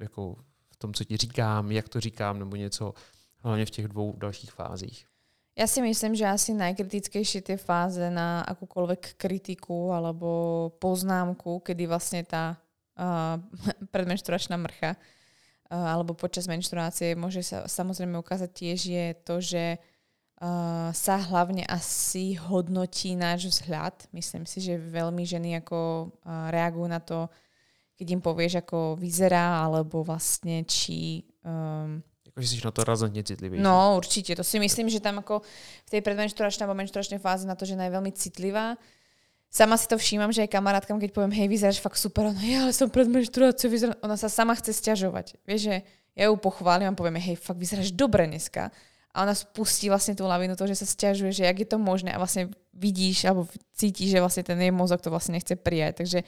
jako 0.00 0.36
v 0.70 0.76
tom, 0.76 0.94
co 0.94 1.04
ti 1.04 1.16
říkám, 1.16 1.72
jak 1.72 1.88
to 1.88 2.00
říkám, 2.00 2.38
nebo 2.38 2.56
něco, 2.56 2.94
hlavně 3.38 3.66
v 3.66 3.70
těch 3.70 3.88
dvou 3.88 4.16
dalších 4.16 4.52
fázích. 4.52 5.06
Ja 5.54 5.70
si 5.70 5.78
myslím, 5.86 6.18
že 6.18 6.26
asi 6.26 6.50
najkritickejšie 6.50 7.46
tie 7.46 7.54
fáze 7.54 8.02
na 8.10 8.42
akúkoľvek 8.42 9.14
kritiku 9.14 9.94
alebo 9.94 10.28
poznámku, 10.82 11.62
kedy 11.62 11.86
vlastne 11.86 12.26
tá 12.26 12.58
uh, 12.98 13.38
predmenšturačná 13.94 14.58
mrcha 14.58 14.98
uh, 14.98 15.94
alebo 15.94 16.18
počas 16.18 16.50
menštruácie 16.50 17.14
môže 17.14 17.46
sa 17.46 17.70
samozrejme 17.70 18.18
ukázať 18.18 18.50
tiež 18.50 18.80
je 18.82 19.06
to, 19.22 19.38
že 19.38 19.78
uh, 20.40 20.90
sa 20.94 21.16
hlavne 21.20 21.62
asi 21.68 22.34
hodnotí 22.34 23.14
náš 23.14 23.50
vzhľad. 23.50 24.08
Myslím 24.10 24.48
si, 24.48 24.64
že 24.64 24.80
veľmi 24.80 25.22
ženy 25.22 25.60
ako 25.62 26.10
uh, 26.10 26.48
reagujú 26.50 26.86
na 26.88 26.98
to, 26.98 27.30
keď 27.94 28.06
im 28.14 28.22
povieš, 28.22 28.64
ako 28.64 28.98
vyzerá, 28.98 29.62
alebo 29.62 30.02
vlastne 30.02 30.66
či 30.66 31.22
um, 31.46 32.02
že 32.34 32.58
si 32.58 32.66
na 32.66 32.74
to 32.74 32.82
razantne 32.82 33.22
citlivý. 33.22 33.62
No, 33.62 33.94
určite. 33.94 34.34
To 34.34 34.42
si 34.42 34.58
myslím, 34.58 34.90
že 34.90 34.98
tam 34.98 35.22
ako 35.22 35.46
v 35.86 35.88
tej 35.90 36.02
predmenšturačnej 36.02 36.66
alebo 36.66 36.82
menšturačnej 36.82 37.22
fáze 37.22 37.46
na 37.46 37.54
to, 37.54 37.62
že 37.62 37.78
je 37.78 37.94
veľmi 37.94 38.10
citlivá. 38.10 38.74
Sama 39.54 39.78
si 39.78 39.86
to 39.86 39.94
všímam, 39.94 40.34
že 40.34 40.42
aj 40.42 40.50
kamarátkam, 40.50 40.98
keď 40.98 41.14
poviem, 41.14 41.30
hej, 41.30 41.46
vyzeráš 41.46 41.78
fakt 41.78 41.94
super, 41.94 42.34
no 42.34 42.42
ja 42.42 42.66
ale 42.66 42.74
som 42.74 42.90
pred 42.90 43.06
menštruáciou, 43.06 43.70
vyzerá... 43.70 43.94
ona 44.02 44.18
sa 44.18 44.26
sama 44.26 44.50
chce 44.58 44.74
stiažovať. 44.74 45.38
Vieš, 45.46 45.60
že 45.70 45.74
ja 46.18 46.26
ju 46.26 46.34
pochválim 46.34 46.90
a 46.90 46.98
poviem, 46.98 47.22
hej, 47.22 47.38
fakt 47.38 47.62
vyzeráš 47.62 47.94
dobre 47.94 48.26
dneska. 48.26 48.74
A 49.14 49.22
ona 49.22 49.30
spustí 49.30 49.86
vlastne 49.86 50.18
tú 50.18 50.26
lavinu 50.26 50.58
to, 50.58 50.66
že 50.66 50.82
sa 50.82 50.86
stiažuje, 50.90 51.30
že 51.30 51.46
jak 51.46 51.58
je 51.62 51.68
to 51.70 51.78
možné 51.78 52.10
a 52.10 52.18
vlastne 52.18 52.50
vidíš 52.74 53.30
alebo 53.30 53.46
cítiš, 53.70 54.10
že 54.10 54.18
vlastne 54.18 54.42
ten 54.42 54.58
jej 54.58 54.74
mozog 54.74 54.98
to 54.98 55.06
vlastne 55.06 55.38
nechce 55.38 55.54
prijať. 55.54 56.02
Takže 56.02 56.18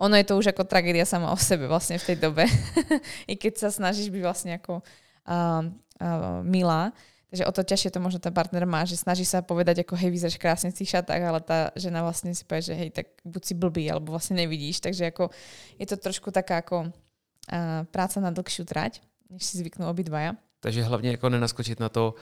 ono 0.00 0.16
je 0.16 0.24
to 0.24 0.40
už 0.40 0.56
ako 0.56 0.64
tragédia 0.64 1.04
sama 1.04 1.28
o 1.28 1.36
sebe 1.36 1.68
vlastne 1.68 2.00
v 2.00 2.06
tej 2.08 2.16
dobe. 2.16 2.48
I 3.30 3.36
keď 3.36 3.60
sa 3.60 3.68
snažíš 3.68 4.08
byť 4.08 4.22
vlastne 4.24 4.56
ako 4.56 4.80
uh, 4.80 5.68
uh, 6.00 6.40
milá. 6.40 6.96
Takže 7.30 7.46
o 7.46 7.52
to 7.54 7.62
ťažšie 7.62 7.94
to 7.94 8.02
možno 8.02 8.18
ten 8.18 8.34
partner 8.34 8.66
má, 8.66 8.82
že 8.82 8.98
snaží 8.98 9.22
sa 9.22 9.38
povedať, 9.38 9.86
ako 9.86 9.94
hej, 9.94 10.10
vyzeráš 10.10 10.40
krásne 10.40 10.74
v 10.74 10.82
tých 10.82 10.98
šatách, 10.98 11.22
ale 11.22 11.38
tá 11.38 11.70
žena 11.78 12.02
vlastne 12.02 12.34
si 12.34 12.42
povie, 12.42 12.66
že 12.66 12.74
hej, 12.74 12.90
tak 12.90 13.06
buď 13.22 13.42
si 13.44 13.54
blbý, 13.54 13.86
alebo 13.86 14.16
vlastne 14.16 14.34
nevidíš. 14.34 14.82
Takže 14.82 15.14
ako 15.14 15.30
je 15.78 15.86
to 15.86 15.94
trošku 15.94 16.34
taká 16.34 16.64
ako 16.64 16.90
uh, 16.90 17.86
práca 17.92 18.18
na 18.18 18.34
dlhšiu 18.34 18.66
trať, 18.66 18.98
než 19.30 19.46
si 19.46 19.62
zvyknú 19.62 19.86
obidvaja. 19.86 20.34
Takže 20.60 20.82
hlavně 20.82 21.10
jako 21.10 21.28
nenaskočit 21.28 21.80
na 21.80 21.88
to, 21.88 22.14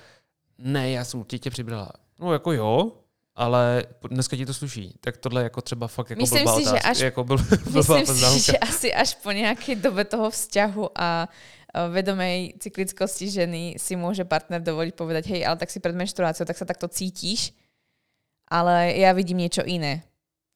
ne, 0.59 0.91
já 0.91 1.05
jsem 1.05 1.21
určitě 1.21 1.51
přibrala. 1.51 1.93
No 2.21 2.33
jako 2.33 2.53
jo, 2.53 2.93
ale 3.35 3.85
dneska 4.11 4.37
ti 4.37 4.47
to 4.47 4.55
sluší. 4.55 4.95
Tak 5.01 5.17
tohle 5.17 5.43
jako 5.43 5.61
třeba 5.61 5.89
fakt 5.89 6.11
jako 6.11 6.23
myslím 6.23 6.43
blbá 6.43 6.57
si, 6.57 6.63
otázka. 6.63 6.79
že 6.79 6.91
až, 6.91 6.99
jako 6.99 7.25
byl, 7.25 7.37
myslím 7.71 8.07
si, 8.07 8.41
že 8.41 8.59
asi 8.59 8.95
až 8.95 9.15
po 9.15 9.33
nějaké 9.33 9.75
dobe 9.75 10.05
toho 10.05 10.31
vzťahu 10.31 10.91
a 10.95 11.29
vedomej 11.89 12.57
cyklickosti 12.59 13.29
ženy 13.31 13.77
si 13.77 13.93
môže 13.93 14.25
partner 14.25 14.59
dovoliť 14.65 14.95
povedať, 14.97 15.25
hej, 15.37 15.45
ale 15.45 15.61
tak 15.61 15.69
si 15.69 15.85
pred 15.85 15.93
menštruáciou, 15.93 16.49
tak 16.49 16.57
sa 16.57 16.65
takto 16.65 16.89
cítiš, 16.89 17.53
ale 18.49 18.97
ja 18.97 19.13
vidím 19.13 19.45
niečo 19.45 19.61
iné. 19.63 20.01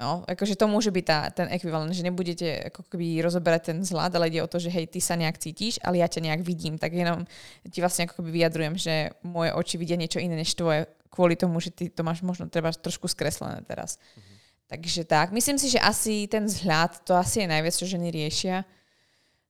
No, 0.02 0.26
akože 0.26 0.58
to 0.58 0.66
môže 0.66 0.90
byť 0.90 1.04
tá, 1.06 1.30
ten 1.30 1.46
ekvivalent, 1.54 1.94
že 1.94 2.02
nebudete 2.02 2.74
ako 2.74 2.90
keby 2.90 3.22
rozoberať 3.22 3.70
ten 3.70 3.78
vzhľad, 3.86 4.10
ale 4.18 4.34
ide 4.34 4.42
o 4.42 4.50
to, 4.50 4.58
že 4.58 4.66
hej, 4.66 4.90
ty 4.90 4.98
sa 4.98 5.14
nejak 5.14 5.38
cítiš, 5.38 5.78
ale 5.78 6.02
ja 6.02 6.10
ťa 6.10 6.26
nejak 6.26 6.42
vidím, 6.42 6.74
tak 6.74 6.90
jenom 6.90 7.22
ti 7.70 7.78
vlastne 7.78 8.10
ako 8.10 8.18
keby 8.18 8.42
vyjadrujem, 8.42 8.74
že 8.74 9.14
moje 9.22 9.54
oči 9.54 9.78
vidia 9.78 9.94
niečo 9.94 10.18
iné 10.18 10.34
než 10.34 10.58
tvoje, 10.58 10.90
kvôli 11.06 11.38
tomu, 11.38 11.62
že 11.62 11.70
ty 11.70 11.86
to 11.86 12.02
máš 12.02 12.18
možno 12.26 12.50
treba 12.50 12.74
trošku 12.74 13.06
skreslené 13.06 13.62
teraz. 13.62 14.02
Mm-hmm. 14.02 14.36
Takže 14.74 15.02
tak, 15.06 15.30
myslím 15.30 15.60
si, 15.62 15.70
že 15.70 15.78
asi 15.78 16.26
ten 16.26 16.50
vzhľad, 16.50 17.06
to 17.06 17.14
asi 17.14 17.46
je 17.46 17.52
najviac, 17.54 17.74
čo 17.78 17.86
ženy 17.86 18.10
riešia. 18.10 18.66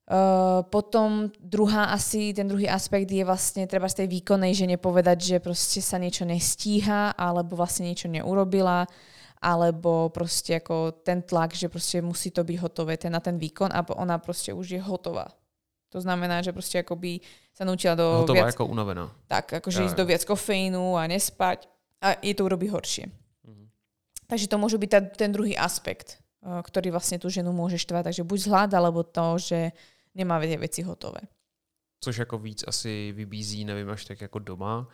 Uh, 0.04 0.60
potom 0.68 1.32
druhá 1.40 1.96
asi, 1.96 2.36
ten 2.36 2.44
druhý 2.44 2.68
aspekt 2.68 3.08
je 3.08 3.24
vlastne 3.24 3.64
treba 3.64 3.88
z 3.88 4.04
tej 4.04 4.20
výkonnej 4.20 4.52
žene 4.52 4.76
povedať, 4.76 5.18
že 5.24 5.36
proste 5.40 5.80
sa 5.80 5.96
niečo 5.96 6.28
nestíha, 6.28 7.16
alebo 7.16 7.56
vlastne 7.56 7.88
niečo 7.88 8.12
neurobila, 8.12 8.84
alebo 9.42 10.06
proste 10.14 10.62
ako 10.62 11.02
ten 11.02 11.18
tlak, 11.26 11.50
že 11.50 11.66
proste 11.66 11.98
musí 11.98 12.30
to 12.30 12.46
byť 12.46 12.56
hotové 12.62 12.94
ten, 12.94 13.10
na 13.10 13.18
ten 13.18 13.34
výkon 13.34 13.74
a 13.74 13.82
ona 13.98 14.22
proste 14.22 14.54
už 14.54 14.78
je 14.78 14.80
hotová. 14.80 15.26
To 15.90 16.00
znamená, 16.00 16.40
že 16.40 16.56
proste 16.56 16.80
akoby 16.80 17.20
sa 17.52 17.68
naučila 17.68 17.92
do 17.92 18.24
Hotová 18.24 18.48
viac... 18.48 18.56
ako 18.56 18.64
unavená. 18.72 19.12
Tak, 19.28 19.60
akože 19.60 19.84
ja, 19.84 19.86
ísť 19.90 19.96
ja. 19.98 20.00
do 20.00 20.08
viac 20.08 20.22
kofeínu 20.24 20.96
a 20.96 21.04
nespať 21.04 21.68
a 22.00 22.16
je 22.24 22.32
to 22.32 22.48
urobí 22.48 22.72
horšie. 22.72 23.12
Mm-hmm. 23.44 23.66
Takže 24.24 24.46
to 24.48 24.56
môže 24.56 24.80
byť 24.80 24.88
tá, 24.88 25.00
ten 25.04 25.28
druhý 25.28 25.52
aspekt, 25.52 26.16
uh, 26.40 26.64
ktorý 26.64 26.96
vlastne 26.96 27.20
tú 27.20 27.28
ženu 27.28 27.52
môže 27.52 27.76
štvať. 27.76 28.08
Takže 28.08 28.24
buď 28.24 28.38
zhľad, 28.40 28.70
alebo 28.72 29.04
to, 29.04 29.36
že 29.36 29.76
nemá 30.16 30.40
věci 30.40 30.80
hotové. 30.80 31.20
Což 32.00 32.18
jako 32.18 32.38
víc 32.38 32.64
asi 32.66 33.12
vybízí, 33.12 33.64
nevím, 33.64 33.90
až 33.90 34.04
tak 34.04 34.20
jako 34.20 34.38
doma, 34.38 34.88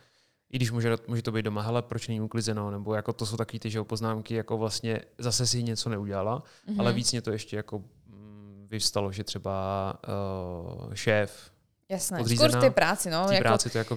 i 0.50 0.56
když 0.56 0.70
může, 0.70 0.96
může 1.06 1.22
to 1.22 1.32
být 1.32 1.42
doma, 1.42 1.62
hele, 1.62 1.82
proč 1.82 2.08
není 2.08 2.20
uklizeno, 2.20 2.70
nebo 2.70 2.94
jako 2.94 3.12
to 3.12 3.26
jsou 3.26 3.36
takové 3.36 3.58
ty 3.58 3.70
že 3.70 3.82
poznámky, 3.82 4.34
jako 4.34 4.58
vlastně 4.58 5.00
zase 5.18 5.46
si 5.46 5.62
něco 5.62 5.88
neudělala, 5.88 6.42
mm-hmm. 6.42 6.80
ale 6.80 6.92
víc 6.92 7.12
mě 7.12 7.22
to 7.22 7.30
ještě 7.30 7.56
jako 7.56 7.78
mm, 8.06 8.66
vyvstalo, 8.70 9.12
že 9.12 9.24
třeba 9.24 9.94
uh, 10.08 10.94
šéf 10.94 11.50
Jasné, 11.88 12.20
skôr 12.20 12.52
v 12.52 12.60
tej 12.60 12.74
práci, 12.76 13.08
no. 13.08 13.24
V 13.24 13.32
tej 13.32 13.40
práci 13.40 13.72
to 13.72 13.78
jako 13.78 13.96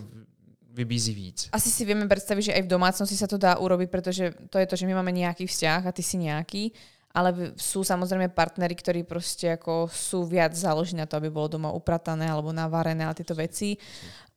vybízí 0.72 1.12
víc. 1.14 1.52
Asi 1.52 1.68
si 1.68 1.84
vieme 1.84 2.08
predstaviť, 2.08 2.44
že 2.48 2.56
aj 2.56 2.64
v 2.64 2.72
domácnosti 2.72 3.20
sa 3.20 3.28
to 3.28 3.36
dá 3.36 3.60
urobiť, 3.60 3.92
pretože 3.92 4.32
to 4.48 4.56
je 4.56 4.68
to, 4.68 4.80
že 4.80 4.88
my 4.88 4.96
máme 4.96 5.12
nejaký 5.12 5.44
vzťah 5.44 5.84
a 5.84 5.92
ty 5.92 6.00
si 6.00 6.16
nejaký 6.16 6.72
ale 7.12 7.54
sú 7.60 7.84
samozrejme 7.84 8.32
partnery, 8.32 8.72
ktorí 8.76 9.04
proste 9.04 9.60
ako 9.60 9.92
sú 9.92 10.24
viac 10.24 10.56
založení 10.56 11.04
na 11.04 11.08
to, 11.08 11.20
aby 11.20 11.28
bolo 11.28 11.52
doma 11.52 11.70
upratané 11.72 12.28
alebo 12.32 12.56
navarené 12.56 13.04
a 13.04 13.16
tieto 13.16 13.36
veci. 13.36 13.76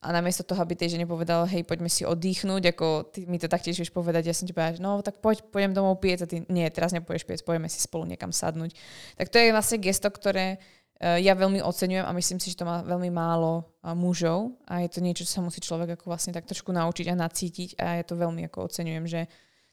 A 0.05 0.13
namiesto 0.13 0.45
toho, 0.45 0.61
aby 0.61 0.77
tej 0.77 0.93
žene 0.93 1.09
povedal, 1.09 1.49
hej, 1.49 1.65
poďme 1.65 1.89
si 1.89 2.05
oddychnúť, 2.05 2.77
ako 2.77 3.09
ty 3.09 3.25
mi 3.25 3.41
to 3.41 3.49
taktiež 3.49 3.81
vieš 3.81 3.89
povedať, 3.89 4.29
ja 4.29 4.37
som 4.37 4.45
ti 4.45 4.53
povedal, 4.53 4.77
no 4.77 5.01
tak 5.01 5.17
poď, 5.17 5.41
pôjdem 5.49 5.73
domov 5.73 5.97
piec 5.97 6.21
a 6.21 6.29
ty, 6.29 6.45
nie, 6.45 6.69
teraz 6.69 6.93
nepôjdeš 6.93 7.25
piec, 7.25 7.41
poďme 7.41 7.71
si 7.73 7.81
spolu 7.81 8.05
niekam 8.05 8.29
sadnúť. 8.29 8.77
Tak 9.17 9.33
to 9.33 9.41
je 9.41 9.49
vlastne 9.49 9.81
gesto, 9.81 10.05
ktoré 10.13 10.61
uh, 10.61 11.17
ja 11.17 11.33
veľmi 11.33 11.57
oceňujem 11.57 12.05
a 12.05 12.13
myslím 12.13 12.37
si, 12.37 12.53
že 12.53 12.61
to 12.61 12.69
má 12.69 12.85
veľmi 12.85 13.09
málo 13.09 13.65
uh, 13.81 13.97
mužov 13.97 14.53
a 14.69 14.85
je 14.85 14.93
to 14.93 15.01
niečo, 15.01 15.25
čo 15.25 15.39
sa 15.39 15.41
musí 15.41 15.57
človek 15.57 15.97
ako 15.97 16.05
vlastne 16.05 16.37
tak 16.37 16.45
trošku 16.45 16.69
naučiť 16.69 17.09
a 17.09 17.15
nacítiť 17.25 17.69
a 17.81 17.97
ja 17.97 18.03
to 18.05 18.13
veľmi 18.13 18.45
ako 18.45 18.69
oceňujem, 18.69 19.09
že 19.09 19.25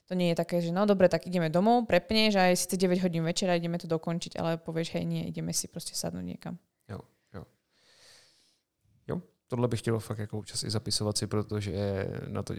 to 0.07 0.13
nie 0.13 0.29
je 0.29 0.35
také, 0.35 0.61
že 0.61 0.71
no 0.71 0.85
dobre, 0.85 1.09
tak 1.09 1.27
ideme 1.27 1.49
domov, 1.49 1.87
prepneš 1.87 2.35
a 2.35 2.51
aj 2.51 2.59
síce 2.67 2.75
9 2.75 2.99
hodín 2.99 3.23
večera 3.23 3.55
ideme 3.55 3.79
to 3.79 3.87
dokončiť, 3.87 4.35
ale 4.35 4.59
povieš, 4.59 4.99
hej, 4.99 5.05
nie, 5.05 5.23
ideme 5.27 5.53
si 5.53 5.67
prostě 5.67 5.95
sadnúť 5.95 6.23
niekam. 6.23 6.57
Jo, 6.89 6.99
jo. 7.33 7.43
Jo, 9.07 9.21
tohle 9.47 9.67
bych 9.67 9.79
chtěl 9.79 9.99
fakt 9.99 10.19
jako 10.19 10.37
občas 10.37 10.63
i 10.63 10.69
zapisovat 10.69 11.17
si, 11.17 11.27
protože 11.27 12.07
na 12.27 12.43
to 12.43 12.53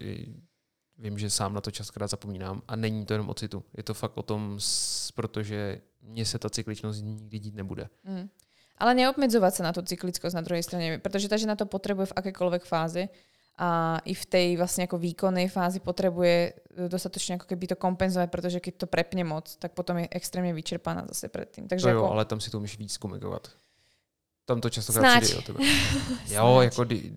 vím, 0.98 1.18
že 1.18 1.30
sám 1.30 1.54
na 1.54 1.60
to 1.60 1.70
častokrát 1.70 2.10
zapomínám 2.10 2.62
a 2.68 2.76
není 2.76 3.06
to 3.06 3.14
jenom 3.14 3.28
o 3.28 3.34
citu. 3.34 3.64
Je 3.76 3.82
to 3.82 3.94
fakt 3.94 4.16
o 4.16 4.22
tom, 4.22 4.58
protože 5.14 5.80
mně 6.02 6.24
se 6.26 6.38
ta 6.38 6.50
cykličnost 6.50 7.02
nikdy 7.02 7.38
dít 7.38 7.54
nebude. 7.54 7.88
Mm. 8.04 8.28
Ale 8.74 8.98
neobmedzovať 8.98 9.52
sa 9.54 9.62
na 9.62 9.70
tú 9.70 9.86
cyklickosť 9.86 10.34
na 10.34 10.42
druhej 10.42 10.66
strane, 10.66 10.98
pretože 10.98 11.30
ta 11.30 11.38
žena 11.38 11.54
to 11.54 11.62
potrebuje 11.62 12.10
v 12.10 12.16
akékoľvek 12.18 12.66
fáze 12.66 13.06
a 13.54 14.02
i 14.02 14.14
v 14.18 14.24
tej 14.26 14.48
vlastne 14.58 14.90
ako 14.90 14.98
výkonnej 14.98 15.46
fázi 15.46 15.78
potrebuje 15.78 16.36
e, 16.50 16.90
dostatočne 16.90 17.38
ako 17.38 17.46
keby 17.46 17.70
to 17.70 17.76
kompenzovať, 17.78 18.26
pretože 18.26 18.58
keď 18.58 18.74
to 18.82 18.86
prepne 18.90 19.22
moc, 19.22 19.46
tak 19.62 19.78
potom 19.78 20.02
je 20.02 20.10
extrémne 20.10 20.50
vyčerpaná 20.50 21.06
zase 21.06 21.30
predtým. 21.30 21.70
Takže 21.70 21.86
to 21.86 21.94
jo, 21.94 22.02
ako... 22.02 22.12
ale 22.18 22.24
tam 22.26 22.42
si 22.42 22.50
to 22.50 22.58
umíš 22.58 22.78
víc 22.78 22.98
komunikovat. 22.98 23.46
Tam 24.44 24.60
to 24.60 24.70
často 24.70 24.92
přijde 24.92 25.38
o 25.38 25.42
tebe. 25.42 25.58
jo, 26.34 26.60
jako 26.60 26.84
kdy, 26.84 27.12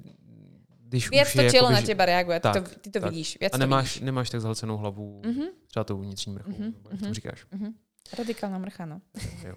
když 0.88 1.10
Viac 1.10 1.28
už 1.28 1.34
to 1.34 1.42
je, 1.42 1.52
tělo 1.52 1.70
jako, 1.70 1.82
na 1.82 1.88
teba 1.88 2.06
reaguje, 2.06 2.40
tak, 2.40 2.54
ty 2.54 2.62
to, 2.62 2.80
ty 2.80 2.90
to 2.92 3.00
tak. 3.00 3.12
vidíš. 3.12 3.38
Viac 3.40 3.54
a 3.54 3.58
nemáš, 3.58 3.94
vidíš. 3.94 4.06
nemáš 4.06 4.30
tak 4.30 4.42
zhlcenou 4.42 4.78
hlavu, 4.78 5.22
mm-hmm. 5.22 5.48
třeba 5.68 5.84
tou 5.84 5.98
vnitřní 5.98 6.34
mrchou, 6.34 6.52
mm-hmm. 6.52 6.74
jak 6.92 7.00
to 7.00 7.14
říkáš. 7.14 7.46
Mm-hmm. 7.46 7.74
Radikálna 8.18 8.58
mrcha, 8.58 8.86
no. 8.86 9.02
jo. 9.48 9.56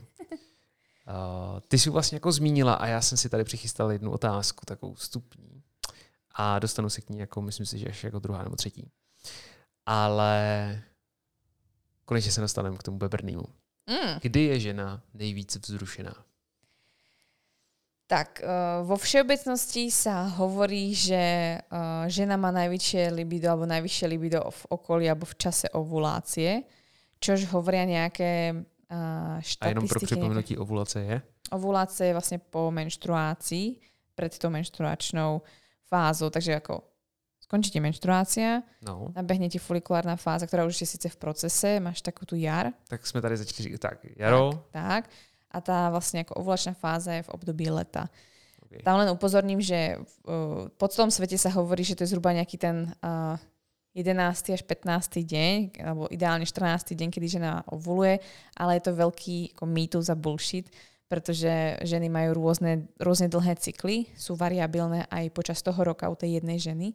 Uh, 1.09 1.61
ty 1.69 1.79
jsi 1.79 1.90
vlastně 1.90 2.16
jako 2.16 2.33
zmínila 2.33 2.75
a 2.75 2.87
já 2.87 3.01
jsem 3.01 3.19
si 3.19 3.29
tady 3.29 3.45
přichystal 3.45 3.93
jednu 3.93 4.11
otázku, 4.11 4.66
takovou 4.66 4.95
vstupní 4.95 5.49
a 6.40 6.59
dostanu 6.59 6.88
se 6.88 7.00
k 7.00 7.11
ní 7.11 7.18
jako, 7.18 7.42
myslím 7.42 7.66
si, 7.66 7.79
že 7.79 7.88
až 7.88 8.05
jako 8.05 8.18
druhá 8.18 8.42
nebo 8.44 8.57
třetí. 8.57 8.88
Ale 9.87 10.83
konečně 12.05 12.33
se 12.33 12.40
dostaneme 12.40 12.76
k 12.76 12.83
tomu 12.83 12.98
bebrnému. 12.98 13.44
Mm. 13.90 14.18
Kdy 14.22 14.44
je 14.44 14.61
žena 14.61 15.03
nejvíc 15.14 15.57
vzrušená? 15.57 16.14
Tak, 18.07 18.42
uh, 18.42 18.87
vo 18.88 18.96
všeobecnosti 18.96 19.87
sa 19.92 20.26
hovorí, 20.26 20.90
že 20.98 21.22
uh, 21.62 22.11
žena 22.11 22.35
má 22.35 22.50
najväčšie 22.50 23.14
libido 23.14 23.46
alebo 23.55 23.70
najvyššie 23.70 24.07
libido 24.11 24.42
v 24.50 24.62
okolí 24.74 25.07
alebo 25.07 25.31
v 25.31 25.38
čase 25.38 25.70
ovulácie, 25.70 26.66
čož 27.20 27.46
hovoria 27.55 27.85
nejaké 27.85 28.64
štatistiky. 29.38 29.62
A 29.62 29.68
jenom 29.68 29.87
pro 29.87 30.00
připomenutí 30.00 30.59
ovulace 30.59 30.98
je? 31.07 31.16
Ovulácia 31.55 32.11
je 32.11 32.16
vlastne 32.18 32.38
po 32.42 32.74
menštruácii, 32.74 33.79
pred 34.18 34.33
tou 34.35 34.50
menštruačnou 34.50 35.46
fázou, 35.90 36.31
takže 36.31 36.62
ako 36.62 36.87
skončí 37.42 37.74
ti 37.74 37.83
menštruácia, 37.83 38.62
no. 38.87 39.11
nabehne 39.11 39.50
ti 39.50 39.59
folikulárna 39.59 40.14
fáza, 40.14 40.46
ktorá 40.46 40.62
už 40.62 40.79
je 40.79 40.87
síce 40.87 41.11
v 41.11 41.18
procese, 41.18 41.83
máš 41.83 41.98
takú 41.98 42.22
tu 42.22 42.38
jar. 42.38 42.70
Tak 42.87 43.03
sme 43.03 43.18
tady 43.18 43.42
začali 43.42 43.74
tak, 43.74 44.07
jaro. 44.14 44.70
Tak, 44.70 44.70
tak. 44.70 45.03
A 45.50 45.59
tá 45.59 45.90
vlastne 45.90 46.22
ako 46.22 46.38
ovulačná 46.38 46.79
fáza 46.79 47.18
je 47.18 47.26
v 47.26 47.33
období 47.35 47.66
leta. 47.66 48.07
Okay. 48.70 48.87
Tam 48.87 49.03
len 49.03 49.11
upozorním, 49.11 49.59
že 49.59 49.98
uh, 49.98 50.70
po 50.79 50.87
celom 50.87 51.11
svete 51.11 51.35
sa 51.35 51.50
hovorí, 51.50 51.83
že 51.83 51.98
to 51.98 52.07
je 52.07 52.14
zhruba 52.14 52.31
nejaký 52.31 52.55
ten 52.55 52.87
uh, 53.03 53.35
11. 53.98 54.55
až 54.55 54.62
15. 54.62 55.18
deň, 55.26 55.83
alebo 55.83 56.07
ideálne 56.07 56.46
14. 56.46 56.94
deň, 56.94 57.09
kedy 57.11 57.26
žena 57.26 57.66
ovuluje, 57.66 58.22
ale 58.55 58.79
je 58.79 58.83
to 58.87 58.94
veľký 58.94 59.59
ako 59.59 59.64
mýtus 59.66 60.07
a 60.07 60.14
bullshit, 60.14 60.70
pretože 61.11 61.51
ženy 61.83 62.07
majú 62.07 62.38
rôzne, 62.38 62.87
rôzne 63.03 63.27
dlhé 63.27 63.59
cykly, 63.59 64.07
sú 64.14 64.38
variabilné 64.38 65.11
aj 65.11 65.35
počas 65.35 65.59
toho 65.59 65.83
roka 65.83 66.07
u 66.07 66.14
tej 66.14 66.38
jednej 66.38 66.62
ženy. 66.62 66.94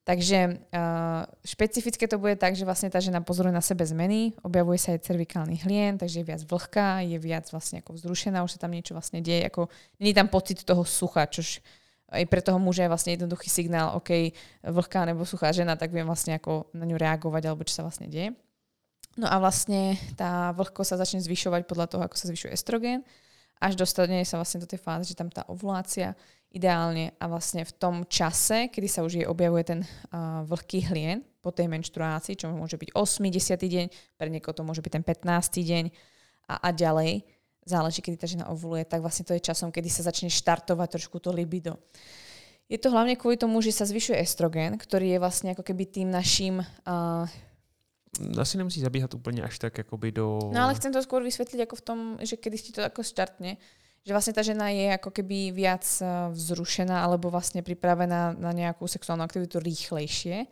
Takže 0.00 0.64
uh, 0.72 1.28
špecifické 1.44 2.08
to 2.08 2.16
bude 2.16 2.40
tak, 2.40 2.56
že 2.56 2.64
vlastne 2.64 2.88
tá 2.88 3.04
žena 3.04 3.20
pozoruje 3.20 3.52
na 3.52 3.60
sebe 3.60 3.84
zmeny, 3.84 4.32
objavuje 4.40 4.80
sa 4.80 4.96
aj 4.96 5.04
cervikálny 5.04 5.60
hlien, 5.60 6.00
takže 6.00 6.24
je 6.24 6.28
viac 6.32 6.42
vlhká, 6.48 7.04
je 7.04 7.20
viac 7.20 7.44
vlastne 7.52 7.84
ako 7.84 8.00
vzrušená, 8.00 8.40
už 8.40 8.56
sa 8.56 8.64
tam 8.64 8.72
niečo 8.72 8.96
vlastne 8.96 9.20
deje, 9.20 9.44
ako 9.44 9.68
je 10.00 10.16
tam 10.16 10.32
pocit 10.32 10.64
toho 10.64 10.88
sucha, 10.88 11.28
čož 11.28 11.60
aj 12.10 12.24
pre 12.32 12.40
toho 12.40 12.56
muža 12.56 12.88
je 12.88 12.92
vlastne 12.96 13.12
jednoduchý 13.12 13.52
signál, 13.52 13.92
OK, 14.00 14.32
vlhká 14.64 15.04
nebo 15.04 15.28
suchá 15.28 15.52
žena, 15.52 15.76
tak 15.76 15.92
viem 15.92 16.08
vlastne 16.08 16.40
ako 16.40 16.72
na 16.72 16.88
ňu 16.88 16.96
reagovať, 16.96 17.42
alebo 17.44 17.62
čo 17.68 17.76
sa 17.76 17.84
vlastne 17.84 18.08
deje. 18.08 18.32
No 19.20 19.28
a 19.28 19.36
vlastne 19.36 20.00
tá 20.16 20.56
vlhkosť 20.56 20.96
sa 20.96 21.00
začne 21.04 21.20
zvyšovať 21.20 21.68
podľa 21.68 21.86
toho, 21.92 22.02
ako 22.08 22.16
sa 22.16 22.32
zvyšuje 22.32 22.56
estrogen 22.56 23.04
až 23.60 23.76
dostane 23.76 24.24
sa 24.24 24.40
vlastne 24.40 24.64
do 24.64 24.68
tej 24.68 24.80
fázy, 24.80 25.12
že 25.12 25.18
tam 25.20 25.28
tá 25.28 25.44
ovulácia 25.46 26.16
ideálne 26.50 27.14
a 27.22 27.30
vlastne 27.30 27.62
v 27.62 27.72
tom 27.76 27.96
čase, 28.10 28.72
kedy 28.72 28.88
sa 28.90 29.06
už 29.06 29.22
jej 29.22 29.26
objavuje 29.28 29.62
ten 29.62 29.80
uh, 29.84 30.42
vlhký 30.48 30.90
hlien 30.90 31.22
po 31.38 31.54
tej 31.54 31.70
menštruácii, 31.70 32.34
čo 32.34 32.50
môže 32.50 32.74
byť 32.74 32.90
8. 32.96 33.22
10. 33.30 33.54
deň, 33.54 33.86
pre 34.18 34.28
niekoho 34.32 34.56
to 34.56 34.66
môže 34.66 34.82
byť 34.82 34.92
ten 34.98 35.04
15. 35.06 35.30
deň 35.62 35.84
a, 36.50 36.54
a 36.58 36.68
ďalej, 36.74 37.22
záleží, 37.62 38.02
kedy 38.02 38.16
tá 38.18 38.26
žena 38.26 38.50
ovuluje, 38.50 38.82
tak 38.82 38.98
vlastne 38.98 39.22
to 39.22 39.36
je 39.36 39.44
časom, 39.44 39.70
kedy 39.70 39.86
sa 39.86 40.02
začne 40.02 40.26
štartovať 40.26 40.88
trošku 40.98 41.22
to 41.22 41.30
libido. 41.30 41.78
Je 42.66 42.78
to 42.78 42.90
hlavne 42.90 43.14
kvôli 43.14 43.38
tomu, 43.38 43.62
že 43.62 43.74
sa 43.74 43.86
zvyšuje 43.86 44.18
estrogen, 44.18 44.74
ktorý 44.78 45.14
je 45.14 45.22
vlastne 45.22 45.54
ako 45.54 45.62
keby 45.62 45.86
tým 45.86 46.08
našim 46.10 46.62
uh, 46.62 47.26
asi 48.38 48.58
nemusí 48.58 48.80
zabíhat 48.80 49.14
úplně 49.14 49.42
až 49.42 49.58
tak 49.58 49.78
jakoby 49.78 50.12
do... 50.12 50.38
No 50.52 50.60
ale 50.60 50.74
chcem 50.74 50.92
to 50.92 51.02
skôr 51.02 51.22
vysvetliť 51.22 51.62
ako 51.62 51.76
v 51.76 51.82
tom, 51.82 51.98
že 52.20 52.36
kedy 52.36 52.56
ti 52.58 52.72
to 52.72 52.82
ako 52.82 53.02
štartne, 53.06 53.56
že 54.02 54.10
vlastne 54.10 54.34
tá 54.34 54.42
žena 54.42 54.72
je 54.72 54.90
ako 54.96 55.10
keby 55.14 55.52
viac 55.54 55.84
eh, 56.02 56.06
vzrušená 56.34 57.04
alebo 57.04 57.30
vlastne 57.30 57.62
pripravená 57.62 58.34
na 58.34 58.50
nejakú 58.50 58.88
sexuálnu 58.88 59.22
aktivitu 59.22 59.60
rýchlejšie. 59.62 60.48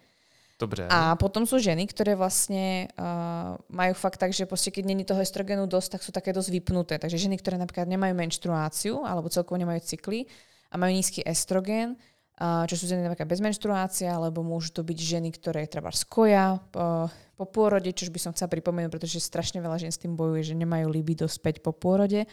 Dobre. 0.58 0.90
A 0.90 1.14
potom 1.14 1.46
sú 1.46 1.62
ženy, 1.62 1.86
ktoré 1.86 2.18
vlastne 2.18 2.90
uh, 2.98 3.54
majú 3.70 3.94
fakt 3.94 4.18
tak, 4.18 4.34
že 4.34 4.42
proste 4.42 4.74
keď 4.74 4.90
není 4.90 5.06
toho 5.06 5.22
estrogenu 5.22 5.70
dosť, 5.70 5.94
tak 5.94 6.02
sú 6.02 6.10
také 6.10 6.34
dosť 6.34 6.50
vypnuté. 6.50 6.98
Takže 6.98 7.14
ženy, 7.14 7.38
ktoré 7.38 7.62
napríklad 7.62 7.86
nemajú 7.86 8.10
menštruáciu 8.18 9.06
alebo 9.06 9.30
celkovo 9.30 9.54
nemajú 9.54 9.86
cykly 9.86 10.26
a 10.66 10.74
majú 10.74 10.98
nízky 10.98 11.22
estrogen, 11.22 11.94
čo 12.38 12.74
sú 12.78 12.86
ženy 12.86 13.02
napríklad 13.02 13.26
bez 13.26 13.42
menštruácie, 13.42 14.06
alebo 14.06 14.46
môžu 14.46 14.70
to 14.70 14.86
byť 14.86 14.98
ženy, 14.98 15.34
ktoré 15.34 15.66
treba 15.66 15.90
skoja 15.90 16.62
po, 16.70 17.10
po 17.34 17.44
pôrode, 17.50 17.90
čo 17.90 18.06
by 18.14 18.20
som 18.22 18.30
chcela 18.30 18.46
pripomenúť, 18.54 18.94
pretože 18.94 19.18
strašne 19.18 19.58
veľa 19.58 19.82
žien 19.82 19.90
s 19.90 19.98
tým 19.98 20.14
bojuje, 20.14 20.54
že 20.54 20.54
nemajú 20.54 20.86
libido 20.86 21.26
späť 21.26 21.58
po 21.58 21.74
pôrode, 21.74 22.30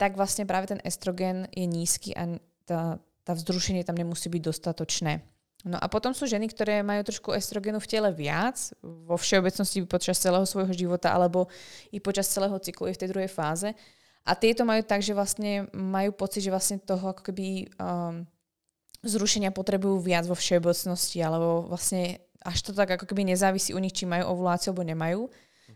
tak 0.00 0.16
vlastne 0.16 0.48
práve 0.48 0.72
ten 0.72 0.80
estrogen 0.80 1.44
je 1.52 1.68
nízky 1.68 2.16
a 2.16 2.40
tá, 2.64 2.96
tá 3.20 3.32
vzrušenie 3.36 3.84
tam 3.84 4.00
nemusí 4.00 4.32
byť 4.32 4.42
dostatočné. 4.42 5.20
No 5.64 5.80
a 5.80 5.88
potom 5.88 6.12
sú 6.12 6.28
ženy, 6.28 6.48
ktoré 6.52 6.84
majú 6.84 7.04
trošku 7.08 7.32
estrogenu 7.32 7.80
v 7.80 7.88
tele 7.88 8.12
viac, 8.12 8.56
vo 8.84 9.16
všeobecnosti 9.16 9.80
počas 9.88 10.20
celého 10.20 10.44
svojho 10.44 10.72
života, 10.76 11.12
alebo 11.12 11.48
i 11.88 12.00
počas 12.04 12.28
celého 12.28 12.56
cyklu 12.60 12.92
je 12.92 12.96
v 12.96 13.00
tej 13.00 13.08
druhej 13.12 13.30
fáze. 13.32 13.72
A 14.24 14.36
tieto 14.36 14.64
majú 14.68 14.84
tak, 14.84 15.00
že 15.00 15.16
vlastne 15.16 15.68
majú 15.72 16.12
pocit, 16.12 16.44
že 16.44 16.52
vlastne 16.52 16.80
toho 16.80 17.12
ako 17.16 17.32
keby 17.32 17.68
um, 17.80 18.28
zrušenia 19.04 19.52
potrebujú 19.52 20.00
viac 20.00 20.24
vo 20.24 20.34
všeobecnosti, 20.34 21.20
alebo 21.20 21.68
vlastne 21.68 22.24
až 22.44 22.58
to 22.60 22.70
tak 22.76 22.96
ako 22.96 23.08
keby 23.08 23.24
nezávisí 23.24 23.72
u 23.72 23.80
nich, 23.80 23.96
či 23.96 24.04
majú 24.04 24.36
ovuláciu 24.36 24.72
alebo 24.72 24.84
nemajú, 24.84 25.20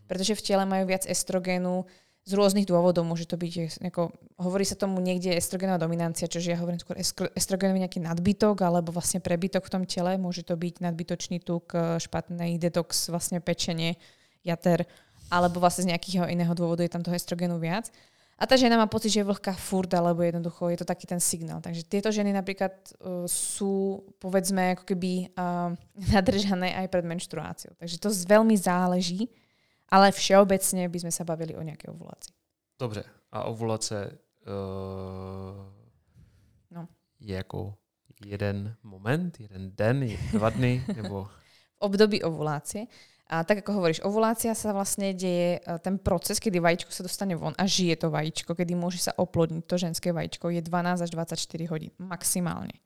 pretože 0.04 0.36
v 0.36 0.44
tele 0.44 0.64
majú 0.68 0.84
viac 0.88 1.04
estrogénu 1.08 1.88
z 2.28 2.36
rôznych 2.36 2.68
dôvodov. 2.68 3.08
Môže 3.08 3.24
to 3.24 3.40
byť, 3.40 3.80
ako, 3.88 4.12
hovorí 4.36 4.60
sa 4.68 4.76
tomu 4.76 5.00
niekde 5.00 5.32
estrogenová 5.32 5.80
dominancia, 5.80 6.28
čo 6.28 6.44
ja 6.44 6.60
hovorím 6.60 6.76
skôr 6.76 7.00
estrogenový 7.32 7.80
nejaký 7.80 8.04
nadbytok 8.04 8.60
alebo 8.60 8.92
vlastne 8.92 9.24
prebytok 9.24 9.64
v 9.64 9.72
tom 9.72 9.84
tele. 9.88 10.20
Môže 10.20 10.44
to 10.44 10.52
byť 10.52 10.84
nadbytočný 10.84 11.40
tuk, 11.40 11.72
špatný 11.72 12.60
detox, 12.60 13.08
vlastne 13.08 13.40
pečenie, 13.40 13.96
jater, 14.44 14.84
alebo 15.32 15.56
vlastne 15.56 15.88
z 15.88 15.96
nejakého 15.96 16.28
iného 16.28 16.52
dôvodu 16.52 16.84
je 16.84 16.92
tam 16.92 17.00
toho 17.00 17.16
estrogenu 17.16 17.56
viac. 17.56 17.88
A 18.38 18.46
tá 18.46 18.54
žena 18.54 18.78
má 18.78 18.86
pocit, 18.86 19.10
že 19.10 19.20
je 19.20 19.30
vlhká 19.34 19.50
furt, 19.58 19.90
alebo 19.90 20.22
jednoducho 20.22 20.70
je 20.70 20.78
to 20.78 20.86
taký 20.86 21.10
ten 21.10 21.18
signál. 21.18 21.58
Takže 21.58 21.82
tieto 21.90 22.14
ženy 22.14 22.30
napríklad 22.30 22.70
uh, 22.70 23.26
sú, 23.26 24.06
povedzme, 24.22 24.78
ako 24.78 24.94
keby 24.94 25.34
uh, 25.34 25.74
nadržané 26.14 26.78
aj 26.78 26.86
pred 26.86 27.02
menštruáciou. 27.02 27.74
Takže 27.74 27.98
to 27.98 28.14
veľmi 28.14 28.54
záleží, 28.54 29.26
ale 29.90 30.14
všeobecne 30.14 30.86
by 30.86 30.98
sme 31.02 31.12
sa 31.12 31.26
bavili 31.26 31.58
o 31.58 31.66
nejakej 31.66 31.90
ovulácii. 31.90 32.34
Dobře. 32.78 33.02
A 33.34 33.50
ovulace 33.50 34.18
uh, 34.46 35.66
no. 36.70 36.82
je 37.20 37.34
jako 37.34 37.74
jeden 38.24 38.76
moment, 38.82 39.40
jeden 39.40 39.70
den, 39.74 40.16
dva 40.32 40.50
dny, 40.50 40.84
nebo... 40.96 41.26
V 41.78 41.86
období 41.86 42.22
ovulácie. 42.22 42.86
A 43.28 43.44
tak 43.44 43.60
ako 43.60 43.76
hovoríš, 43.76 44.00
ovulácia 44.08 44.56
sa 44.56 44.72
vlastne 44.72 45.12
deje, 45.12 45.60
e, 45.60 45.76
ten 45.84 46.00
proces, 46.00 46.40
kedy 46.40 46.64
vajíčko 46.64 46.88
sa 46.88 47.04
dostane 47.04 47.36
von 47.36 47.52
a 47.60 47.68
žije 47.68 48.00
to 48.00 48.08
vajíčko, 48.08 48.56
kedy 48.56 48.72
môže 48.72 49.04
sa 49.04 49.12
oplodniť 49.12 49.64
to 49.68 49.76
ženské 49.76 50.08
vajíčko, 50.16 50.48
je 50.48 50.64
12 50.64 51.04
až 51.04 51.10
24 51.12 51.36
hodín 51.68 51.92
maximálne. 52.00 52.80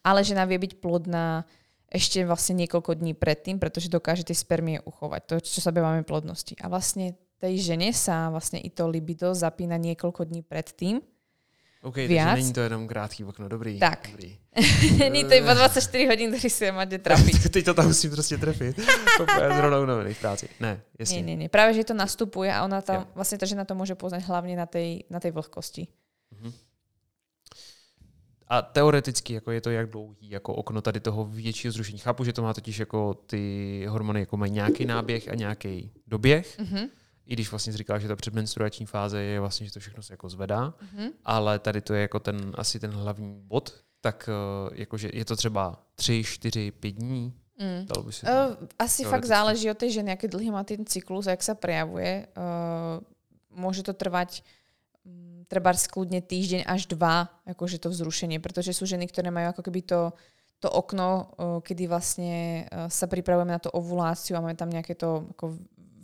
Ale 0.00 0.24
žena 0.24 0.48
vie 0.48 0.56
byť 0.56 0.80
plodná 0.80 1.44
ešte 1.92 2.24
vlastne 2.24 2.64
niekoľko 2.64 2.96
dní 2.96 3.12
predtým, 3.12 3.60
pretože 3.60 3.92
dokáže 3.92 4.24
tie 4.24 4.34
spermie 4.34 4.80
uchovať, 4.82 5.20
to, 5.28 5.34
čo 5.44 5.60
sa 5.60 5.68
bavíme 5.70 6.08
plodnosti. 6.08 6.56
A 6.64 6.72
vlastne 6.72 7.20
tej 7.44 7.60
žene 7.60 7.92
sa 7.92 8.32
vlastne 8.32 8.56
i 8.56 8.72
to 8.72 8.88
libido 8.88 9.36
zapína 9.36 9.76
niekoľko 9.76 10.24
dní 10.32 10.40
predtým, 10.40 11.04
OK, 11.84 11.96
viac. 11.96 12.08
takže 12.08 12.42
není 12.42 12.52
to 12.52 12.60
jenom 12.60 12.88
krátký 12.88 13.24
okno, 13.24 13.48
dobrý. 13.48 13.78
Tak. 13.78 14.08
Dobrý. 14.10 14.38
není 14.98 15.24
to 15.24 15.34
iba 15.34 15.54
24 15.54 16.06
hodín, 16.06 16.32
ktorý 16.32 16.48
si 16.48 16.72
máte 16.72 16.96
trafiť. 16.96 17.52
Teď 17.52 17.64
to 17.64 17.74
tam 17.74 17.86
musím 17.86 18.10
prostě 18.10 18.36
trefit. 18.36 18.78
je 19.42 19.56
zrovna 19.56 19.78
unavený 19.78 20.14
v 20.14 20.20
práci. 20.20 20.48
Ne, 20.60 20.80
jasně. 20.98 21.16
Nie, 21.16 21.22
nie, 21.22 21.36
nie. 21.36 21.48
Práve, 21.48 21.74
že 21.74 21.84
to 21.84 21.94
nastupuje 21.94 22.48
a 22.48 22.64
ona 22.64 22.80
tam, 22.80 23.04
ja. 23.04 23.06
vlastne 23.12 23.36
tá 23.36 23.44
žena 23.44 23.68
to 23.68 23.76
môže 23.76 23.92
poznať 24.00 24.24
hlavne 24.24 24.56
na 24.56 24.64
tej, 24.64 25.04
na 25.12 25.20
tej 25.20 25.36
vlhkosti. 25.36 25.92
Uh-huh. 26.32 26.52
A 28.48 28.62
teoreticky 28.62 29.34
jako 29.34 29.50
je 29.50 29.60
to 29.60 29.70
jak 29.70 29.90
dlouhý 29.90 30.30
jako 30.30 30.54
okno 30.54 30.80
tady 30.80 31.00
toho 31.00 31.24
většího 31.24 31.72
zrušení. 31.72 31.98
Chápu, 31.98 32.24
že 32.24 32.32
to 32.32 32.42
má 32.42 32.54
totiž 32.54 32.78
jako 32.78 33.14
ty 33.14 33.84
hormony 33.88 34.20
jako 34.20 34.36
mají 34.36 34.52
nějaký 34.52 34.84
náběh 34.84 35.28
a 35.28 35.34
nějaký 35.34 35.90
doběh. 36.06 36.58
Uh-huh 36.58 36.88
i 37.26 37.32
když 37.32 37.50
vlastně 37.50 37.72
říkala, 37.72 37.98
že 37.98 38.08
ta 38.08 38.16
předmenstruační 38.16 38.86
fáze 38.86 39.22
je 39.22 39.40
vlastně, 39.40 39.66
že 39.66 39.72
to 39.72 39.80
všechno 39.80 40.02
se 40.02 40.12
jako 40.12 40.28
zvedá, 40.28 40.68
mm-hmm. 40.68 41.12
ale 41.24 41.58
tady 41.58 41.80
to 41.80 41.94
je 41.94 42.02
jako 42.02 42.20
ten, 42.20 42.52
asi 42.54 42.80
ten 42.80 42.90
hlavní 42.90 43.40
bod, 43.44 43.74
tak 44.00 44.28
uh, 44.28 44.76
jakože 44.76 45.10
je 45.12 45.24
to 45.24 45.36
třeba 45.36 45.82
3, 45.94 46.24
4, 46.24 46.70
5 46.70 46.90
dní, 46.90 47.32
Mm. 47.54 47.86
Dalo 47.86 48.02
by 48.02 48.10
sa, 48.10 48.22
uh, 48.26 48.66
asi 48.74 49.06
fakt 49.06 49.30
záleží 49.30 49.70
od 49.70 49.78
tej 49.78 50.02
ženy, 50.02 50.10
aký 50.10 50.26
dlhý 50.26 50.50
má 50.50 50.66
ten 50.66 50.82
cyklus, 50.82 51.30
jak 51.30 51.38
sa 51.38 51.54
prejavuje. 51.54 52.26
Uh, 52.34 52.98
môže 53.54 53.86
to 53.86 53.94
trvať 53.94 54.42
um, 55.06 55.46
treba 55.46 55.70
skľudne 55.70 56.18
týždeň 56.18 56.66
až 56.66 56.90
dva, 56.90 57.30
akože 57.46 57.78
to 57.78 57.94
vzrušenie, 57.94 58.42
pretože 58.42 58.74
sú 58.74 58.90
ženy, 58.90 59.06
ktoré 59.06 59.30
majú 59.30 59.54
ako 59.54 59.70
keby 59.70 59.86
to, 59.86 60.10
to 60.58 60.66
okno, 60.66 61.30
uh, 61.38 61.62
kedy 61.62 61.86
vlastne 61.86 62.66
uh, 62.66 62.90
sa 62.90 63.06
pripravujeme 63.06 63.54
na 63.54 63.62
tú 63.62 63.70
ovuláciu 63.70 64.34
a 64.34 64.42
máme 64.42 64.58
tam 64.58 64.74
nejaké 64.74 64.98
to 64.98 65.30
ako 65.38 65.54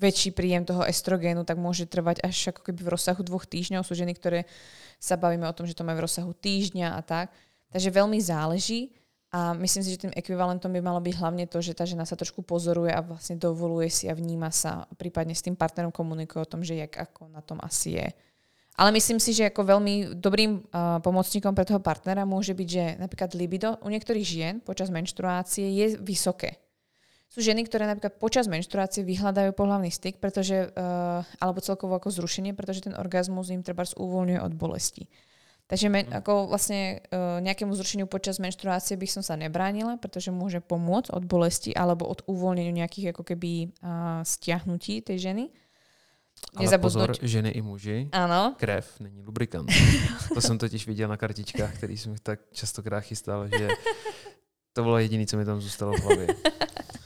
väčší 0.00 0.32
príjem 0.32 0.64
toho 0.64 0.82
estrogénu, 0.88 1.44
tak 1.44 1.60
môže 1.60 1.84
trvať 1.84 2.24
až 2.24 2.56
ako 2.56 2.72
keby 2.72 2.80
v 2.88 2.92
rozsahu 2.96 3.20
dvoch 3.20 3.44
týždňov. 3.44 3.84
Sú 3.84 3.92
ženy, 3.92 4.16
ktoré 4.16 4.48
sa 4.96 5.20
bavíme 5.20 5.44
o 5.44 5.52
tom, 5.52 5.68
že 5.68 5.76
to 5.76 5.84
majú 5.84 6.00
v 6.00 6.04
rozsahu 6.08 6.32
týždňa 6.32 6.96
a 6.96 7.00
tak. 7.04 7.28
Takže 7.68 7.92
veľmi 7.92 8.16
záleží 8.18 8.96
a 9.30 9.54
myslím 9.54 9.82
si, 9.86 9.94
že 9.94 10.02
tým 10.08 10.16
ekvivalentom 10.16 10.72
by 10.74 10.80
malo 10.82 10.98
byť 10.98 11.14
hlavne 11.22 11.46
to, 11.46 11.62
že 11.62 11.76
tá 11.76 11.86
žena 11.86 12.02
sa 12.02 12.18
trošku 12.18 12.42
pozoruje 12.42 12.90
a 12.90 12.98
vlastne 12.98 13.38
dovoluje 13.38 13.86
si 13.86 14.10
a 14.10 14.16
vníma 14.16 14.50
sa, 14.50 14.90
prípadne 14.98 15.38
s 15.38 15.46
tým 15.46 15.54
partnerom 15.54 15.94
komunikuje 15.94 16.42
o 16.42 16.50
tom, 16.50 16.66
že 16.66 16.74
jak 16.74 16.98
ako 16.98 17.30
na 17.30 17.38
tom 17.38 17.62
asi 17.62 18.00
je. 18.00 18.08
Ale 18.74 18.90
myslím 18.96 19.20
si, 19.20 19.36
že 19.36 19.52
ako 19.52 19.76
veľmi 19.76 20.18
dobrým 20.18 20.64
uh, 20.64 20.98
pomocníkom 21.04 21.52
pre 21.52 21.68
toho 21.68 21.78
partnera 21.84 22.26
môže 22.26 22.56
byť, 22.56 22.68
že 22.68 22.84
napríklad 22.96 23.30
libido 23.36 23.76
u 23.84 23.92
niektorých 23.92 24.26
žien 24.26 24.54
počas 24.64 24.88
menštruácie 24.88 25.68
je 25.68 25.86
vysoké. 26.00 26.58
Sú 27.30 27.46
ženy, 27.46 27.62
ktoré 27.62 27.86
napríklad 27.86 28.18
počas 28.18 28.50
menštruácie 28.50 29.06
vyhľadajú 29.06 29.54
pohľavný 29.54 29.94
styk, 29.94 30.18
pretože, 30.18 30.66
uh, 30.74 31.22
alebo 31.38 31.62
celkovo 31.62 31.94
ako 31.94 32.10
zrušenie, 32.10 32.58
pretože 32.58 32.90
ten 32.90 32.94
orgazmus 32.98 33.54
im 33.54 33.62
treba 33.62 33.86
uvoľňuje 33.86 34.40
od 34.42 34.52
bolesti. 34.58 35.06
Takže 35.70 35.86
men, 35.86 36.10
ako 36.10 36.50
vlastne 36.50 36.98
uh, 37.14 37.38
nejakému 37.38 37.70
zrušeniu 37.78 38.10
počas 38.10 38.42
menštruácie 38.42 38.98
by 38.98 39.06
som 39.06 39.22
sa 39.22 39.38
nebránila, 39.38 39.94
pretože 40.02 40.34
môže 40.34 40.58
pomôcť 40.58 41.14
od 41.14 41.22
bolesti 41.22 41.70
alebo 41.70 42.10
od 42.10 42.26
uvoľnenia 42.26 42.82
nejakých 42.82 43.14
ako 43.14 43.22
keby 43.22 43.70
uh, 43.78 44.26
stiahnutí 44.26 44.98
tej 44.98 45.30
ženy. 45.30 45.54
Ale 46.58 46.82
pozor, 46.82 47.14
ženy 47.22 47.54
i 47.54 47.62
muži. 47.62 48.10
Ano. 48.10 48.58
Krev 48.58 48.90
není 48.98 49.22
lubrikant. 49.22 49.70
to 50.34 50.40
jsem 50.40 50.58
totiž 50.58 50.86
viděl 50.86 51.08
na 51.08 51.16
kartičkách, 51.16 51.74
který 51.78 51.96
jsem 51.96 52.14
tak 52.22 52.40
častokrát 52.52 53.04
chystal, 53.04 53.46
že 53.58 53.68
to 54.72 54.82
bylo 54.82 54.98
jediné, 54.98 55.26
co 55.26 55.36
mi 55.36 55.44
tam 55.44 55.60
zůstalo 55.60 55.92
v 55.92 56.00
hlavě. 56.00 56.26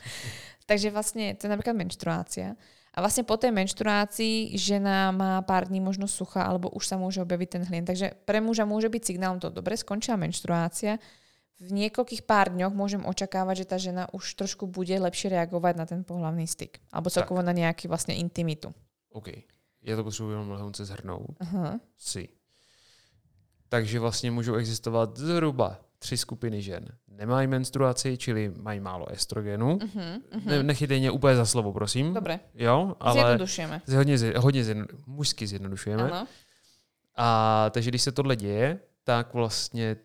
Takže 0.64 0.88
vlastne 0.90 1.37
to 1.37 1.46
je 1.46 1.50
napríklad 1.53 1.77
menštruácia. 1.77 2.57
A 2.94 3.03
vlastne 3.03 3.27
po 3.27 3.35
tej 3.35 3.50
menštruácii 3.50 4.55
žena 4.55 5.11
má 5.11 5.42
pár 5.42 5.66
dní 5.66 5.83
možno 5.83 6.07
sucha 6.07 6.46
alebo 6.46 6.70
už 6.70 6.87
sa 6.87 6.94
môže 6.94 7.18
objaviť 7.18 7.48
ten 7.59 7.62
hlien. 7.66 7.83
Takže 7.83 8.22
pre 8.22 8.38
muža 8.38 8.62
môže 8.62 8.87
byť 8.87 9.03
signálom 9.03 9.42
to 9.42 9.50
dobre, 9.50 9.74
skončila 9.74 10.14
menštruácia. 10.14 11.03
V 11.59 11.70
niekoľkých 11.74 12.22
pár 12.22 12.55
dňoch 12.55 12.70
môžem 12.70 13.03
očakávať, 13.03 13.66
že 13.66 13.66
tá 13.66 13.77
žena 13.83 14.07
už 14.14 14.38
trošku 14.38 14.70
bude 14.70 14.94
lepšie 14.94 15.35
reagovať 15.35 15.74
na 15.74 15.85
ten 15.87 16.00
pohlavný 16.07 16.46
styk. 16.46 16.79
Alebo 16.94 17.11
celkovo 17.11 17.42
na 17.42 17.50
nejaký 17.50 17.90
vlastne 17.90 18.14
intimitu. 18.14 18.70
OK. 19.11 19.42
Já 19.83 19.96
to 19.96 20.05
potřebuji 20.05 20.31
jenom 20.31 20.50
lehonce 20.50 20.85
zhrnout. 20.85 21.38
Uh-huh. 21.40 21.81
Si. 21.98 22.29
Takže 23.68 24.00
vlastně 24.00 24.31
můžou 24.31 24.55
existovat 24.55 25.16
zhruba 25.16 25.84
tři 26.05 26.17
skupiny 26.17 26.62
žen. 26.62 26.88
Nemají 27.09 27.47
menstruaci, 27.47 28.17
čili 28.19 28.53
mají 28.57 28.81
málo 28.81 29.09
estrogenu. 29.11 29.77
Uh-huh, 29.77 30.21
uh-huh. 30.37 30.45
Ne, 30.45 30.62
nechytej 30.62 31.01
mě 31.01 31.11
úplně 31.11 31.37
za 31.37 31.47
slovo, 31.47 31.73
prosím. 31.73 32.14
Dobre. 32.14 32.40
Jo, 32.55 32.97
ale 33.01 33.12
zjednodušujeme. 33.12 33.83
Hodně, 33.97 34.17
hodně 34.37 34.64
zjedno, 34.64 34.87
mužsky 35.07 35.47
zjednodušujeme. 35.47 36.03
Ano. 36.03 36.27
A 37.17 37.71
takže 37.71 37.90
když 37.90 38.03
se 38.03 38.12
tohle 38.12 38.37
děje, 38.37 38.79
tak 39.05 39.35
vlastně 39.35 39.97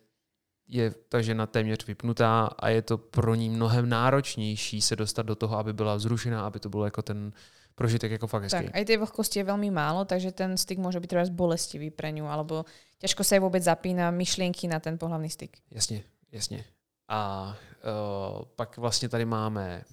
je 0.68 0.92
ta 1.10 1.22
žena 1.22 1.46
téměř 1.46 1.88
vypnutá 1.88 2.46
a 2.46 2.70
je 2.70 2.82
to 2.82 2.98
pro 2.98 3.36
ní 3.36 3.50
mnohem 3.50 3.90
náročnější 3.90 4.82
se 4.82 4.96
dostat 4.96 5.26
do 5.26 5.36
toho, 5.36 5.58
aby 5.58 5.74
byla 5.74 5.96
vzrušená, 5.96 6.46
aby 6.46 6.60
to 6.60 6.70
bylo 6.70 6.86
jako 6.86 7.02
ten 7.02 7.34
prožitek 7.80 8.12
jako 8.12 8.28
fakt 8.28 8.44
hezký. 8.52 8.68
Tak, 8.68 8.76
aj 8.76 8.84
tej 8.84 8.98
vlhkosti 9.00 9.39
je 9.39 9.48
veľmi 9.48 9.72
málo, 9.72 10.04
takže 10.04 10.36
ten 10.36 10.60
styk 10.60 10.84
môže 10.84 11.00
byť 11.00 11.10
teraz 11.10 11.32
bolestivý 11.32 11.88
pre 11.96 12.12
ňu, 12.12 12.28
alebo 12.28 12.68
ťažko 13.00 13.24
sa 13.24 13.39
jej 13.39 13.42
vôbec 13.42 13.63
zapína 13.63 14.12
myšlienky 14.12 14.68
na 14.68 14.84
ten 14.84 15.00
pohlavný 15.00 15.32
styk. 15.32 15.63
Jasně, 15.72 16.04
jasně. 16.32 16.68
A 17.08 17.56
uh, 17.88 18.46
pak 18.56 18.78
vlastně 18.78 19.10
tady 19.10 19.26
máme 19.26 19.84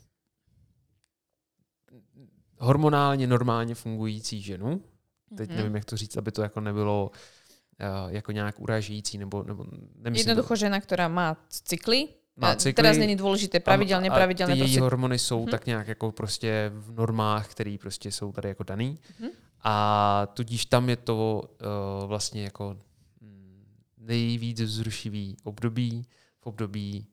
hormonálně 2.58 3.26
normálně 3.26 3.74
fungující 3.74 4.42
ženu. 4.42 4.82
Teď 5.36 5.50
mm-hmm. 5.50 5.56
nevím, 5.56 5.74
jak 5.74 5.84
to 5.84 5.96
říct, 5.96 6.16
aby 6.16 6.32
to 6.32 6.42
jako 6.42 6.60
nebylo 6.60 7.10
uh, 7.10 8.12
jako 8.12 8.32
nějak 8.32 8.60
uražící, 8.60 9.18
nebo, 9.18 9.42
nebo 9.42 9.64
nemyslím 9.94 10.28
Jednoducho 10.28 10.48
to... 10.48 10.56
žena, 10.56 10.80
která 10.80 11.08
má 11.08 11.36
cykly, 11.48 12.08
má 12.36 12.54
cykly. 12.54 12.72
Teraz 12.72 12.98
není 12.98 13.16
důležité 13.16 13.60
pravidelně, 13.60 14.10
pravidelně. 14.10 14.54
A 14.54 14.56
ty 14.56 14.62
její 14.62 14.78
hormony 14.78 15.18
jsou 15.18 15.42
hmm. 15.42 15.50
tak 15.50 15.66
nějak 15.66 15.88
jako 15.88 16.12
prostě 16.12 16.70
v 16.74 16.92
normách, 16.92 17.48
které 17.48 17.76
prostě 17.80 18.12
jsou 18.12 18.32
tady 18.32 18.48
jako 18.48 18.64
daný. 18.64 18.98
Hmm. 19.20 19.30
A 19.62 20.26
tudíž 20.34 20.66
tam 20.66 20.88
je 20.88 20.96
to 20.96 21.42
uh, 22.00 22.08
vlastně 22.08 22.44
jako 22.44 22.76
mm, 23.20 23.64
nejvíc 23.98 24.60
vzrušivý 24.60 25.36
období 25.44 26.06
v 26.40 26.46
období 26.46 27.06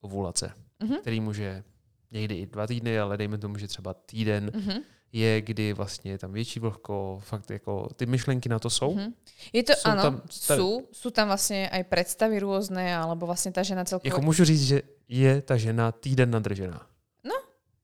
ovulace, 0.00 0.52
hmm. 0.80 0.96
který 1.00 1.20
může 1.20 1.64
někdy 2.10 2.34
i 2.34 2.46
dva 2.46 2.66
týdny, 2.66 2.98
ale 2.98 3.16
dejme 3.16 3.38
tomu, 3.38 3.58
že 3.58 3.68
třeba 3.68 3.94
týden. 3.94 4.52
Hmm 4.54 4.78
je, 5.12 5.40
kdy 5.40 5.72
vlastně 5.72 6.10
je 6.10 6.18
tam 6.18 6.32
větší 6.32 6.60
vlhko, 6.60 7.20
fakt 7.24 7.50
jako 7.50 7.88
ty 7.96 8.06
myšlenky 8.06 8.48
na 8.48 8.58
to 8.58 8.70
jsou. 8.70 8.96
Mm-hmm. 8.96 9.12
Je 9.52 9.62
to, 9.62 9.72
jsou 9.72 9.90
ano, 9.90 10.02
tam, 10.02 10.20
ta, 10.20 10.56
jsou, 10.56 10.88
jsou 10.92 11.10
tam 11.10 11.28
vlastně 11.28 11.70
aj 11.70 11.84
představy 11.84 12.38
různé, 12.38 12.96
alebo 12.96 13.26
vlastně 13.26 13.52
ta 13.52 13.62
žena 13.62 13.84
celkově... 13.84 14.10
Jako 14.10 14.22
můžu 14.22 14.44
říct, 14.44 14.66
že 14.66 14.82
je 15.08 15.42
ta 15.42 15.56
žena 15.56 15.92
týden 15.92 16.30
nadržená. 16.30 16.86
No. 17.24 17.34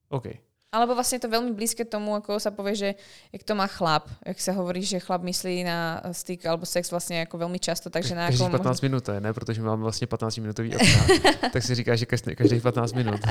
OK. 0.09 0.27
Alebo 0.75 0.99
vlastne 0.99 1.23
to 1.23 1.31
veľmi 1.31 1.55
blízke 1.55 1.87
tomu, 1.87 2.19
ako 2.19 2.43
sa 2.43 2.51
povie, 2.51 2.75
že 2.75 2.91
jak 3.31 3.43
to 3.47 3.55
má 3.55 3.71
chlap. 3.71 4.11
Jak 4.27 4.39
sa 4.43 4.51
hovorí, 4.51 4.83
že 4.83 4.99
chlap 4.99 5.23
myslí 5.23 5.63
na 5.63 6.03
styk 6.11 6.43
alebo 6.43 6.67
sex 6.67 6.91
vlastne 6.91 7.23
ako 7.23 7.47
veľmi 7.47 7.57
často. 7.63 7.87
Takže 7.87 8.19
na 8.19 8.27
Každých 8.29 8.51
15 8.51 8.67
možno... 8.67 8.83
minút, 8.83 9.05
ne? 9.07 9.31
Protože 9.31 9.63
máme 9.63 9.87
vlastne 9.87 10.11
15 10.11 10.43
minútový 10.43 10.75
okna. 10.75 11.03
tak 11.55 11.63
si 11.63 11.71
říká, 11.71 11.95
že 11.95 12.05
každých 12.11 12.67
15 12.67 12.99
minút. 12.99 13.23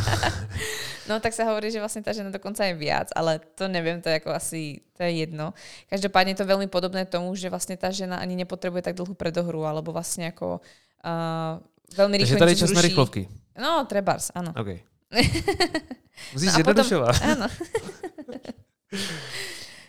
no 1.11 1.19
tak 1.19 1.35
sa 1.35 1.43
hovorí, 1.51 1.75
že 1.75 1.83
vlastne 1.83 1.99
tá 1.99 2.15
žena 2.15 2.31
dokonca 2.31 2.63
je 2.65 2.73
viac, 2.73 3.11
ale 3.11 3.43
to 3.59 3.67
neviem, 3.67 3.99
to 3.99 4.07
je 4.07 4.15
ako 4.23 4.31
asi, 4.31 4.79
to 4.95 5.03
je 5.03 5.27
jedno. 5.27 5.51
Každopádne 5.91 6.33
je 6.33 6.39
to 6.39 6.47
veľmi 6.47 6.71
podobné 6.71 7.03
tomu, 7.03 7.35
že 7.35 7.51
vlastne 7.51 7.75
tá 7.75 7.91
žena 7.91 8.15
ani 8.23 8.39
nepotrebuje 8.39 8.79
tak 8.79 8.95
dlhú 8.95 9.11
predohru, 9.11 9.67
alebo 9.67 9.91
vlastne 9.91 10.31
ako 10.31 10.63
uh, 11.03 11.59
veľmi 11.99 12.15
rýchlo 12.15 12.39
Takže 12.39 12.45
tady 12.47 12.55
čas 12.55 12.71
na 12.71 12.81
rýchlovky. 12.81 13.27
No, 13.59 13.83
trebárs, 13.83 14.31
áno. 14.31 14.55
Okay. 14.55 14.94
Musíš 16.33 16.47
no 16.47 16.55
zjednodušovať. 16.55 17.15
Áno. 17.35 17.47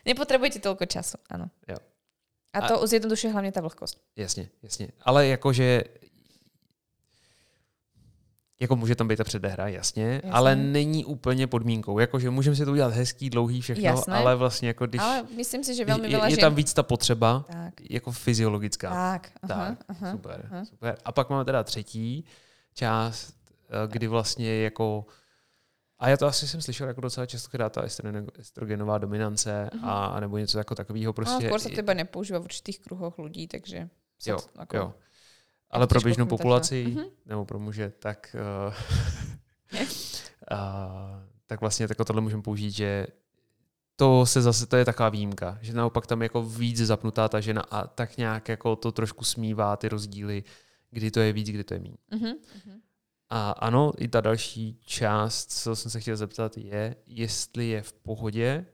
Nepotrebujete 0.07 0.62
toľko 0.62 0.87
času, 0.87 1.18
áno. 1.31 1.50
Jo. 1.66 1.79
A 2.55 2.59
to 2.68 2.83
a, 2.83 2.87
zjednodušuje 2.87 3.33
hlavně 3.33 3.52
ta 3.52 3.61
vlhkost. 3.61 4.00
Jasně, 4.16 4.48
jasně. 4.62 4.88
Ale 5.02 5.26
jakože 5.26 5.83
jako 8.61 8.76
může 8.76 8.94
tam 8.94 9.09
být 9.09 9.16
ta 9.16 9.24
předehra, 9.24 9.68
jasně, 9.68 10.05
jasně, 10.05 10.31
ale 10.31 10.57
není 10.57 11.05
úplně 11.05 11.46
podmínkou. 11.46 11.98
Jakože 11.98 12.31
můžeme 12.31 12.57
si 12.57 12.64
to 12.64 12.72
udělat 12.72 12.92
hezký, 12.92 13.31
dlouhý, 13.31 13.61
všechno, 13.61 13.85
jasné. 13.85 14.14
ale 14.14 14.37
vlastně 14.37 14.68
jako 14.68 14.87
když... 14.87 15.00
Ale 15.00 15.24
myslím 15.37 15.64
si, 15.64 15.74
že 15.74 15.85
velmi 15.85 16.12
je, 16.12 16.20
je 16.26 16.37
tam 16.37 16.55
víc 16.55 16.74
ta 16.74 16.83
potřeba, 16.83 17.44
tak. 17.52 17.74
jako 17.90 18.12
fyziologická. 18.12 18.90
Tak, 18.90 19.31
aha, 19.42 19.66
tak 19.66 19.85
aha, 19.88 20.12
super, 20.12 20.48
aha. 20.50 20.64
super. 20.64 20.98
A 21.05 21.12
pak 21.12 21.31
máme 21.31 21.44
teda 21.44 21.62
třetí 21.62 22.24
část, 22.74 23.36
kdy 23.87 24.07
vlastně 24.07 24.62
jako 24.62 25.07
a 25.98 26.09
já 26.09 26.16
to 26.16 26.26
asi 26.26 26.48
jsem 26.48 26.62
slyšel 26.62 26.88
jako 26.88 27.00
docela 27.00 27.26
často, 27.26 27.70
ta 27.70 27.83
estrogenová 28.38 28.98
dominance 28.98 29.70
mm-hmm. 29.72 29.81
a 29.83 30.20
nebo 30.20 30.38
něco 30.38 30.59
jako 30.59 30.74
takového. 30.74 31.12
Prostě, 31.12 31.48
no, 31.48 31.50
skôr 31.50 31.59
se 31.59 31.68
iba 31.68 31.94
nepoužívá 31.94 32.38
v 32.38 32.44
určitých 32.44 32.81
kruhoch 32.81 33.18
lidí, 33.18 33.48
takže... 33.48 33.88
Jo, 34.26 34.37
to, 34.37 34.61
jako, 34.61 34.76
jo. 34.76 34.94
Ale 35.70 35.87
pro 35.87 36.00
běžnou 36.00 36.26
populaci, 36.26 36.87
mm-hmm. 36.87 37.11
nebo 37.26 37.44
pro 37.44 37.59
muže, 37.59 37.92
tak, 37.98 38.37
uh, 39.72 39.81
uh, 40.52 40.59
tak 41.46 41.61
vlastně 41.61 41.88
tako 41.88 42.05
tohle 42.05 42.22
můžeme 42.22 42.42
použít, 42.42 42.70
že 42.70 43.07
to 43.96 44.26
se 44.26 44.42
zase, 44.42 44.66
to 44.66 44.76
je 44.76 44.85
taková 44.85 45.09
výjimka, 45.09 45.59
že 45.62 45.72
naopak 45.72 46.07
tam 46.07 46.22
jako 46.22 46.42
víc 46.42 46.79
zapnutá 46.79 47.29
ta 47.29 47.40
žena 47.40 47.62
a 47.62 47.87
tak 47.87 48.16
nějak 48.16 48.48
jako 48.48 48.76
to 48.76 48.92
trošku 48.92 49.24
smívá 49.24 49.76
ty 49.76 49.88
rozdíly, 49.88 50.44
kdy 50.90 51.11
to 51.11 51.20
je 51.20 51.33
víc, 51.33 51.48
kdy 51.48 51.64
to 51.64 51.74
je 51.74 51.81
méně. 51.81 51.96
Mm-hmm. 52.12 52.35
A 53.30 53.50
ano, 53.50 53.92
i 53.98 54.08
ta 54.08 54.20
další 54.20 54.78
část, 54.82 55.52
co 55.52 55.76
jsem 55.76 55.90
se 55.90 56.00
chtěl 56.00 56.16
zeptat, 56.16 56.56
je, 56.56 56.96
jestli 57.06 57.68
je 57.68 57.82
v 57.82 57.92
pohodě, 57.92 58.66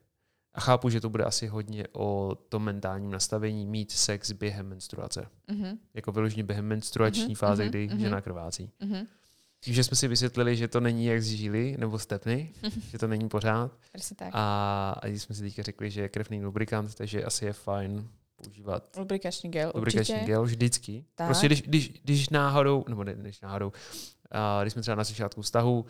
a 0.54 0.60
chápu, 0.60 0.90
že 0.90 1.00
to 1.00 1.10
bude 1.10 1.24
asi 1.24 1.46
hodně 1.46 1.84
o 1.92 2.34
tom 2.48 2.62
mentálním 2.62 3.10
nastavení, 3.10 3.66
mít 3.66 3.90
sex 3.90 4.32
během 4.32 4.68
menstruace. 4.68 5.28
Mm-hmm. 5.48 5.78
Jako 5.94 6.12
vyloženě 6.12 6.44
během 6.44 6.66
menstruační 6.66 7.34
mm-hmm. 7.34 7.38
fáze, 7.38 7.64
mm-hmm. 7.64 7.68
kdy 7.68 7.88
mm-hmm. 7.88 7.98
žena 7.98 8.20
krvácí. 8.20 8.70
Mm-hmm. 8.80 9.06
Tím, 9.60 9.74
že 9.74 9.84
jsme 9.84 9.96
si 9.96 10.08
vysvětlili, 10.08 10.56
že 10.56 10.68
to 10.68 10.80
není 10.80 11.06
jak 11.06 11.22
z 11.22 11.26
žíly 11.26 11.76
nebo 11.78 11.98
stepny, 11.98 12.52
že 12.90 12.98
to 12.98 13.06
není 13.08 13.28
pořád. 13.28 13.72
tak. 14.16 14.30
A, 14.32 14.94
a 15.02 15.06
jsme 15.06 15.34
si 15.34 15.42
teďka 15.42 15.62
řekli, 15.62 15.90
že 15.90 16.00
je 16.00 16.08
krevný 16.08 16.44
lubrikant, 16.44 16.94
takže 16.94 17.24
asi 17.24 17.44
je 17.44 17.52
fajn 17.52 18.08
používat 18.36 18.96
lubrikační 18.98 19.50
gel. 19.50 19.72
Lubrikační 19.74 20.14
určitě. 20.14 20.26
gel 20.26 20.42
vždycky. 20.42 21.04
Tak. 21.14 21.26
Prostě 21.26 21.46
když, 21.46 21.62
když, 21.62 21.88
když 22.04 22.28
náhodou, 22.28 22.84
nebo 22.88 23.04
ne, 23.04 23.14
když 23.14 23.40
náhodou, 23.40 23.72
a 24.32 24.62
když 24.62 24.72
jsme 24.72 24.82
třeba 24.82 24.94
na 24.94 25.04
začátku 25.04 25.42
vztahu, 25.42 25.84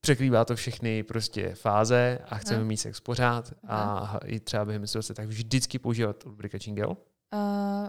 překrývá 0.00 0.44
to 0.44 0.56
všechny 0.56 1.02
prostě 1.02 1.54
fáze 1.54 2.18
a 2.28 2.36
chceme 2.36 2.60
no. 2.60 2.66
mít 2.66 2.76
sex 2.76 3.00
pořád 3.00 3.52
a 3.68 4.18
i 4.24 4.40
třeba 4.40 4.64
během 4.64 4.82
menstruace, 4.82 5.14
tak 5.14 5.28
vždycky 5.28 5.78
používat 5.78 6.24
lubrikační 6.24 6.74
gel? 6.74 6.96
Uh, 7.32 7.88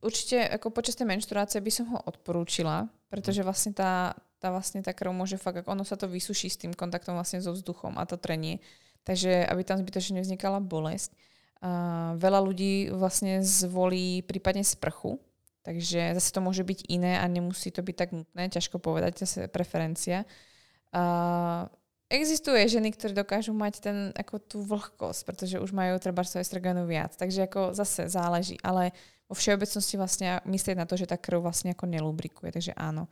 určitě 0.00 0.48
jako 0.52 0.70
počas 0.70 0.94
té 0.94 1.04
menstruace 1.04 1.60
by 1.60 1.70
som 1.70 1.86
ho 1.86 2.02
odporúčila, 2.02 2.88
protože 3.08 3.42
vlastně 3.42 3.72
ta, 3.72 4.14
ta 4.38 4.50
vlastně 4.50 4.82
ta 4.82 4.92
krv 4.92 5.12
může 5.12 5.36
fakt, 5.36 5.68
ono 5.68 5.84
sa 5.84 5.96
to 5.96 6.08
vysuší 6.08 6.50
s 6.50 6.56
tým 6.56 6.74
kontaktom 6.74 7.14
vlastně 7.14 7.42
so 7.42 7.52
vzduchom 7.52 7.98
a 7.98 8.06
to 8.06 8.16
trení. 8.16 8.60
Takže 9.04 9.46
aby 9.46 9.64
tam 9.64 9.80
zbytočne 9.80 10.20
nevznikala 10.20 10.60
bolesť. 10.60 11.16
Uh, 11.64 12.16
veľa 12.20 12.40
ľudí 12.40 12.92
vlastne 12.92 13.40
zvolí 13.40 14.20
prípadne 14.24 14.60
sprchu, 14.64 15.16
takže 15.62 16.16
zase 16.16 16.30
to 16.32 16.40
môže 16.40 16.64
byť 16.64 16.88
iné 16.88 17.20
a 17.20 17.24
nemusí 17.28 17.68
to 17.68 17.84
byť 17.84 17.96
tak 17.96 18.10
nutné, 18.16 18.48
ťažko 18.48 18.80
povedať, 18.80 19.22
zase 19.24 19.48
preferencia. 19.52 20.24
Uh, 20.90 21.70
existuje 22.10 22.66
ženy, 22.66 22.90
ktoré 22.90 23.14
dokážu 23.14 23.54
mať 23.54 23.74
ten, 23.78 23.96
ako 24.18 24.34
tú 24.42 24.58
vlhkosť, 24.66 25.22
pretože 25.22 25.62
už 25.62 25.70
majú 25.70 25.94
treba 26.02 26.26
svoj 26.26 26.42
estrogenu 26.42 26.84
viac. 26.84 27.14
Takže 27.14 27.46
ako 27.46 27.76
zase 27.78 28.10
záleží, 28.10 28.58
ale 28.66 28.90
vo 29.30 29.38
všeobecnosti 29.38 29.94
vlastne 29.94 30.42
myslieť 30.42 30.76
na 30.76 30.90
to, 30.90 30.98
že 30.98 31.06
tá 31.06 31.14
krv 31.14 31.46
vlastne 31.46 31.70
ako 31.70 31.86
nelubrikuje, 31.86 32.50
takže 32.50 32.74
áno. 32.74 33.06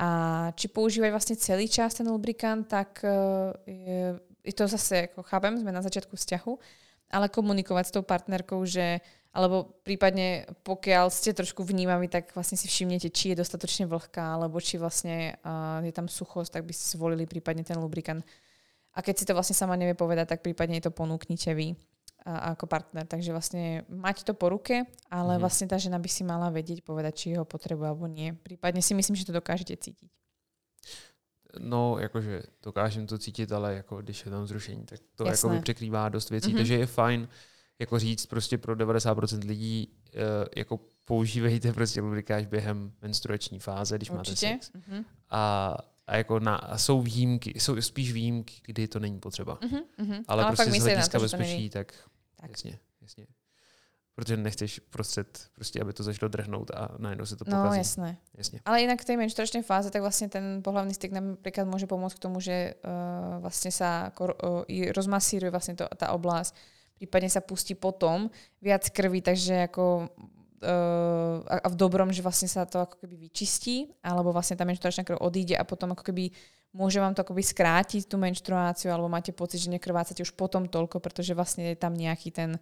A 0.00 0.08
či 0.58 0.66
používať 0.66 1.10
vlastne 1.14 1.36
celý 1.38 1.70
čas 1.70 1.94
ten 1.94 2.08
lubrikant, 2.10 2.66
tak 2.66 3.04
e, 3.06 3.12
je, 3.68 4.00
je 4.42 4.54
to 4.56 4.66
zase, 4.66 5.12
ako 5.12 5.22
chápem, 5.22 5.54
sme 5.60 5.70
na 5.70 5.84
začiatku 5.84 6.18
vzťahu, 6.18 6.52
ale 7.14 7.30
komunikovať 7.30 7.84
s 7.86 7.94
tou 7.94 8.02
partnerkou, 8.02 8.64
že 8.66 8.98
alebo 9.30 9.78
prípadne 9.86 10.50
pokiaľ 10.66 11.06
ste 11.06 11.30
trošku 11.30 11.62
vnímaví, 11.62 12.10
tak 12.10 12.34
vlastne 12.34 12.58
si 12.58 12.66
všimnete, 12.66 13.14
či 13.14 13.30
je 13.32 13.38
dostatočne 13.38 13.86
vlhká, 13.86 14.34
alebo 14.34 14.58
či 14.58 14.74
vlastne 14.74 15.38
uh, 15.46 15.78
je 15.86 15.94
tam 15.94 16.10
suchosť, 16.10 16.58
tak 16.58 16.66
by 16.66 16.74
ste 16.74 16.98
zvolili 16.98 17.30
prípadne 17.30 17.62
ten 17.62 17.78
lubrikant. 17.78 18.26
A 18.90 19.06
keď 19.06 19.14
si 19.22 19.24
to 19.26 19.38
vlastne 19.38 19.54
sama 19.54 19.78
nevie 19.78 19.94
povedať, 19.94 20.34
tak 20.34 20.42
prípadne 20.42 20.82
je 20.82 20.90
to 20.90 20.92
ponúknite 20.92 21.46
vy 21.54 21.78
uh, 22.26 22.50
ako 22.50 22.66
partner. 22.66 23.06
Takže 23.06 23.30
vlastne 23.30 23.86
mať 23.86 24.26
to 24.26 24.34
po 24.34 24.50
ruke, 24.50 24.82
ale 25.06 25.38
mm-hmm. 25.38 25.42
vlastne 25.46 25.66
tá 25.70 25.78
žena 25.78 26.02
by 26.02 26.10
si 26.10 26.26
mala 26.26 26.50
vedieť 26.50 26.82
povedať, 26.82 27.12
či 27.14 27.26
ho 27.38 27.46
potrebuje 27.46 27.86
alebo 27.86 28.10
nie. 28.10 28.34
Prípadne 28.34 28.82
si 28.82 28.98
myslím, 28.98 29.14
že 29.14 29.30
to 29.30 29.38
dokážete 29.38 29.78
cítiť. 29.78 30.10
No, 31.58 31.98
jakože 31.98 32.46
dokážem 32.62 33.06
to 33.06 33.18
cítit, 33.18 33.50
ale 33.52 33.74
jako 33.74 34.02
když 34.02 34.24
je 34.24 34.30
tam 34.30 34.46
zrušení, 34.46 34.86
tak 34.86 35.00
to 35.14 35.26
jako 35.26 35.62
překrývá 35.62 36.08
dost 36.08 36.30
věcí. 36.30 36.50
Mm-hmm. 36.50 36.56
Takže 36.56 36.74
je 36.78 36.86
fajn 36.86 37.28
jako 37.80 37.98
říct 37.98 38.26
prostě 38.26 38.58
pro 38.58 38.74
90% 38.76 39.48
lidí, 39.48 39.88
uh, 40.14 40.20
jako 40.56 40.80
používejte 41.04 41.72
prostě 41.72 42.00
lubrikáž 42.00 42.46
během 42.46 42.92
menstruační 43.02 43.58
fáze, 43.58 43.96
když 43.96 44.10
Určitě. 44.10 44.46
máte 44.46 44.62
sex. 44.64 44.72
Mm-hmm. 44.72 45.04
A, 45.30 45.76
a 46.06 46.16
jako 46.16 46.40
na, 46.40 46.56
a 46.56 46.78
jsou 46.78 47.02
výjimky, 47.02 47.60
jsou 47.60 47.80
spíš 47.82 48.12
výjimky, 48.12 48.54
kdy 48.66 48.88
to 48.88 48.98
není 48.98 49.20
potřeba. 49.20 49.58
Mm-hmm. 49.58 50.24
Ale, 50.28 50.44
Ale 50.44 50.56
prostě 50.56 50.80
z 50.80 50.84
hlediska 50.84 51.18
bezpečí, 51.18 51.70
tak, 51.70 51.92
tak 52.36 52.50
jasně, 52.50 52.78
jasně 53.00 53.26
protože 54.20 54.36
nechceš 54.36 54.78
prostřed, 54.78 55.48
prostě, 55.54 55.80
aby 55.80 55.92
to 55.92 56.02
začalo 56.02 56.28
drhnout 56.28 56.70
a 56.70 56.88
najednou 56.98 57.26
se 57.26 57.36
to 57.36 57.44
no, 57.48 57.56
pokazí. 57.56 57.68
No 57.68 57.74
jasné. 57.74 58.16
jasně. 58.34 58.60
Ale 58.64 58.80
jinak 58.80 59.00
v 59.00 59.04
tej 59.04 59.16
menštruačnej 59.16 59.64
fáze, 59.64 59.88
tak 59.88 60.04
vlastne 60.04 60.28
ten 60.28 60.60
pohlavný 60.60 60.92
styk 60.92 61.08
napríklad 61.08 61.64
môže 61.64 61.88
pomôcť 61.88 62.20
k 62.20 62.24
tomu, 62.28 62.36
že 62.44 62.76
uh, 62.84 63.40
vlastne 63.40 63.72
sa 63.72 64.12
uh, 64.12 64.68
rozmasíruje 64.68 65.48
vlastne 65.48 65.72
to, 65.72 65.88
tá 65.96 66.12
oblasť, 66.12 66.52
prípadne 67.00 67.32
sa 67.32 67.40
pustí 67.40 67.72
potom 67.72 68.28
viac 68.60 68.84
krvi, 68.92 69.24
takže 69.24 69.72
ako 69.72 70.12
uh, 70.60 71.40
a 71.48 71.68
v 71.72 71.76
dobrom, 71.80 72.12
že 72.12 72.20
vlastne 72.20 72.44
sa 72.44 72.68
to 72.68 72.84
ako 72.84 73.00
keby 73.00 73.16
vyčistí, 73.16 73.88
alebo 74.04 74.36
vlastne 74.36 74.60
tá 74.60 74.68
menštruačná 74.68 75.08
krv 75.08 75.16
odíde 75.16 75.56
a 75.56 75.64
potom 75.64 75.96
ako 75.96 76.12
keby 76.12 76.28
môže 76.76 77.00
vám 77.00 77.16
to 77.16 77.24
akoby 77.24 77.40
skrátiť 77.40 78.04
tú 78.04 78.20
menštruáciu, 78.20 78.92
alebo 78.92 79.08
máte 79.08 79.32
pocit, 79.32 79.64
že 79.64 79.72
nekrvácate 79.72 80.20
už 80.20 80.36
potom 80.36 80.68
toľko, 80.68 81.00
pretože 81.00 81.32
vlastne 81.32 81.72
je 81.72 81.80
tam 81.80 81.96
nejaký 81.96 82.30
ten 82.30 82.60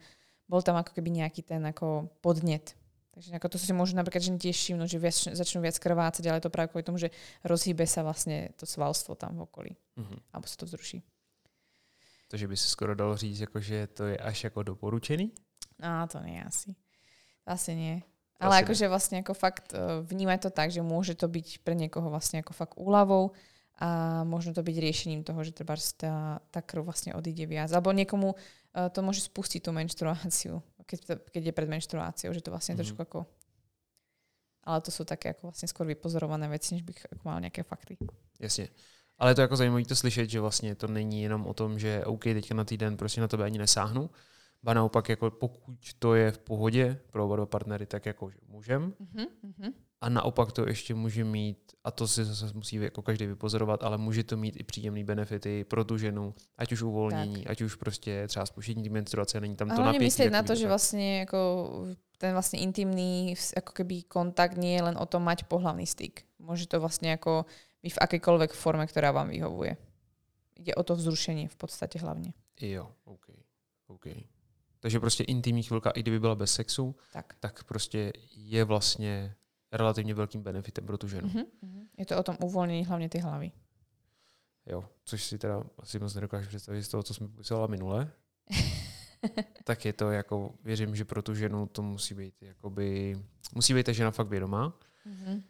bol 0.49 0.65
tam 0.65 0.81
ako 0.81 0.97
keby 0.97 1.13
nejaký 1.13 1.45
ten 1.45 1.61
ako 1.61 2.09
podnet. 2.25 2.73
Takže 3.13 3.37
ako 3.37 3.49
to 3.53 3.57
si 3.61 3.75
môžu 3.77 3.99
napríklad 3.99 4.25
ženy 4.25 4.41
tiež 4.41 4.57
všimnúť, 4.57 4.89
že 4.89 4.99
viac, 5.03 5.17
začnú 5.37 5.61
viac 5.61 5.77
krvácať, 5.77 6.25
ale 6.25 6.41
to 6.41 6.49
práve 6.49 6.73
kvôli 6.73 6.87
tomu, 6.87 6.97
že 6.97 7.13
rozhýbe 7.45 7.85
sa 7.85 8.01
vlastne 8.01 8.55
to 8.57 8.65
svalstvo 8.65 9.13
tam 9.19 9.37
v 9.37 9.45
okolí. 9.45 9.73
Mm-hmm. 9.99 10.19
Alebo 10.33 10.47
sa 10.49 10.57
to 10.57 10.65
vzruší. 10.65 11.05
Takže 12.29 12.49
by 12.49 12.57
si 12.57 12.69
skoro 12.69 12.95
dalo 12.95 13.17
říct, 13.17 13.41
jako, 13.41 13.61
že 13.61 13.87
to 13.87 14.07
je 14.07 14.17
až 14.19 14.45
jako 14.45 14.63
doporučený? 14.63 15.33
No, 15.79 16.07
to 16.07 16.21
nie 16.21 16.45
asi. 16.45 16.77
Asi 17.47 17.75
nie. 17.75 18.03
Ale 18.41 18.63
akože 18.63 18.87
vlastne 18.87 19.19
ako 19.19 19.35
fakt 19.35 19.75
e, 19.75 20.05
vnímať 20.07 20.47
to 20.47 20.51
tak, 20.55 20.71
že 20.71 20.79
môže 20.79 21.19
to 21.19 21.27
byť 21.27 21.67
pre 21.67 21.75
niekoho 21.75 22.07
vlastne 22.07 22.39
ako 22.39 22.53
fakt 22.55 22.75
úľavou 22.79 23.35
a 23.83 24.23
možno 24.23 24.55
to 24.55 24.63
byť 24.63 24.77
riešením 24.79 25.27
toho, 25.27 25.43
že 25.43 25.51
treba 25.51 25.75
tá, 25.75 26.39
tá 26.55 26.61
krv 26.63 26.87
vlastne 26.87 27.19
odíde 27.19 27.51
viac. 27.51 27.73
Alebo 27.75 27.91
niekomu 27.91 28.39
Eh, 28.79 28.91
to 28.93 29.01
môže 29.01 29.27
spustiť 29.27 29.65
tú 29.65 29.71
menštruáciu, 29.73 30.61
keď, 30.87 30.99
to, 31.03 31.13
keď 31.33 31.43
je 31.51 31.57
pred 31.57 31.69
menštruáciou, 31.69 32.31
že 32.31 32.45
to 32.45 32.53
vlastne 32.53 32.77
mm-hmm. 32.77 32.95
trošku 32.95 33.01
ako... 33.01 33.19
Ale 34.69 34.85
to 34.85 34.93
sú 34.93 35.09
také 35.09 35.33
ako 35.33 35.49
vlastne 35.49 35.65
skôr 35.65 35.89
vypozorované 35.89 36.45
veci, 36.45 36.77
než 36.77 36.85
bych 36.85 37.25
mal 37.25 37.41
nějaké 37.41 37.63
fakty. 37.63 37.97
Jasně. 38.41 38.69
Ale 39.19 39.31
je 39.31 39.35
to 39.35 39.41
jako 39.41 39.57
zajímavé 39.57 39.85
to 39.85 39.97
slyšet, 39.97 40.31
že 40.31 40.41
vlastně 40.41 40.75
to 40.75 40.87
není 40.87 41.23
jenom 41.23 41.47
o 41.47 41.55
tom, 41.55 41.79
že 41.79 42.05
OK, 42.05 42.23
teďka 42.23 42.55
na 42.55 42.65
týden 42.65 42.97
prostě 42.97 43.21
na 43.21 43.29
tebe 43.29 43.45
ani 43.45 43.59
nesáhnu, 43.59 44.11
ba 44.63 44.75
naopak, 44.75 45.09
jako 45.09 45.31
pokud 45.31 45.79
to 45.99 46.15
je 46.15 46.31
v 46.31 46.39
pohodě 46.39 47.01
pro 47.11 47.25
oba 47.25 47.37
dva 47.37 47.47
partnery, 47.47 47.87
tak 47.87 48.07
jako 48.07 48.31
že 48.31 48.39
můžem. 48.49 48.93
Mm-hmm. 49.01 49.73
A 50.01 50.09
naopak 50.09 50.53
to 50.53 50.69
ještě 50.69 50.95
může 50.95 51.25
mít, 51.25 51.59
a 51.85 51.91
to 51.91 52.09
si 52.09 52.25
zase 52.25 52.55
musí 52.55 52.77
jako 52.77 53.03
každý 53.03 53.27
vypozorovat, 53.27 53.83
ale 53.83 53.99
může 53.99 54.25
to 54.25 54.37
mít 54.37 54.55
i 54.61 54.63
příjemné 54.63 55.05
benefity 55.05 55.65
pro 55.65 55.85
tu 55.85 55.99
ženu, 55.99 56.35
ať 56.59 56.73
už 56.73 56.83
uvolnění, 56.83 57.43
tak. 57.43 57.51
ať 57.51 57.61
už 57.61 57.75
prostě 57.75 58.29
třeba 58.29 58.47
spuštění 58.47 58.89
menstruace, 58.89 59.41
není 59.41 59.57
tam 59.57 59.69
to 59.69 59.83
napětí. 59.83 60.05
myslieť 60.05 60.31
na 60.31 60.43
to, 60.43 60.55
že 60.55 60.69
vlastně 60.69 61.19
jako 61.19 61.39
ten 62.19 62.33
vlastně 62.33 62.59
intimný 62.59 63.35
ako 63.57 63.73
keby 63.73 64.03
kontakt 64.03 64.57
nie 64.59 64.75
je 64.75 64.83
len 64.83 64.99
o 64.99 65.07
tom 65.07 65.23
mať 65.23 65.47
pohlavný 65.47 65.87
styk. 65.87 66.27
Môže 66.39 66.67
to 66.67 66.83
vlastne 66.83 67.15
ako 67.15 67.47
byť 67.83 67.93
v 67.95 68.03
akejkoľvek 68.03 68.53
forme, 68.53 68.87
ktorá 68.87 69.13
vám 69.13 69.29
vyhovuje. 69.29 69.77
Ide 70.59 70.75
o 70.75 70.83
to 70.83 70.97
vzrušenie 70.97 71.49
v 71.49 71.57
podstate 71.57 71.99
hlavně. 71.99 72.33
Jo, 72.61 72.91
OK. 73.05 73.27
OK. 73.87 74.07
Takže 74.81 75.01
prostě 75.01 75.25
intimní 75.25 75.63
chvilka, 75.63 75.91
i 75.91 76.01
kdyby 76.01 76.21
byla 76.21 76.35
bez 76.35 76.53
sexu, 76.53 76.97
tak, 77.13 77.35
tak 77.41 77.65
prostě 77.65 78.13
je 78.37 78.65
vlastně 78.65 79.35
relativně 79.73 80.15
velkým 80.15 80.43
benefitem 80.43 80.87
pro 80.87 80.99
tu 80.99 81.09
ženu. 81.09 81.29
Mm-hmm. 81.29 81.87
Je 81.97 82.07
to 82.07 82.19
o 82.19 82.23
tom 82.23 82.37
uvolnění 82.43 82.85
hlavně 82.85 83.09
ty 83.09 83.19
hlavy. 83.19 83.53
Jo, 84.67 84.85
což 85.05 85.25
si 85.25 85.39
teda 85.39 85.65
asi 85.79 85.99
moc 85.99 86.15
nedokážu 86.15 86.49
představit 86.49 86.83
z 86.83 86.89
toho, 86.89 87.03
co 87.03 87.15
jsme 87.15 87.29
popisovala 87.29 87.67
minule. 87.67 88.13
tak 89.65 89.85
je 89.85 89.93
to 89.93 90.11
jako, 90.11 90.55
věřím, 90.65 90.97
že 90.97 91.05
pro 91.05 91.23
tu 91.23 91.35
ženu 91.35 91.67
to 91.67 91.83
musí 91.83 92.15
být, 92.15 92.43
jakoby, 92.43 93.19
musí 93.55 93.75
být 93.75 93.87
ta 93.87 93.93
žena 93.93 94.11
fakt 94.11 94.29
vědomá. 94.29 94.79
Mm-hmm. 95.07 95.43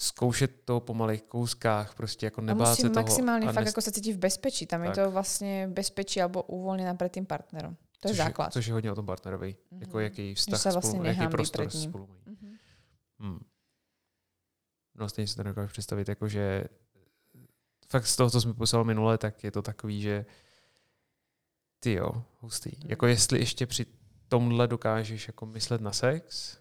Zkoušet 0.00 0.50
to 0.64 0.80
po 0.80 0.94
malých 0.94 1.22
kouskách, 1.22 1.94
prostě 1.94 2.26
jako 2.26 2.40
nebát 2.40 2.74
se 2.74 2.82
toho. 2.82 2.94
maximálně 2.94 3.46
fakt 3.46 3.56
nest... 3.56 3.66
jako 3.66 3.80
se 3.80 3.92
cítit 3.92 4.12
v 4.12 4.18
bezpečí. 4.18 4.66
Tam 4.66 4.80
tak. 4.80 4.88
je 4.88 5.04
to 5.04 5.10
vlastně 5.10 5.68
bezpečí 5.72 6.22
alebo 6.22 6.42
uvolněná 6.42 6.94
před 6.94 7.12
tím 7.12 7.26
partnerom. 7.26 7.76
To 8.00 8.08
je 8.08 8.10
což 8.10 8.16
základ. 8.16 8.46
Je, 8.46 8.50
což 8.50 8.66
je 8.66 8.72
hodně 8.72 8.92
o 8.92 8.94
tom 8.94 9.06
partnerovi. 9.06 9.56
Mm-hmm. 9.72 9.80
Jako 9.80 10.00
jaký 10.00 10.34
vztah 10.34 10.60
se 10.60 10.72
vlastně 10.72 10.90
spolu, 10.90 11.04
jaký 11.04 11.26
prostor 11.28 11.70
spolu 11.70 12.06
mají. 12.06 12.20
Mm-hmm. 12.20 12.58
Hmm. 13.18 13.40
No 14.94 15.08
stejně 15.08 15.26
si 15.26 15.36
to 15.36 15.42
nedokážu 15.42 15.68
představit, 15.68 16.08
jako 16.08 16.28
že 16.28 16.64
fakt 17.88 18.06
z 18.06 18.16
toho, 18.16 18.30
co 18.30 18.40
jsme 18.40 18.54
poslal 18.54 18.84
minule, 18.84 19.18
tak 19.18 19.44
je 19.44 19.50
to 19.50 19.62
takový, 19.62 20.00
že 20.00 20.26
ty 21.80 21.92
jo, 21.92 22.24
hustý. 22.40 22.70
Hmm. 22.70 22.90
Jako 22.90 23.06
jestli 23.06 23.38
ještě 23.38 23.66
při 23.66 23.86
tomhle 24.28 24.68
dokážeš 24.68 25.26
jako 25.26 25.46
myslet 25.46 25.80
na 25.80 25.92
sex, 25.92 26.57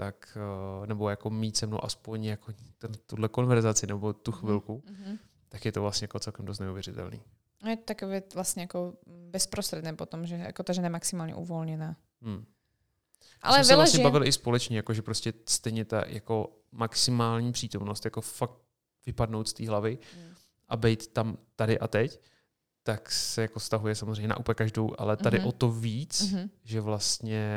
tak, 0.00 0.38
eh, 0.82 0.86
nebo 0.86 1.10
jako 1.10 1.30
mít 1.30 1.56
se 1.56 1.66
mnou 1.66 1.84
aspoň 1.84 2.24
jako 2.24 2.52
ten, 2.78 2.92
tuhle 3.06 3.28
konverzaci 3.28 3.86
nebo 3.86 4.12
tu 4.12 4.30
mhm. 4.30 4.40
chvilku, 4.40 4.82
mm-hmm. 4.86 5.18
tak 5.48 5.64
je 5.64 5.72
to 5.72 5.80
vlastně 5.80 6.04
jako 6.04 6.18
celkem 6.18 6.46
dost 6.46 6.58
neuvěřitelný. 6.58 7.22
Je 7.68 7.76
to 7.76 7.82
takové 7.84 8.22
vlastně 8.34 8.62
jako 8.62 8.94
bezprostředné 9.06 9.92
potom, 9.92 10.26
že 10.26 10.34
jako 10.34 10.62
ta 10.62 10.72
žena 10.72 10.86
je 10.86 10.90
maximálně 10.90 11.34
uvolněná. 11.34 11.96
Hmm. 12.22 12.44
Ale 13.42 13.58
jsme 13.58 13.64
se 13.64 13.76
vlastně 13.76 14.04
bavili 14.04 14.28
i 14.28 14.32
společně, 14.32 14.76
jako 14.76 14.94
že 14.94 15.02
prostě 15.02 15.32
stejně 15.46 15.84
ta 15.84 16.04
jako 16.06 16.56
maximální 16.72 17.52
přítomnost, 17.52 18.04
jako 18.04 18.20
fakt 18.20 18.58
vypadnout 19.06 19.48
z 19.48 19.52
té 19.52 19.68
hlavy 19.68 19.98
mm. 20.16 20.34
a 20.68 20.76
být 20.76 21.06
tam 21.06 21.36
tady 21.56 21.78
a 21.78 21.88
teď, 21.88 22.20
tak 22.82 23.10
se 23.10 23.42
jako 23.42 23.60
stahuje 23.60 23.94
samozřejmě 23.94 24.28
na 24.28 24.38
úplně 24.38 24.54
každou, 24.54 24.94
ale 24.98 25.16
tady 25.16 25.38
mm-hmm. 25.38 25.48
o 25.48 25.52
to 25.52 25.70
víc, 25.70 26.22
mm-hmm. 26.22 26.50
že 26.64 26.80
vlastně 26.80 27.52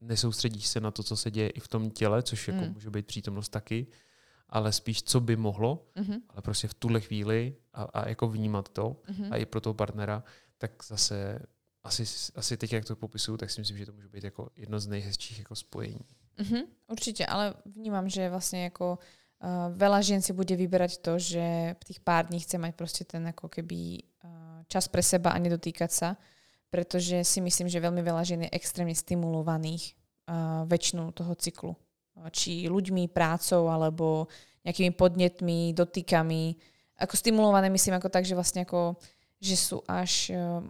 nesoustředíš 0.00 0.66
se 0.66 0.80
na 0.80 0.90
to, 0.90 1.02
co 1.02 1.16
se 1.16 1.30
děje 1.30 1.50
i 1.50 1.60
v 1.60 1.68
tom 1.68 1.90
těle, 1.90 2.22
což 2.22 2.48
jako 2.48 2.60
mm. 2.60 2.72
může 2.72 2.90
být 2.90 3.06
přítomnost 3.06 3.48
taky, 3.48 3.86
ale 4.48 4.72
spíš, 4.72 5.02
co 5.02 5.20
by 5.20 5.36
mohlo, 5.36 5.86
mm-hmm. 5.96 6.20
ale 6.28 6.42
prostě 6.42 6.68
v 6.68 6.74
tuhle 6.74 7.00
chvíli 7.00 7.56
a, 7.72 7.82
a 7.82 8.08
jako 8.08 8.28
vnímat 8.28 8.68
to 8.68 8.96
mm-hmm. 9.08 9.28
a 9.30 9.36
i 9.36 9.46
pro 9.46 9.60
toho 9.60 9.74
partnera, 9.74 10.24
tak 10.58 10.84
zase 10.84 11.38
asi, 11.84 12.04
asi 12.34 12.56
teď, 12.56 12.72
jak 12.72 12.84
to 12.84 12.96
popisuju, 12.96 13.36
tak 13.36 13.50
si 13.50 13.60
myslím, 13.60 13.78
že 13.78 13.86
to 13.86 13.92
může 13.92 14.08
být 14.08 14.24
jako 14.24 14.48
jedno 14.56 14.80
z 14.80 14.86
nejhezčích 14.86 15.38
jako 15.38 15.56
spojení. 15.56 16.06
Mm-hmm, 16.38 16.62
určitě, 16.88 17.26
ale 17.26 17.54
vnímám, 17.66 18.08
že 18.08 18.30
vlastně 18.30 18.64
jako 18.64 18.98
uh, 19.42 19.74
veľa 19.74 20.02
žien 20.02 20.22
si 20.22 20.32
bude 20.32 20.56
vyberať 20.56 20.98
to, 20.98 21.18
že 21.18 21.74
v 21.80 21.84
tých 21.84 22.00
pár 22.00 22.26
dní 22.26 22.40
chce 22.40 22.58
mať 22.58 22.74
prostě 22.74 23.04
ten 23.04 23.26
ako 23.26 23.48
keby 23.48 24.02
uh, 24.24 24.62
čas 24.68 24.88
pre 24.88 25.02
seba 25.02 25.30
a 25.30 25.38
nedotýkať 25.38 25.90
sa, 25.92 26.16
pretože 26.68 27.24
si 27.24 27.40
myslím, 27.40 27.68
že 27.68 27.82
veľmi 27.82 28.00
veľa 28.04 28.22
žien 28.24 28.40
je 28.44 28.54
extrémne 28.54 28.94
stimulovaných 28.94 29.96
uh, 30.28 30.64
väčšinu 30.68 31.12
toho 31.16 31.32
cyklu. 31.34 31.72
Či 32.34 32.66
ľuďmi, 32.66 33.08
prácou, 33.14 33.70
alebo 33.70 34.26
nejakými 34.66 34.92
podnetmi, 34.92 35.70
dotykami. 35.72 36.58
Ako 36.98 37.14
stimulované 37.14 37.70
myslím 37.70 37.94
ako 37.96 38.10
tak, 38.10 38.26
že 38.26 38.34
vlastne 38.34 38.66
ako, 38.66 38.98
že 39.38 39.54
sú 39.54 39.80
až 39.86 40.34
uh, 40.34 40.60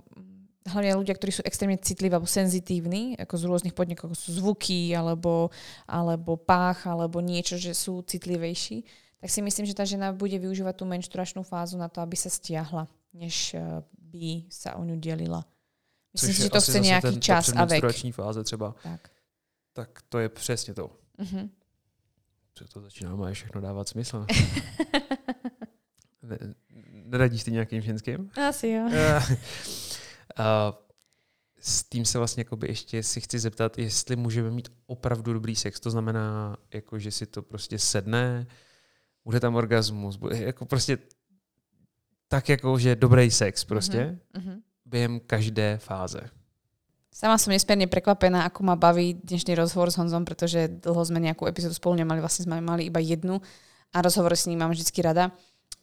hlavne 0.68 1.00
ľudia, 1.00 1.16
ktorí 1.16 1.32
sú 1.32 1.42
extrémne 1.42 1.80
citliví 1.80 2.12
alebo 2.12 2.28
senzitívni, 2.28 3.16
ako 3.16 3.34
z 3.34 3.44
rôznych 3.48 3.74
podnikov, 3.74 4.12
sú 4.14 4.36
zvuky 4.36 4.92
alebo, 4.92 5.48
alebo 5.88 6.36
pách 6.36 6.86
alebo 6.86 7.24
niečo, 7.24 7.56
že 7.56 7.72
sú 7.72 8.04
citlivejší, 8.04 8.84
tak 9.18 9.28
si 9.32 9.40
myslím, 9.42 9.66
že 9.66 9.74
tá 9.74 9.82
žena 9.82 10.14
bude 10.14 10.38
využívať 10.38 10.74
tú 10.78 10.84
menšturačnú 10.86 11.42
fázu 11.42 11.74
na 11.74 11.90
to, 11.90 11.98
aby 11.98 12.14
sa 12.14 12.30
stiahla, 12.30 12.86
než 13.10 13.56
eh, 13.56 13.82
by 13.98 14.46
sa 14.52 14.78
o 14.78 14.86
ňu 14.86 14.94
delila. 15.00 15.42
Myslím 16.18 16.34
si, 16.34 16.42
že 16.42 16.50
to 16.50 16.60
chce 16.60 16.80
nejaký 16.80 17.14
ten, 17.14 17.22
čas 17.22 17.52
a 17.56 17.64
vek. 17.64 17.84
fáze 18.12 18.44
třeba. 18.44 18.74
Tak. 18.82 19.10
tak 19.72 20.02
to 20.08 20.18
je 20.18 20.28
přesně 20.28 20.74
to. 20.74 20.90
Co 22.54 22.64
to 22.64 22.80
začíná 22.80 23.16
má 23.16 23.32
všechno 23.32 23.60
dávat 23.60 23.88
smysl. 23.88 24.26
ne, 26.22 26.38
neradíš 26.90 27.44
ty 27.44 27.50
nějakým 27.52 27.82
ženským? 27.82 28.30
Asi 28.48 28.68
jo. 28.68 28.90
a, 30.36 30.78
s 31.60 31.84
tím 31.84 32.04
se 32.04 32.18
vlastně 32.18 32.40
jakoby 32.40 32.68
ještě 32.68 33.02
si 33.02 33.20
chci 33.20 33.38
zeptat, 33.38 33.78
jestli 33.78 34.16
můžeme 34.16 34.50
mít 34.50 34.68
opravdu 34.86 35.32
dobrý 35.32 35.56
sex. 35.56 35.80
To 35.80 35.90
znamená, 35.90 36.56
jako, 36.74 36.98
že 36.98 37.10
si 37.10 37.26
to 37.26 37.42
prostě 37.42 37.78
sedne, 37.78 38.46
bude 39.24 39.40
tam 39.40 39.54
orgasmus, 39.54 40.16
bude 40.16 40.38
jako 40.38 40.66
prostě 40.66 40.98
tak 42.28 42.48
jako, 42.48 42.78
že 42.78 42.96
dobrý 42.96 43.30
sex 43.30 43.64
prostě 43.64 44.18
mm-hmm. 44.34 44.62
Během 44.88 45.20
každé 45.20 45.78
fáze. 45.78 46.20
Sama 47.12 47.34
som 47.34 47.50
nesmierne 47.50 47.90
prekvapená, 47.90 48.46
ako 48.46 48.62
ma 48.62 48.78
baví 48.78 49.18
dnešný 49.26 49.58
rozhovor 49.58 49.90
s 49.90 49.98
Honzom, 49.98 50.22
pretože 50.22 50.70
dlho 50.70 51.02
sme 51.02 51.18
nejakú 51.18 51.50
epizódu 51.50 51.74
spolu 51.74 51.98
nemali, 51.98 52.22
vlastne 52.22 52.46
sme 52.46 52.62
mali 52.62 52.86
iba 52.86 53.02
jednu 53.02 53.42
a 53.90 53.98
rozhovor 53.98 54.38
s 54.38 54.46
ním 54.46 54.62
mám 54.62 54.70
vždy 54.70 54.86
rada, 55.02 55.34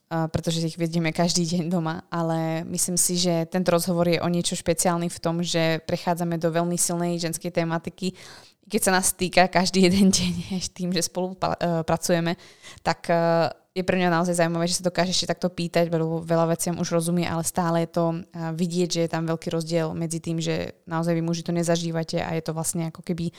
pretože 0.07 0.63
ich 0.63 0.79
vedieme 0.79 1.11
každý 1.11 1.43
deň 1.43 1.67
doma, 1.67 2.07
ale 2.07 2.63
myslím 2.71 2.95
si, 2.95 3.19
že 3.19 3.51
tento 3.51 3.75
rozhovor 3.75 4.07
je 4.07 4.23
o 4.23 4.31
niečo 4.31 4.55
špeciálny 4.55 5.11
v 5.11 5.19
tom, 5.19 5.43
že 5.43 5.83
prechádzame 5.83 6.39
do 6.39 6.55
veľmi 6.55 6.79
silnej 6.79 7.19
ženskej 7.19 7.51
tematiky 7.51 8.15
keď 8.65 8.81
sa 8.81 8.91
nás 8.97 9.13
týka 9.13 9.45
každý 9.45 9.85
jeden 9.85 10.09
deň 10.15 10.33
tým, 10.73 10.89
že 10.93 11.05
spolu 11.05 11.37
uh, 11.37 11.85
pracujeme, 11.85 12.37
tak 12.81 13.05
uh, 13.09 13.49
je 13.75 13.83
pre 13.83 13.99
mňa 13.99 14.07
naozaj 14.07 14.39
zaujímavé, 14.39 14.71
že 14.71 14.79
sa 14.79 14.87
dokáže 14.87 15.11
ešte 15.11 15.35
takto 15.35 15.51
pýtať, 15.51 15.91
lebo 15.91 16.23
veľa 16.23 16.55
veciam 16.55 16.79
už 16.79 16.95
rozumie, 16.95 17.27
ale 17.27 17.43
stále 17.43 17.83
je 17.83 17.91
to 17.91 18.23
vidieť, 18.31 18.87
že 18.87 19.01
je 19.03 19.09
tam 19.11 19.27
veľký 19.27 19.51
rozdiel 19.51 19.91
medzi 19.91 20.23
tým, 20.23 20.39
že 20.39 20.79
naozaj 20.87 21.11
vy 21.11 21.19
muži 21.19 21.43
to 21.43 21.51
nezažívate 21.51 22.23
a 22.23 22.31
je 22.39 22.43
to 22.47 22.55
vlastne 22.55 22.87
ako 22.87 23.03
keby 23.03 23.35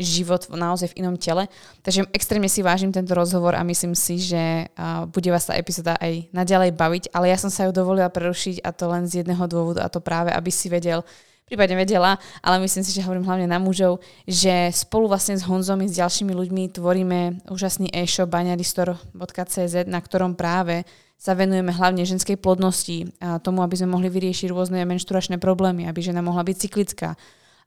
život 0.00 0.48
naozaj 0.48 0.96
v 0.96 1.04
inom 1.04 1.20
tele. 1.20 1.52
Takže 1.84 2.08
extrémne 2.16 2.48
si 2.48 2.64
vážim 2.64 2.96
tento 2.96 3.12
rozhovor 3.12 3.52
a 3.52 3.62
myslím 3.62 3.92
si, 3.92 4.16
že 4.16 4.72
bude 5.12 5.28
vás 5.28 5.52
tá 5.52 5.54
epizóda 5.54 6.00
aj 6.00 6.32
naďalej 6.32 6.72
baviť, 6.72 7.04
ale 7.12 7.28
ja 7.28 7.36
som 7.36 7.52
sa 7.52 7.68
ju 7.68 7.76
dovolila 7.76 8.08
prerušiť 8.08 8.64
a 8.64 8.72
to 8.72 8.88
len 8.88 9.04
z 9.04 9.20
jedného 9.20 9.44
dôvodu 9.44 9.84
a 9.84 9.92
to 9.92 10.00
práve, 10.00 10.32
aby 10.32 10.48
si 10.48 10.72
vedel, 10.72 11.04
prípadne 11.44 11.76
vedela, 11.76 12.16
ale 12.40 12.56
myslím 12.64 12.82
si, 12.82 12.96
že 12.96 13.04
hovorím 13.04 13.28
hlavne 13.28 13.44
na 13.44 13.60
mužov, 13.60 14.00
že 14.24 14.72
spolu 14.72 15.12
vlastne 15.12 15.36
s 15.36 15.44
Honzom 15.44 15.84
i 15.84 15.88
s 15.88 16.00
ďalšími 16.00 16.32
ľuďmi 16.32 16.72
tvoríme 16.72 17.48
úžasný 17.52 17.92
e-shop 17.92 18.32
baňaristor.cz, 18.32 19.74
na 19.84 20.00
ktorom 20.00 20.34
práve 20.34 20.88
sa 21.20 21.32
venujeme 21.36 21.72
hlavne 21.72 22.04
ženskej 22.04 22.36
plodnosti 22.36 23.08
a 23.20 23.40
tomu, 23.40 23.64
aby 23.64 23.76
sme 23.80 23.96
mohli 23.96 24.08
vyriešiť 24.12 24.48
rôzne 24.52 24.84
menšturačné 24.84 25.40
problémy, 25.40 25.88
aby 25.88 26.00
žena 26.04 26.20
mohla 26.20 26.44
byť 26.44 26.56
cyklická. 26.58 27.16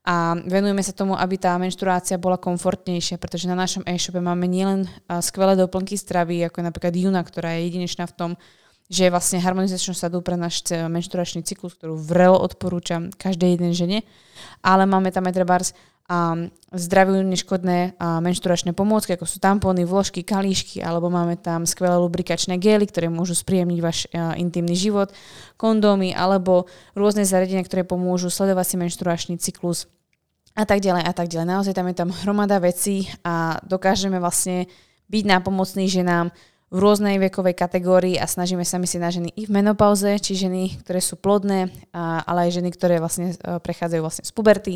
A 0.08 0.40
venujeme 0.40 0.80
sa 0.80 0.96
tomu, 0.96 1.20
aby 1.20 1.36
tá 1.36 1.58
menštruácia 1.60 2.16
bola 2.16 2.40
komfortnejšia, 2.40 3.20
pretože 3.20 3.44
na 3.50 3.60
našom 3.60 3.84
e-shope 3.84 4.24
máme 4.24 4.48
nielen 4.48 4.88
skvelé 5.20 5.60
doplnky 5.60 6.00
stravy, 6.00 6.48
ako 6.48 6.64
je 6.64 6.68
napríklad 6.70 6.94
Juna, 6.96 7.20
ktorá 7.26 7.60
je 7.60 7.68
jedinečná 7.68 8.08
v 8.08 8.16
tom, 8.16 8.32
že 8.88 9.12
vlastne 9.12 9.44
harmonizačnú 9.44 9.92
sadu 9.92 10.24
pre 10.24 10.40
náš 10.40 10.64
menšturačný 10.72 11.44
cyklus, 11.44 11.76
ktorú 11.76 12.00
vrelo 12.00 12.40
odporúčam 12.40 13.12
každej 13.12 13.60
jednej 13.60 13.74
žene. 13.76 13.98
Ale 14.64 14.88
máme 14.88 15.12
tam 15.12 15.28
aj 15.28 15.36
trebárs 15.36 15.70
um, 16.08 16.48
zdraviu 16.72 17.20
neškodné 17.20 18.00
uh, 18.00 18.24
menšturačné 18.24 18.72
pomôcky, 18.72 19.20
ako 19.20 19.28
sú 19.28 19.44
tampóny, 19.44 19.84
vložky, 19.84 20.24
kalíšky, 20.24 20.80
alebo 20.80 21.12
máme 21.12 21.36
tam 21.36 21.68
skvelé 21.68 22.00
lubrikačné 22.00 22.56
gély, 22.56 22.88
ktoré 22.88 23.12
môžu 23.12 23.36
spríjemniť 23.36 23.80
váš 23.84 24.08
intimný 24.40 24.80
život, 24.80 25.12
kondómy, 25.60 26.16
alebo 26.16 26.72
rôzne 26.96 27.28
zariadenia, 27.28 27.68
ktoré 27.68 27.84
pomôžu 27.84 28.32
sledovať 28.32 28.66
si 28.72 28.76
menšturačný 28.80 29.36
cyklus 29.36 29.92
a 30.58 30.64
tak 30.66 30.82
ďalej 30.82 31.04
a 31.06 31.14
tak 31.14 31.28
ďalej. 31.30 31.48
Naozaj 31.54 31.74
tam 31.76 31.88
je 31.92 31.96
tam 31.96 32.10
hromada 32.24 32.58
vecí 32.58 33.12
a 33.22 33.62
dokážeme 33.62 34.18
vlastne 34.18 34.66
byť 35.12 35.24
nápomocní 35.28 35.86
ženám 35.86 36.34
v 36.68 36.78
rôznej 36.84 37.16
vekovej 37.16 37.56
kategórii 37.56 38.20
a 38.20 38.28
snažíme 38.28 38.68
sa 38.68 38.76
myslieť 38.76 39.02
na 39.02 39.12
ženy 39.12 39.30
i 39.40 39.48
v 39.48 39.54
menopauze, 39.56 40.20
či 40.20 40.36
ženy, 40.36 40.84
ktoré 40.84 41.00
sú 41.00 41.16
plodné, 41.16 41.72
ale 41.96 42.48
aj 42.48 42.60
ženy, 42.60 42.70
ktoré 42.76 43.00
vlastne 43.00 43.32
e, 43.32 43.36
prechádzajú 43.64 44.02
vlastne 44.04 44.28
z 44.28 44.32
puberty. 44.36 44.74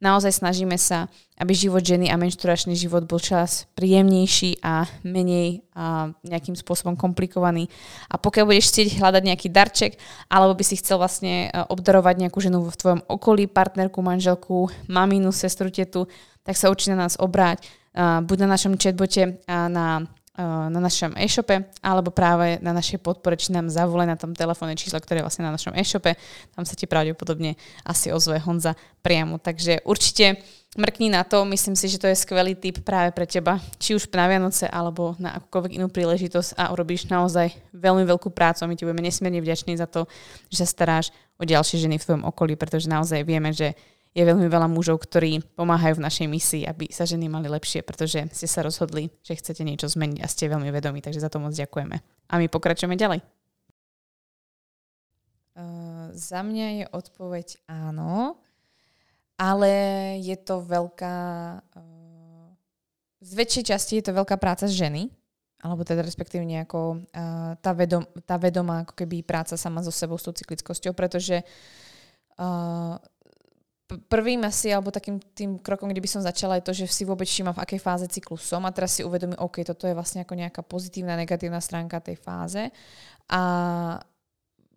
Naozaj 0.00 0.40
snažíme 0.40 0.76
sa, 0.80 1.12
aby 1.36 1.52
život 1.52 1.84
ženy 1.84 2.08
a 2.08 2.16
menšturačný 2.16 2.72
život 2.72 3.04
bol 3.04 3.20
čas 3.20 3.68
príjemnejší 3.76 4.64
a 4.64 4.88
menej 5.04 5.60
a 5.76 6.08
nejakým 6.24 6.56
spôsobom 6.56 6.96
komplikovaný. 6.96 7.68
A 8.08 8.16
pokiaľ 8.16 8.48
budeš 8.48 8.72
chcieť 8.72 8.96
hľadať 9.00 9.22
nejaký 9.28 9.48
darček, 9.52 9.92
alebo 10.28 10.56
by 10.56 10.64
si 10.64 10.76
chcel 10.76 11.00
vlastne 11.00 11.48
e, 11.48 11.64
obdarovať 11.72 12.20
nejakú 12.20 12.36
ženu 12.36 12.68
v 12.68 12.76
tvojom 12.76 13.00
okolí, 13.08 13.48
partnerku, 13.48 14.04
manželku, 14.04 14.68
maminu, 14.92 15.32
sestru, 15.32 15.72
tetu, 15.72 16.04
tak 16.44 16.52
sa 16.60 16.68
určite 16.68 16.92
na 16.92 17.08
nás 17.08 17.16
obráť. 17.16 17.64
Buď 17.96 18.46
na 18.46 18.54
našom 18.54 18.78
chatbote 18.78 19.42
na 19.50 20.06
na 20.44 20.80
našom 20.80 21.12
e-shope 21.20 21.68
alebo 21.84 22.08
práve 22.08 22.56
na 22.64 22.72
našej 22.72 22.98
podpore, 23.04 23.36
či 23.36 23.52
nám 23.52 23.68
zavolaj 23.68 24.08
na 24.08 24.16
tom 24.16 24.32
telefónne 24.32 24.74
čísle, 24.74 24.96
ktoré 24.98 25.20
je 25.20 25.26
vlastne 25.28 25.44
na 25.44 25.52
našom 25.52 25.76
e-shope. 25.76 26.16
Tam 26.56 26.64
sa 26.64 26.74
ti 26.74 26.88
pravdepodobne 26.88 27.60
asi 27.84 28.08
ozve 28.10 28.40
Honza 28.40 28.72
priamo. 29.04 29.36
Takže 29.36 29.84
určite 29.84 30.40
mrkni 30.78 31.10
na 31.10 31.26
to. 31.26 31.42
Myslím 31.44 31.74
si, 31.74 31.90
že 31.90 31.98
to 31.98 32.06
je 32.06 32.16
skvelý 32.16 32.54
tip 32.54 32.86
práve 32.86 33.10
pre 33.10 33.26
teba, 33.26 33.58
či 33.82 33.98
už 33.98 34.06
na 34.14 34.30
Vianoce 34.30 34.70
alebo 34.70 35.18
na 35.18 35.36
akúkoľvek 35.36 35.76
inú 35.76 35.90
príležitosť 35.90 36.54
a 36.54 36.70
urobíš 36.70 37.10
naozaj 37.10 37.50
veľmi 37.74 38.06
veľkú 38.06 38.30
prácu. 38.30 38.70
My 38.70 38.78
ti 38.78 38.86
budeme 38.86 39.02
nesmierne 39.02 39.42
vďační 39.42 39.76
za 39.76 39.90
to, 39.90 40.06
že 40.48 40.62
sa 40.62 40.66
staráš 40.66 41.10
o 41.40 41.44
ďalšie 41.44 41.82
ženy 41.82 41.98
v 41.98 42.06
tvojom 42.06 42.24
okolí, 42.28 42.54
pretože 42.54 42.86
naozaj 42.86 43.26
vieme, 43.26 43.50
že 43.50 43.74
je 44.10 44.26
veľmi 44.26 44.50
veľa 44.50 44.66
mužov, 44.66 45.06
ktorí 45.06 45.38
pomáhajú 45.54 46.02
v 46.02 46.04
našej 46.10 46.26
misii, 46.26 46.62
aby 46.66 46.90
sa 46.90 47.06
ženy 47.06 47.30
mali 47.30 47.46
lepšie, 47.46 47.86
pretože 47.86 48.26
ste 48.34 48.48
sa 48.50 48.66
rozhodli, 48.66 49.14
že 49.22 49.38
chcete 49.38 49.62
niečo 49.62 49.86
zmeniť 49.86 50.18
a 50.18 50.26
ste 50.26 50.50
veľmi 50.50 50.66
vedomí, 50.74 50.98
takže 50.98 51.22
za 51.22 51.30
to 51.30 51.38
moc 51.38 51.54
ďakujeme. 51.54 51.96
A 52.30 52.34
my 52.34 52.46
pokračujeme 52.50 52.98
ďalej. 52.98 53.22
Uh, 55.54 56.10
za 56.10 56.42
mňa 56.42 56.66
je 56.82 56.84
odpoveď 56.90 57.46
áno, 57.70 58.38
ale 59.38 59.72
je 60.18 60.36
to 60.42 60.58
veľká... 60.58 61.16
Uh, 61.78 62.50
z 63.20 63.30
väčšej 63.36 63.64
časti 63.70 63.92
je 64.00 64.10
to 64.10 64.16
veľká 64.16 64.40
práca 64.42 64.66
z 64.66 64.74
ženy, 64.74 65.06
alebo 65.60 65.86
teda 65.86 66.02
respektíve 66.02 66.42
nejako 66.42 66.98
uh, 66.98 67.54
tá, 67.62 67.70
vedom, 67.76 68.02
tá 68.26 68.40
vedomá 68.42 68.82
ako 68.82 69.06
keby 69.06 69.22
práca 69.22 69.54
sama 69.54 69.86
so 69.86 69.94
sebou, 69.94 70.18
s 70.18 70.26
tou 70.26 70.34
cyklickosťou, 70.34 70.96
pretože 70.96 71.44
uh, 72.40 72.96
prvým 73.98 74.46
asi, 74.46 74.70
alebo 74.70 74.94
takým 74.94 75.18
tým 75.34 75.58
krokom, 75.58 75.90
kde 75.90 75.98
by 75.98 76.10
som 76.10 76.22
začala, 76.22 76.60
je 76.60 76.66
to, 76.68 76.72
že 76.76 76.86
si 76.86 77.02
vôbec 77.02 77.26
všímam, 77.26 77.56
v 77.56 77.62
akej 77.64 77.80
fáze 77.82 78.06
cyklu 78.06 78.38
som 78.38 78.62
a 78.62 78.70
teraz 78.70 78.94
si 78.94 79.02
uvedomím, 79.02 79.40
OK, 79.42 79.66
toto 79.66 79.90
je 79.90 79.96
vlastne 79.96 80.22
ako 80.22 80.38
nejaká 80.38 80.62
pozitívna, 80.62 81.18
negatívna 81.18 81.58
stránka 81.58 81.98
tej 81.98 82.14
fáze. 82.20 82.70
A 83.26 83.40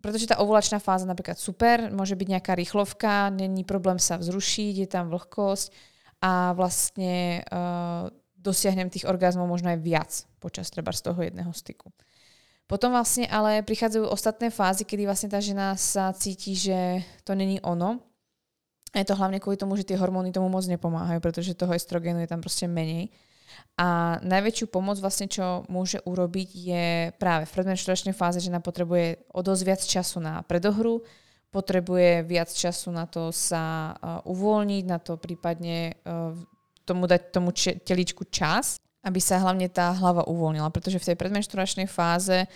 pretože 0.02 0.28
tá 0.28 0.36
ovulačná 0.42 0.82
fáza 0.82 1.08
napríklad 1.08 1.40
super, 1.40 1.88
môže 1.88 2.12
byť 2.12 2.28
nejaká 2.28 2.52
rýchlovka, 2.52 3.32
není 3.32 3.64
problém 3.64 3.96
sa 3.96 4.20
vzrušiť, 4.20 4.84
je 4.84 4.88
tam 4.90 5.08
vlhkosť 5.08 5.72
a 6.20 6.52
vlastne 6.52 7.40
uh, 7.40 8.12
dosiahnem 8.36 8.92
tých 8.92 9.08
orgazmov 9.08 9.48
možno 9.48 9.72
aj 9.72 9.80
viac 9.80 10.12
počas 10.44 10.68
treba 10.68 10.92
z 10.92 11.08
toho 11.08 11.24
jedného 11.24 11.48
styku. 11.56 11.88
Potom 12.68 12.92
vlastne 12.92 13.28
ale 13.28 13.64
prichádzajú 13.64 14.08
ostatné 14.08 14.52
fázy, 14.52 14.84
kedy 14.84 15.08
vlastne 15.08 15.32
tá 15.32 15.40
žena 15.40 15.76
sa 15.76 16.12
cíti, 16.12 16.56
že 16.56 17.04
to 17.24 17.32
není 17.32 17.60
ono 17.64 18.13
a 18.94 19.02
je 19.02 19.06
to 19.10 19.18
hlavne 19.18 19.42
kvôli 19.42 19.58
tomu, 19.58 19.74
že 19.74 19.82
tie 19.82 19.98
hormóny 19.98 20.30
tomu 20.30 20.46
moc 20.46 20.62
nepomáhajú, 20.70 21.18
pretože 21.18 21.58
toho 21.58 21.74
estrogénu 21.74 22.22
je 22.22 22.30
tam 22.30 22.38
proste 22.38 22.70
menej. 22.70 23.10
A 23.74 24.18
najväčšiu 24.22 24.70
pomoc 24.70 25.02
vlastne, 25.02 25.26
čo 25.26 25.66
môže 25.66 25.98
urobiť, 26.06 26.48
je 26.54 26.86
práve 27.18 27.50
v 27.50 27.54
predmenšturačnej 27.58 28.14
fáze, 28.14 28.38
že 28.38 28.54
nám 28.54 28.62
potrebuje 28.62 29.26
o 29.34 29.42
dosť 29.42 29.62
viac 29.66 29.82
času 29.82 30.22
na 30.22 30.46
predohru, 30.46 31.02
potrebuje 31.50 32.22
viac 32.22 32.50
času 32.50 32.94
na 32.94 33.06
to 33.10 33.34
sa 33.34 33.94
uh, 33.94 34.22
uvoľniť, 34.26 34.84
na 34.86 34.98
to 35.02 35.18
prípadne 35.18 35.98
uh, 36.06 36.34
tomu 36.86 37.10
dať 37.10 37.22
tomu 37.34 37.50
če- 37.50 37.82
teličku 37.82 38.30
čas, 38.30 38.78
aby 39.02 39.18
sa 39.18 39.42
hlavne 39.42 39.66
tá 39.70 39.90
hlava 39.94 40.26
uvoľnila, 40.26 40.70
pretože 40.70 41.02
v 41.02 41.12
tej 41.12 41.16
predmenšturačnej 41.18 41.86
fáze 41.90 42.46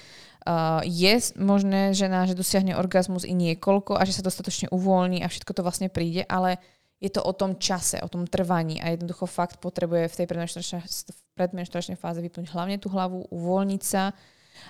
Uh, 0.46 0.80
je 0.86 1.34
možné, 1.36 1.92
že 1.92 2.06
na, 2.06 2.24
že 2.24 2.38
dosiahne 2.38 2.78
orgazmus 2.78 3.26
i 3.26 3.34
niekoľko 3.34 3.98
a 3.98 4.06
že 4.06 4.16
sa 4.16 4.22
dostatočne 4.24 4.70
uvoľní 4.72 5.20
a 5.20 5.28
všetko 5.28 5.52
to 5.52 5.66
vlastne 5.66 5.88
príde, 5.92 6.24
ale 6.24 6.62
je 6.98 7.10
to 7.10 7.22
o 7.22 7.30
tom 7.34 7.58
čase, 7.58 8.02
o 8.02 8.08
tom 8.10 8.26
trvaní 8.26 8.82
a 8.82 8.90
jednoducho 8.90 9.26
fakt 9.30 9.62
potrebuje 9.62 10.10
v 10.10 10.16
tej 10.18 10.26
predmenšturačnej 11.38 11.98
fáze 11.98 12.18
vypnúť 12.18 12.50
hlavne 12.50 12.78
tú 12.82 12.90
hlavu, 12.90 13.30
uvoľniť 13.30 13.82
sa 13.82 14.10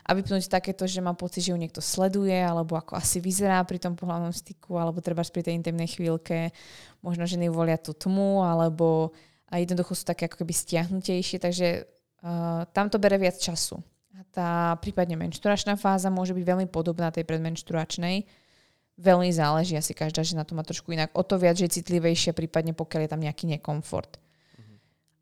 a 0.04 0.10
vypnúť 0.12 0.52
takéto, 0.52 0.84
že 0.84 1.00
má 1.00 1.16
pocit, 1.16 1.48
že 1.48 1.56
ju 1.56 1.58
niekto 1.60 1.80
sleduje 1.80 2.36
alebo 2.36 2.76
ako 2.76 3.00
asi 3.00 3.24
vyzerá 3.24 3.64
pri 3.64 3.80
tom 3.80 3.96
pohľadnom 3.96 4.32
styku 4.32 4.76
alebo 4.76 5.00
treba 5.00 5.24
pri 5.24 5.40
tej 5.40 5.56
intimnej 5.56 5.88
chvíľke. 5.88 6.52
Možno 7.00 7.24
ženy 7.24 7.48
volia 7.48 7.80
tú 7.80 7.96
tmu 7.96 8.44
alebo 8.44 9.16
a 9.48 9.64
jednoducho 9.64 9.96
sú 9.96 10.04
také 10.04 10.28
ako 10.28 10.44
keby 10.44 10.52
stiahnutejšie, 10.52 11.40
takže 11.40 11.88
uh, 12.20 12.68
tam 12.76 12.92
to 12.92 13.00
bere 13.00 13.16
viac 13.16 13.40
času 13.40 13.80
tá 14.32 14.74
prípadne 14.82 15.14
menšturačná 15.18 15.76
fáza 15.78 16.10
môže 16.10 16.34
byť 16.34 16.44
veľmi 16.44 16.66
podobná 16.70 17.12
tej 17.12 17.26
predmenšturačnej. 17.28 18.26
Veľmi 18.98 19.30
záleží, 19.30 19.78
asi 19.78 19.94
každá 19.94 20.26
žena 20.26 20.42
to 20.42 20.58
má 20.58 20.66
trošku 20.66 20.90
inak. 20.90 21.14
O 21.14 21.22
to 21.22 21.38
viac, 21.38 21.54
že 21.54 21.70
je 21.70 21.76
citlivejšia, 21.78 22.34
prípadne 22.34 22.74
pokiaľ 22.74 23.06
je 23.06 23.12
tam 23.14 23.22
nejaký 23.22 23.46
nekomfort. 23.46 24.18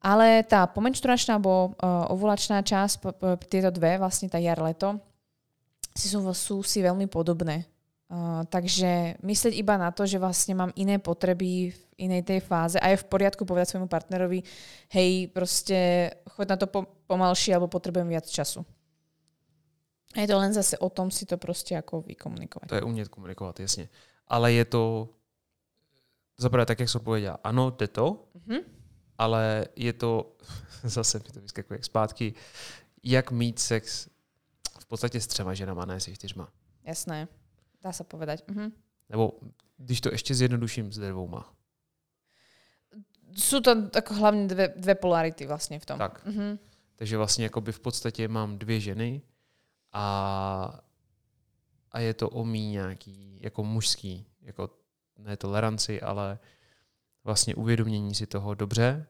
Ale 0.01 0.47
tá 0.47 0.65
pomenšturačná 0.71 1.37
alebo 1.37 1.75
uh, 1.77 2.07
ovulačná 2.15 2.63
časť, 2.63 2.95
p- 3.03 3.15
p- 3.17 3.49
tieto 3.51 3.75
dve, 3.75 3.99
vlastne 3.99 4.31
tá 4.31 4.39
jar-leto, 4.39 5.03
si 5.97 6.07
sú, 6.07 6.23
sú 6.31 6.63
si 6.63 6.79
veľmi 6.79 7.11
podobné. 7.11 7.67
Uh, 8.07 8.47
takže 8.47 9.19
myslieť 9.19 9.59
iba 9.59 9.75
na 9.75 9.91
to, 9.91 10.07
že 10.07 10.23
vlastne 10.23 10.55
mám 10.55 10.71
iné 10.79 11.03
potreby 11.03 11.75
v 11.75 11.81
inej 11.99 12.23
tej 12.23 12.39
fáze 12.39 12.79
a 12.79 12.95
je 12.95 13.03
v 13.03 13.09
poriadku 13.11 13.43
povedať 13.43 13.75
svojmu 13.75 13.91
partnerovi, 13.91 14.47
hej, 14.95 15.27
proste 15.35 16.13
choď 16.39 16.47
na 16.55 16.57
to 16.61 16.67
po- 16.71 16.87
pomalšie 17.11 17.59
alebo 17.59 17.67
potrebujem 17.67 18.07
viac 18.07 18.31
času. 18.31 18.63
Je 20.17 20.27
to 20.27 20.39
len 20.39 20.53
zase 20.53 20.79
o 20.79 20.89
tom 20.91 21.11
si 21.11 21.27
to 21.27 21.37
proste 21.37 21.77
ako 21.77 22.01
vykomunikovať. 22.01 22.69
To 22.69 22.75
je 22.75 22.83
umět 22.83 23.09
komunikovat, 23.09 23.61
jasně. 23.61 23.89
Ale 24.29 24.53
je 24.53 24.65
to, 24.65 25.09
zaprvé 26.39 26.67
tak, 26.67 26.81
jak 26.81 26.89
jsem 26.89 27.01
povedal, 27.01 27.39
ano, 27.45 27.71
jde 27.71 27.89
to, 27.89 28.25
Mhm. 28.47 28.59
ale 29.19 29.67
je 29.77 29.93
to, 29.93 30.37
zase 30.85 31.19
mi 31.19 31.25
to 31.33 31.41
vyskakuje 31.41 31.79
zpátky, 31.83 32.35
jak 33.03 33.31
mít 33.31 33.59
sex 33.59 34.09
v 34.81 34.87
podstatě 34.87 35.21
s 35.21 35.27
třema 35.27 35.55
ženama, 35.55 35.85
ne 35.85 36.01
se 36.01 36.15
čtyřma. 36.15 36.49
Jasné. 36.85 37.29
Dá 37.83 37.93
sa 37.93 38.05
povedať. 38.05 38.43
Mhm. 38.49 38.73
Nebo 39.09 39.33
když 39.77 40.01
to 40.01 40.09
ještě 40.13 40.35
zjednoduším 40.35 40.93
s 40.93 40.99
dvouma. 40.99 41.47
Sú 43.37 43.61
to 43.61 43.91
ako 43.93 44.15
hlavne 44.17 44.49
dve, 44.49 44.73
dve 44.73 44.95
polarity 44.97 45.45
vlastne 45.47 45.77
v 45.79 45.85
tom. 45.87 45.99
Tak. 45.99 46.25
Mhm. 46.25 46.59
Takže 46.97 47.17
vlastně 47.17 47.51
v 47.71 47.81
podstatě 47.81 48.29
mám 48.29 48.59
dvě 48.59 48.81
ženy 48.81 49.23
a, 49.99 50.81
a 51.93 51.99
je 52.01 52.15
to 52.15 52.29
o 52.31 52.45
mý 52.45 52.71
nějaký 52.71 53.39
jako 53.43 53.65
mužský, 53.65 54.27
jako 54.43 54.71
ne 55.19 55.37
toleranci, 55.37 56.01
ale 56.01 56.39
vlastně 57.25 57.55
uvědomění 57.55 58.15
si 58.15 58.27
toho 58.27 58.55
dobře. 58.55 59.07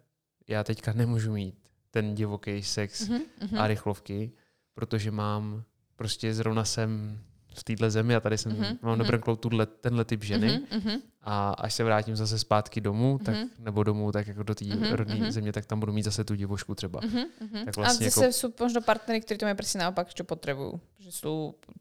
Já 0.49 0.64
teďka 0.64 0.93
nemůžu 0.93 1.32
mít 1.32 1.70
ten 1.91 2.14
divoký 2.14 2.62
sex 2.62 3.09
Mhm. 3.09 3.20
Mhm. 3.43 3.59
a 3.59 3.66
rychlovky, 3.66 4.32
protože 4.74 5.11
mám 5.11 5.64
prostě 5.97 6.34
zrovna 6.34 6.64
jsem 6.64 7.20
v 7.57 7.65
téhle 7.65 7.91
zemi 7.91 8.17
a 8.17 8.21
tady 8.21 8.39
jsem, 8.39 8.53
Mhm, 8.53 8.63
mm-hmm. 8.63 8.79
mám 8.83 8.93
mhm. 8.93 8.99
nabrnknout 9.03 9.41
tuhle, 9.41 9.67
tenhle 9.67 10.05
typ 10.05 10.25
ženy 10.25 10.49
Mhm, 10.71 10.81
mhm. 10.81 10.97
a 11.23 11.51
až 11.51 11.75
se 11.75 11.85
vrátím 11.85 12.17
zase 12.17 12.39
zpátky 12.39 12.81
domů, 12.81 13.19
tak, 13.25 13.35
Mhm. 13.35 13.49
nebo 13.59 13.83
domů, 13.85 14.13
tak 14.13 14.27
jako 14.27 14.43
do 14.43 14.55
té 14.55 14.65
Mhm, 14.65 14.93
rodné 14.93 15.15
mhm. 15.15 15.31
země, 15.31 15.53
tak 15.53 15.67
tam 15.67 15.81
budu 15.81 15.93
mít 15.93 16.03
zase 16.03 16.25
tu 16.25 16.35
divošku 16.35 16.75
třeba. 16.75 17.01
Mhm, 17.05 17.25
mhm. 17.41 17.65
Tak 17.65 17.75
a 17.79 17.81
vlastne 17.81 18.11
zase 18.11 18.29
ako- 18.29 18.33
sú 18.33 18.47
možno 18.61 18.81
partnery, 18.85 19.21
ktorí 19.21 19.37
to 19.39 19.47
majú 19.47 19.57
presne 19.57 19.81
naopak, 19.83 20.13
čo 20.15 20.25
potrebujú. 20.25 20.81
Že 21.01 21.11
sú 21.13 21.33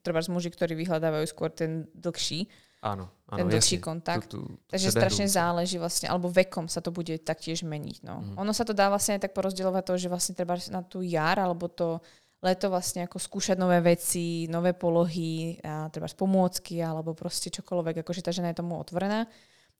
treba 0.02 0.22
muži, 0.30 0.50
ktorí 0.50 0.74
vyhľadávajú 0.76 1.26
skôr 1.28 1.50
ten 1.52 1.86
dlhší, 1.96 2.48
Ano, 2.86 3.10
ano, 3.34 3.38
ten 3.42 3.50
dlhší 3.50 3.82
kontakt. 3.82 4.30
Tu, 4.30 4.38
tu, 4.38 4.62
Takže 4.70 4.94
strašne 4.94 5.26
záleží 5.26 5.82
vlastne, 5.82 6.06
alebo 6.06 6.30
vekom 6.30 6.70
sa 6.70 6.86
to 6.86 6.94
bude 6.94 7.18
taktiež 7.26 7.66
meniť. 7.66 8.06
No. 8.06 8.22
Mhm. 8.22 8.34
Ono 8.38 8.52
sa 8.54 8.62
to 8.62 8.78
dá 8.78 8.94
vlastne 8.94 9.18
aj 9.18 9.26
tak 9.26 9.34
porozdeľovať 9.34 9.84
to, 9.90 9.94
že 9.98 10.08
vlastne 10.10 10.38
treba 10.38 10.54
na 10.70 10.86
tú 10.86 11.02
jar, 11.02 11.42
alebo 11.42 11.66
to 11.66 11.98
leto 12.44 12.70
vlastne 12.70 13.08
ako 13.08 13.20
skúšať 13.20 13.58
nové 13.60 13.80
veci, 13.82 14.48
nové 14.52 14.74
polohy, 14.74 15.60
a 15.64 15.88
treba 15.90 16.08
pomôcky, 16.12 16.84
alebo 16.84 17.16
proste 17.16 17.54
čokoľvek, 17.54 18.02
akože 18.04 18.22
tá 18.26 18.32
žena 18.32 18.52
je 18.52 18.60
tomu 18.60 18.76
otvorená. 18.80 19.28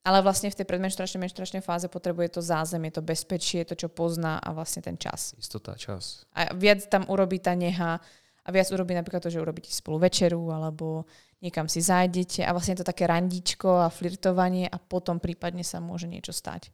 Ale 0.06 0.22
vlastne 0.22 0.54
v 0.54 0.58
tej 0.62 0.70
predmenšturačnej 0.70 1.18
menšturačnej 1.18 1.66
fáze 1.66 1.90
potrebuje 1.90 2.38
to 2.38 2.42
zázemie, 2.42 2.94
to 2.94 3.02
bezpečie, 3.02 3.66
to, 3.66 3.74
čo 3.74 3.90
pozná 3.90 4.38
a 4.38 4.54
vlastne 4.54 4.86
ten 4.86 5.02
čas. 5.02 5.34
Jistota, 5.34 5.74
čas. 5.74 6.30
A 6.38 6.54
viac 6.54 6.86
tam 6.86 7.10
urobí 7.10 7.42
tá 7.42 7.58
neha 7.58 7.98
a 8.46 8.48
viac 8.54 8.70
urobí 8.70 8.94
napríklad 8.94 9.26
to, 9.26 9.34
že 9.34 9.42
urobíte 9.42 9.74
spolu 9.74 10.06
večeru 10.06 10.54
alebo 10.54 11.10
niekam 11.42 11.66
si 11.66 11.82
zájdete 11.82 12.46
a 12.46 12.54
vlastne 12.54 12.78
je 12.78 12.86
to 12.86 12.92
také 12.94 13.10
randíčko 13.10 13.82
a 13.82 13.90
flirtovanie 13.90 14.70
a 14.70 14.78
potom 14.78 15.18
prípadne 15.18 15.66
sa 15.66 15.82
môže 15.82 16.06
niečo 16.06 16.30
stať. 16.30 16.70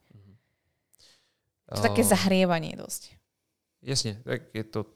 To 1.72 1.80
je 1.80 1.88
také 1.88 2.04
zahrievanie 2.04 2.76
dosť. 2.76 3.16
Jasně, 3.82 4.20
tak 4.24 4.54
je 4.54 4.64
to, 4.64 4.86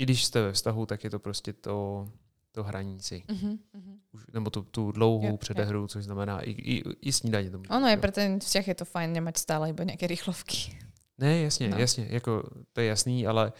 i 0.00 0.02
když 0.02 0.24
jste 0.24 0.42
ve 0.42 0.52
vztahu, 0.52 0.86
tak 0.86 1.04
je 1.04 1.10
to 1.10 1.18
prostě 1.18 1.52
to, 1.52 2.08
to 2.52 2.64
si. 2.98 3.24
Uh-huh, 3.28 3.58
uh-huh. 3.74 3.98
Už, 4.12 4.22
nebo 4.32 4.50
tu, 4.50 4.62
tu 4.62 4.92
dlouhou 4.92 5.26
Jo, 5.26 5.30
jo. 5.30 5.36
předehru, 5.36 5.86
což 5.86 6.04
znamená 6.04 6.40
i, 6.40 6.50
i, 6.50 6.82
i 7.00 7.12
snídaně. 7.12 7.50
Tomu 7.50 7.64
Ono 7.70 7.86
je 7.86 7.94
jo. 7.94 8.00
pre 8.00 8.12
ten 8.12 8.40
vzťah 8.40 8.68
je 8.68 8.74
to 8.74 8.84
fajn 8.84 9.12
nemať 9.12 9.36
stále 9.36 9.68
iba 9.70 9.84
nejaké 9.84 10.06
rýchlovky. 10.08 10.72
Ne, 11.18 11.38
jasně, 11.44 11.68
No. 11.68 11.78
jasně, 11.78 12.06
jako 12.10 12.42
to 12.72 12.80
je 12.80 12.86
jasný, 12.86 13.26
ale 13.26 13.52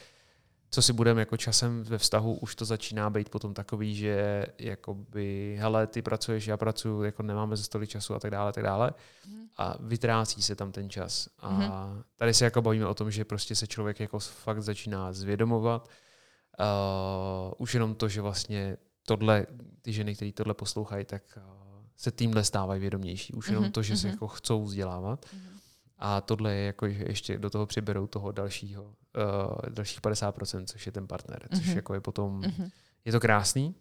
co 0.71 0.83
si 0.83 0.93
budeme 0.93 1.21
jako 1.23 1.37
časem 1.37 1.83
ve 1.83 1.99
vztahu, 1.99 2.35
už 2.35 2.55
to 2.55 2.65
začíná 2.65 3.11
být 3.11 3.29
potom 3.29 3.55
takový, 3.55 3.95
že 3.95 4.47
jakoby, 4.59 5.57
hele, 5.61 5.87
ty 5.87 6.03
pracuješ, 6.03 6.47
já 6.47 6.57
pracuji, 6.57 7.03
jako 7.03 7.23
nemáme 7.23 7.57
ze 7.57 7.69
tolik 7.69 7.91
času 7.91 8.15
a 8.15 8.19
tak 8.21 8.31
dále, 8.31 8.53
tak 8.53 8.65
dále. 8.65 8.91
Mhm. 9.29 9.47
A 9.57 9.77
vytrácí 9.81 10.43
se 10.43 10.57
tam 10.57 10.73
ten 10.73 10.91
čas. 10.91 11.29
A 11.39 11.51
Mhm. 11.51 11.71
tady 12.17 12.35
se 12.35 12.45
jako 12.45 12.63
bavíme 12.63 12.87
o 12.87 12.95
tom, 12.95 13.11
že 13.11 13.25
prostě 13.25 13.55
se 13.55 13.67
člověk 13.67 14.01
jako 14.01 14.19
fakt 14.19 14.63
začíná 14.63 15.13
zvědomovat. 15.13 15.89
Uh, 16.59 17.53
už 17.59 17.75
jenom 17.75 17.95
to, 17.95 18.09
že 18.09 18.21
vlastně 18.21 18.77
tohle, 19.07 19.47
ty 19.83 19.93
ženy, 19.93 20.15
které 20.15 20.33
tohle 20.33 20.55
poslouchají, 20.55 21.05
tak 21.05 21.23
uh, 21.37 21.43
se 21.97 22.11
tímhle 22.11 22.45
stávají 22.45 22.81
vědomější. 22.81 23.33
Už 23.33 23.49
jenom 23.49 23.65
Mhm, 23.65 23.73
to, 23.73 23.83
že 23.83 23.97
se 23.97 24.07
mhm. 24.07 24.15
jako 24.15 24.29
chcou 24.29 24.63
vzdělávat. 24.65 25.27
A 25.99 26.21
tohle 26.21 26.55
je 26.55 26.67
jako, 26.67 26.89
že 26.89 27.05
ještě 27.09 27.39
do 27.39 27.51
toho 27.51 27.67
přiberou 27.67 28.07
toho 28.07 28.33
dalšího, 28.33 28.83
uh, 28.85 28.93
dalších 29.69 30.01
50%, 30.01 30.65
což 30.67 30.87
je 30.87 30.93
ten 30.93 31.07
partner. 31.07 31.49
Což 31.57 31.67
Mhm. 31.67 31.77
jako 31.77 31.95
je 31.95 32.01
potom, 32.01 32.43
je 33.05 33.13
to 33.13 33.21
krásný. 33.21 33.75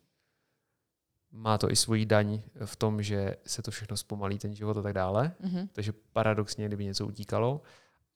Má 1.31 1.57
to 1.57 1.71
i 1.71 1.75
svoji 1.75 2.05
daň 2.05 2.41
v 2.65 2.75
tom, 2.75 3.01
že 3.03 3.35
se 3.47 3.61
to 3.61 3.71
všechno 3.71 3.97
zpomalí, 3.97 4.37
ten 4.39 4.55
život 4.55 4.77
a 4.77 4.81
tak 4.81 4.93
dále. 4.93 5.31
Uh-huh. 5.43 5.69
Takže 5.73 5.93
paradoxně, 6.13 6.67
kdyby 6.67 6.85
něco 6.85 7.07
utíkalo, 7.07 7.61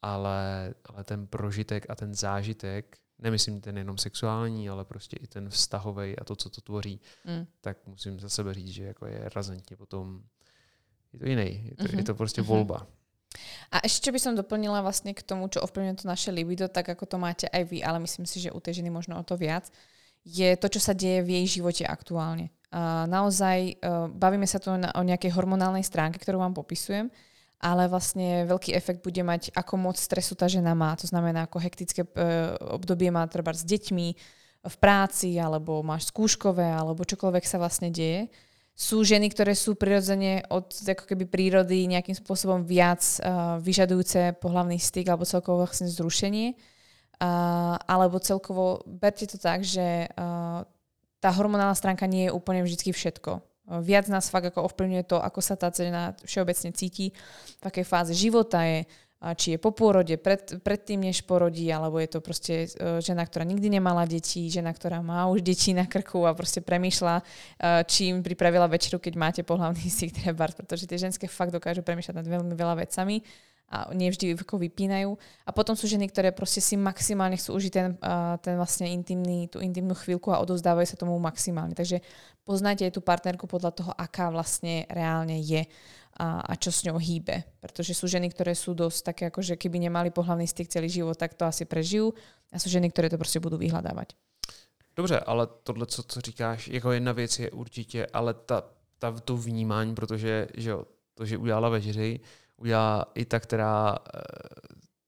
ale, 0.02 0.74
ale 0.86 1.04
ten 1.04 1.28
prožitek 1.28 1.86
a 1.90 1.96
ten 1.96 2.14
zážitek, 2.16 2.98
nemyslím 3.24 3.62
ten 3.62 3.78
jenom 3.78 3.98
sexuální, 3.98 4.70
ale 4.70 4.86
prostě 4.86 5.18
i 5.18 5.28
ten 5.28 5.50
vztahový 5.50 6.20
a 6.20 6.24
to, 6.24 6.36
co 6.36 6.50
to 6.50 6.62
tvoří, 6.62 7.00
Mm. 7.26 7.48
tak 7.62 7.78
musím 7.88 8.20
za 8.20 8.30
sebe 8.30 8.54
říct, 8.54 8.68
že 8.68 8.84
jako 8.84 9.06
je 9.06 9.30
razantně 9.36 9.78
potom, 9.78 10.22
je 11.14 11.20
to 11.20 11.26
jiný, 11.26 11.50
je 11.70 11.76
to, 11.76 11.84
Mhm, 11.84 11.98
je 11.98 12.04
to 12.04 12.16
prostě 12.16 12.42
mhm. 12.42 12.48
volba. 12.48 12.88
A 13.74 13.82
ešte 13.82 14.14
by 14.14 14.20
som 14.22 14.38
doplnila 14.38 14.86
vlastne 14.86 15.10
k 15.18 15.26
tomu, 15.26 15.50
čo 15.50 15.66
ovplyvňuje 15.66 16.06
to 16.06 16.06
naše 16.06 16.30
libido, 16.30 16.70
tak 16.70 16.94
ako 16.94 17.10
to 17.10 17.18
máte 17.18 17.50
aj 17.50 17.66
vy, 17.66 17.82
ale 17.82 17.98
myslím 18.06 18.30
si, 18.30 18.38
že 18.38 18.54
u 18.54 18.62
tej 18.62 18.78
ženy 18.78 18.94
možno 18.94 19.18
o 19.18 19.26
to 19.26 19.34
viac, 19.34 19.74
je 20.22 20.54
to, 20.54 20.70
čo 20.70 20.78
sa 20.78 20.94
deje 20.94 21.26
v 21.26 21.42
jej 21.42 21.58
živote 21.58 21.82
aktuálne. 21.82 22.54
A 22.70 23.10
naozaj 23.10 23.82
uh, 23.82 24.06
bavíme 24.06 24.46
sa 24.46 24.62
tu 24.62 24.70
na, 24.78 24.94
o 24.94 25.02
nejakej 25.02 25.34
hormonálnej 25.34 25.82
stránke, 25.82 26.22
ktorú 26.22 26.46
vám 26.46 26.54
popisujem, 26.54 27.10
ale 27.64 27.88
vlastne 27.88 28.44
veľký 28.44 28.76
efekt 28.76 29.00
bude 29.00 29.24
mať, 29.24 29.56
ako 29.56 29.80
moc 29.80 29.96
stresu 29.96 30.36
tá 30.36 30.52
žena 30.52 30.76
má. 30.76 30.92
To 31.00 31.08
znamená, 31.08 31.48
ako 31.48 31.64
hektické 31.64 32.04
uh, 32.04 32.60
obdobie 32.76 33.08
má 33.08 33.24
treba 33.32 33.56
s 33.56 33.64
deťmi, 33.64 34.08
v 34.64 34.76
práci, 34.80 35.36
alebo 35.36 35.84
máš 35.84 36.08
skúškové, 36.08 36.64
alebo 36.64 37.04
čokoľvek 37.04 37.44
sa 37.44 37.60
vlastne 37.60 37.92
deje 37.92 38.32
sú 38.74 39.06
ženy, 39.06 39.30
ktoré 39.30 39.54
sú 39.54 39.78
prirodzene 39.78 40.50
od 40.50 40.66
ako 40.74 41.06
keby 41.06 41.30
prírody 41.30 41.86
nejakým 41.86 42.18
spôsobom 42.18 42.66
viac 42.66 43.06
uh, 43.22 43.62
vyžadujúce 43.62 44.42
pohlavný 44.42 44.82
styk 44.82 45.14
alebo 45.14 45.30
celkovo 45.30 45.62
vlastne 45.62 45.86
zrušenie. 45.86 46.58
Uh, 47.22 47.78
alebo 47.86 48.18
celkovo 48.18 48.82
berte 48.90 49.30
to 49.30 49.38
tak, 49.38 49.62
že 49.62 50.10
uh, 50.18 50.66
tá 51.22 51.30
hormonálna 51.30 51.78
stránka 51.78 52.10
nie 52.10 52.28
je 52.28 52.36
úplne 52.36 52.66
vždy 52.66 52.90
všetko. 52.90 53.46
Viac 53.64 54.12
nás 54.12 54.28
fakt 54.28 54.52
ako 54.52 54.68
ovplyvňuje 54.68 55.04
to, 55.08 55.18
ako 55.24 55.40
sa 55.40 55.56
tá 55.56 55.72
žena 55.72 56.12
všeobecne 56.28 56.76
cíti, 56.76 57.16
v 57.60 57.64
akej 57.64 57.86
fáze 57.88 58.12
života 58.12 58.60
je, 58.68 58.84
či 59.40 59.56
je 59.56 59.58
po 59.58 59.72
pôrode, 59.72 60.12
pred, 60.20 60.60
predtým, 60.60 61.08
než 61.08 61.24
porodí, 61.24 61.72
alebo 61.72 61.96
je 62.04 62.12
to 62.12 62.20
proste 62.20 62.68
uh, 62.76 63.00
žena, 63.00 63.24
ktorá 63.24 63.48
nikdy 63.48 63.80
nemala 63.80 64.04
deti, 64.04 64.52
žena, 64.52 64.76
ktorá 64.76 65.00
má 65.00 65.32
už 65.32 65.40
deti 65.40 65.72
na 65.72 65.88
krku 65.88 66.28
a 66.28 66.36
proste 66.36 66.60
premýšľa, 66.60 67.16
uh, 67.24 67.88
čím 67.88 68.20
pripravila 68.20 68.68
večeru, 68.68 69.00
keď 69.00 69.14
máte 69.16 69.42
pohľavný 69.48 69.88
styk 69.96 70.12
treba, 70.12 70.52
pretože 70.52 70.84
tie 70.84 71.00
ženské 71.00 71.32
fakt 71.32 71.56
dokážu 71.56 71.88
premýšľať 71.88 72.20
nad 72.20 72.28
veľmi 72.28 72.52
veľa 72.52 72.84
vecami 72.84 73.24
a 73.70 73.90
nie 73.94 74.12
vždy 74.14 74.38
ako 74.38 74.62
vypínajú. 74.62 75.18
A 75.48 75.52
potom 75.52 75.74
sú 75.74 75.90
ženy, 75.90 76.06
ktoré 76.10 76.30
proste 76.30 76.62
si 76.62 76.78
maximálne 76.78 77.38
chcú 77.38 77.58
užiť 77.58 77.72
ten, 77.74 77.98
ten 78.46 78.56
vlastne 78.58 78.86
intimný, 78.86 79.50
tú 79.50 79.64
intimnú 79.64 79.98
chvíľku 79.98 80.30
a 80.30 80.42
odovzdávajú 80.46 80.86
sa 80.86 81.00
tomu 81.00 81.18
maximálne. 81.18 81.74
Takže 81.74 82.06
poznáte 82.46 82.86
aj 82.86 82.94
tú 82.94 83.02
partnerku 83.02 83.50
podľa 83.50 83.72
toho, 83.74 83.92
aká 83.98 84.30
vlastne 84.30 84.86
reálne 84.94 85.42
je 85.42 85.66
a, 86.22 86.46
a 86.46 86.54
čo 86.54 86.70
s 86.70 86.86
ňou 86.86 87.02
hýbe. 87.02 87.42
Pretože 87.58 87.98
sú 87.98 88.06
ženy, 88.06 88.30
ktoré 88.30 88.54
sú 88.54 88.78
dosť 88.78 89.00
také, 89.02 89.24
ako 89.34 89.42
že 89.42 89.58
keby 89.58 89.90
nemali 89.90 90.14
pohľavný 90.14 90.46
styk 90.46 90.70
celý 90.70 90.90
život, 90.90 91.18
tak 91.18 91.34
to 91.34 91.50
asi 91.50 91.66
prežijú. 91.66 92.14
A 92.54 92.62
sú 92.62 92.70
ženy, 92.70 92.94
ktoré 92.94 93.10
to 93.10 93.18
prostě 93.18 93.40
budú 93.40 93.58
vyhľadávať. 93.58 94.14
Dobře, 94.96 95.20
ale 95.20 95.48
tohle, 95.64 95.86
co, 95.86 96.04
co 96.04 96.22
říkáš, 96.22 96.68
jako 96.68 96.92
jedna 96.92 97.12
věc 97.12 97.40
je 97.40 97.52
určitě, 97.52 98.08
ale 98.14 98.34
ta, 98.34 98.64
ta, 99.00 99.12
to 99.12 99.38
vnímání, 99.38 99.96
protože 99.96 100.48
že 100.58 100.70
jo, 100.70 100.86
to, 101.14 101.26
že 101.26 101.38
udělala 101.38 101.70
večeři, 101.70 102.20
udělala 102.58 103.06
i 103.16 103.26
ta, 103.26 103.40
která 103.40 103.96
eh, 104.16 104.20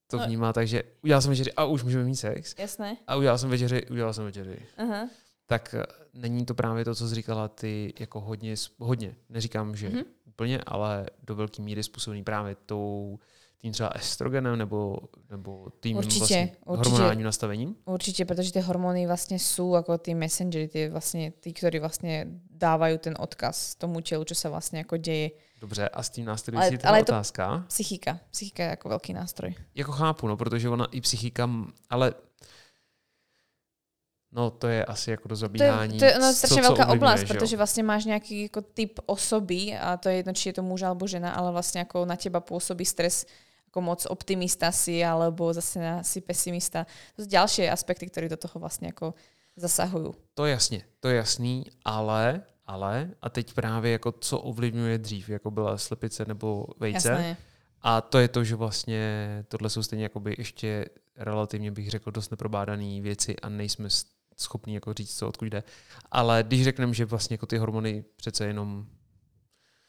to 0.08 0.18
No. 0.18 0.26
vnímá 0.26 0.54
tak, 0.54 0.68
že 0.68 0.84
udělal 1.04 1.22
jsem 1.22 1.30
večeři 1.32 1.54
a 1.54 1.66
už 1.66 1.84
můžeme 1.84 2.04
mít 2.04 2.16
sex. 2.16 2.56
Jasné. 2.60 2.98
A 3.08 3.16
udělal 3.16 3.38
jsem 3.38 3.50
večeři, 3.50 3.86
udělal 3.92 4.14
jsem 4.14 4.26
večeři. 4.26 4.58
Aha. 4.78 5.10
Tak 5.46 5.76
eh, 5.80 5.84
není 6.14 6.46
to 6.46 6.54
právě 6.56 6.86
to, 6.86 6.96
co 6.96 7.08
jsi 7.10 7.16
říkala 7.16 7.48
ty, 7.48 7.94
jako 8.00 8.22
hodně, 8.22 8.56
hodně. 8.80 9.16
Neříkám, 9.30 9.76
že 9.76 9.90
Mhm. 9.90 10.02
úplně, 10.26 10.60
ale 10.66 11.06
do 11.24 11.36
velké 11.36 11.62
míry 11.62 11.84
způsobený 11.84 12.24
právě 12.24 12.56
tou 12.66 13.20
tím 13.58 13.72
třeba 13.74 13.90
estrogenem 13.96 14.58
nebo, 14.58 14.98
nebo 15.30 15.68
tím 15.80 15.98
Určitě, 15.98 16.20
vlastně 16.20 16.52
určitě. 16.66 16.90
hormonálním 16.90 17.26
nastavením. 17.26 17.76
Určite, 17.86 18.26
pretože 18.26 18.52
tie 18.54 18.62
hormóny 18.62 19.08
vlastne 19.10 19.42
sú 19.42 19.74
ako 19.74 19.98
tí 19.98 20.14
messengery, 20.14 20.68
tie 20.70 20.86
vlastne, 20.94 21.34
tí, 21.42 21.50
ktorí 21.50 21.82
vlastne 21.82 22.30
dávajú 22.54 22.98
ten 23.02 23.16
odkaz 23.18 23.74
tomu 23.82 24.06
telu, 24.06 24.22
čo 24.22 24.36
sa 24.38 24.54
vlastne 24.54 24.86
ako 24.86 25.02
deje. 25.02 25.34
Dobře, 25.62 25.90
a 25.90 26.04
s 26.04 26.10
tím 26.10 26.24
Ale- 26.28 26.34
následující 26.34 26.78
teda 26.78 26.90
ale 26.90 27.00
je 27.00 27.04
to- 27.06 27.12
otázka. 27.12 27.64
Psychika. 27.68 28.20
Psychika 28.32 28.64
je 28.64 28.72
ako 28.72 28.90
veľký 28.90 29.12
nástroj. 29.14 29.56
Jako 29.76 29.92
chápu, 29.92 30.28
no, 30.28 30.38
protože 30.38 30.70
ona 30.70 30.86
i 30.92 31.02
psychika, 31.02 31.50
ale 31.90 32.14
no 34.32 34.52
to 34.52 34.68
je 34.68 34.86
asi 34.86 35.12
jako 35.12 35.28
do 35.28 35.36
To 35.36 35.64
je, 35.64 36.00
to 36.00 36.06
je 36.06 36.14
co- 36.14 36.34
strašne 36.34 36.62
co 36.62 36.68
veľká 36.70 36.86
že 37.18 37.24
jo? 37.24 37.28
pretože 37.28 37.56
vlastne 37.58 37.84
máš 37.84 38.04
nejaký 38.06 38.52
ako 38.52 38.62
typ 38.62 39.00
osoby 39.08 39.72
a 39.80 39.96
to 39.98 40.10
je 40.12 40.16
jedno, 40.16 40.34
či 40.36 40.50
je 40.52 40.54
to 40.60 40.64
muž 40.64 40.84
alebo 40.84 41.08
žena, 41.08 41.32
ale 41.32 41.52
vlastne 41.56 41.82
ako 41.88 42.04
na 42.06 42.16
teba 42.20 42.44
pôsobí 42.44 42.84
stres 42.84 43.24
ako 43.72 43.80
moc 43.82 44.06
optimista 44.08 44.72
si, 44.72 45.04
alebo 45.04 45.52
zase 45.52 45.80
na, 45.80 46.04
si 46.04 46.24
pesimista. 46.24 46.88
To 47.16 47.24
sú 47.24 47.28
ďalšie 47.28 47.68
aspekty, 47.68 48.08
ktoré 48.08 48.28
do 48.32 48.40
toho 48.40 48.60
vlastne 48.60 48.92
ako 48.92 49.16
zasahujú. 49.56 50.16
To 50.36 50.46
jasně, 50.46 50.84
to 51.00 51.08
je 51.08 51.16
jasný, 51.16 51.66
ale, 51.86 52.44
ale, 52.68 53.10
a 53.22 53.30
teď 53.30 53.54
právě 53.54 53.92
jako 53.92 54.12
co 54.12 54.40
ovlivňuje 54.40 54.98
dřív, 54.98 55.30
jako 55.30 55.52
byla 55.52 55.78
slepice 55.78 56.26
nebo 56.26 56.68
vejce. 56.80 57.10
Jasné. 57.10 57.38
A 57.82 58.02
to 58.02 58.20
je 58.20 58.28
to, 58.28 58.44
že 58.44 58.56
vlastně 58.56 59.46
tohle 59.48 59.70
jsou 59.70 59.84
stejně 59.84 60.04
jakoby 60.04 60.36
ještě 60.38 60.86
relativně 61.18 61.72
bych 61.72 61.90
řekl 61.90 62.12
dost 62.12 62.32
neprobádané 62.32 63.02
věci 63.02 63.36
a 63.36 63.50
nejsme 63.50 63.90
schopní 64.38 64.74
jako 64.74 64.94
říct, 64.94 65.18
co 65.18 65.28
odkud 65.28 65.46
jde. 65.46 65.64
Ale 66.12 66.44
když 66.44 66.64
řekneme, 66.64 66.94
že 66.94 67.06
vlastně 67.06 67.34
jako 67.34 67.46
ty 67.46 67.58
hormony 67.58 68.04
přece 68.16 68.46
jenom 68.46 68.86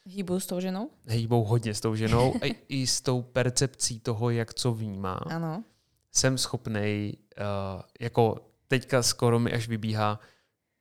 Hýbu 0.09 0.41
s 0.41 0.47
tou 0.47 0.61
ženou? 0.61 0.91
hýbou 1.09 1.45
hodně 1.45 1.75
s 1.75 1.81
tou 1.81 1.95
ženou 1.95 2.35
a 2.43 2.55
i 2.69 2.87
s 2.87 3.01
tou 3.01 3.23
percepcí 3.23 4.01
toho, 4.01 4.31
jak 4.31 4.55
co 4.55 4.73
vnímá, 4.75 5.21
Áno. 5.27 5.65
jsem 6.13 6.39
schopnej, 6.39 7.17
uh, 7.39 7.83
jako 8.01 8.39
teďka 8.69 9.03
skoro 9.03 9.39
mi 9.39 9.53
až 9.53 9.69
vybíhá, 9.69 10.21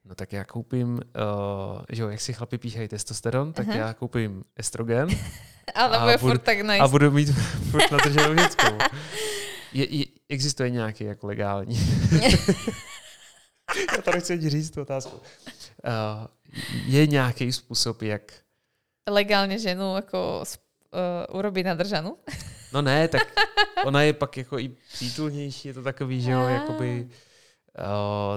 no 0.05 0.15
tak 0.15 0.33
já 0.33 0.43
koupím, 0.43 0.93
uh, 0.93 0.99
že 1.89 2.01
jo, 2.01 2.09
jak 2.09 2.21
si 2.21 2.33
chlapi 2.33 2.57
píchají 2.57 2.87
testosteron, 2.87 3.53
tak 3.53 3.67
Aha. 3.67 3.77
já 3.77 3.93
koupím 3.93 4.43
estrogen 4.55 5.09
Ale 5.75 5.97
A 5.97 6.01
bude 6.05 6.17
budu- 6.17 6.31
furt 6.31 6.39
tak 6.43 6.57
nice. 6.61 6.79
a 6.79 6.87
budu 6.87 7.11
mít 7.11 7.25
furt 7.71 7.91
natrženou 7.91 8.33
dětskou. 8.33 8.77
Je, 9.73 9.95
je, 9.97 10.05
existuje 10.29 10.69
nějaký 10.69 11.03
jako 11.03 11.27
legální? 11.27 11.79
já 13.95 14.01
to 14.01 14.11
nechci 14.11 14.33
ani 14.33 14.49
říct 14.49 14.69
tu 14.69 14.81
otázku. 14.81 15.17
Uh, 15.17 15.21
je 16.85 17.07
nějaký 17.07 17.51
způsob, 17.51 18.01
jak 18.01 18.21
Legálne 19.09 19.61
ženu 19.61 19.93
ako 20.01 20.41
uh, 20.41 21.37
urobiť 21.37 21.65
nadržanú? 21.69 22.17
No 22.73 22.81
ne, 22.81 23.05
tak 23.07 23.21
ona 23.85 24.01
je 24.01 24.13
pak 24.17 24.37
jako 24.37 24.57
i 24.59 24.73
přítulnější, 24.93 25.67
je 25.67 25.73
to 25.73 25.83
takový, 25.85 26.21
že 26.21 26.31
jo, 26.33 26.41
Ah. 26.41 26.49
jakoby, 26.49 27.05
uh, 27.05 27.09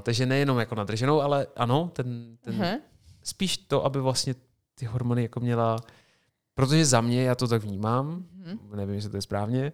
takže 0.03 0.27
nejenom 0.27 0.59
jako 0.59 0.75
nadrženou, 0.75 1.21
ale 1.21 1.47
ano, 1.57 1.91
ten, 1.95 2.37
ten 2.41 2.63
Aha. 2.63 2.77
spíš 3.23 3.57
to, 3.59 3.85
aby 3.85 4.01
vlastně 4.01 4.35
ty 4.75 4.87
hormony 4.87 5.23
jako 5.23 5.41
měla, 5.41 5.77
protože 6.55 6.85
za 6.87 7.01
mě, 7.01 7.23
já 7.23 7.35
to 7.35 7.49
tak 7.49 7.63
vnímám, 7.63 8.25
Mhm. 8.33 8.59
nevím, 8.77 8.95
jestli 8.95 9.11
to 9.11 9.17
je 9.17 9.23
správně, 9.23 9.73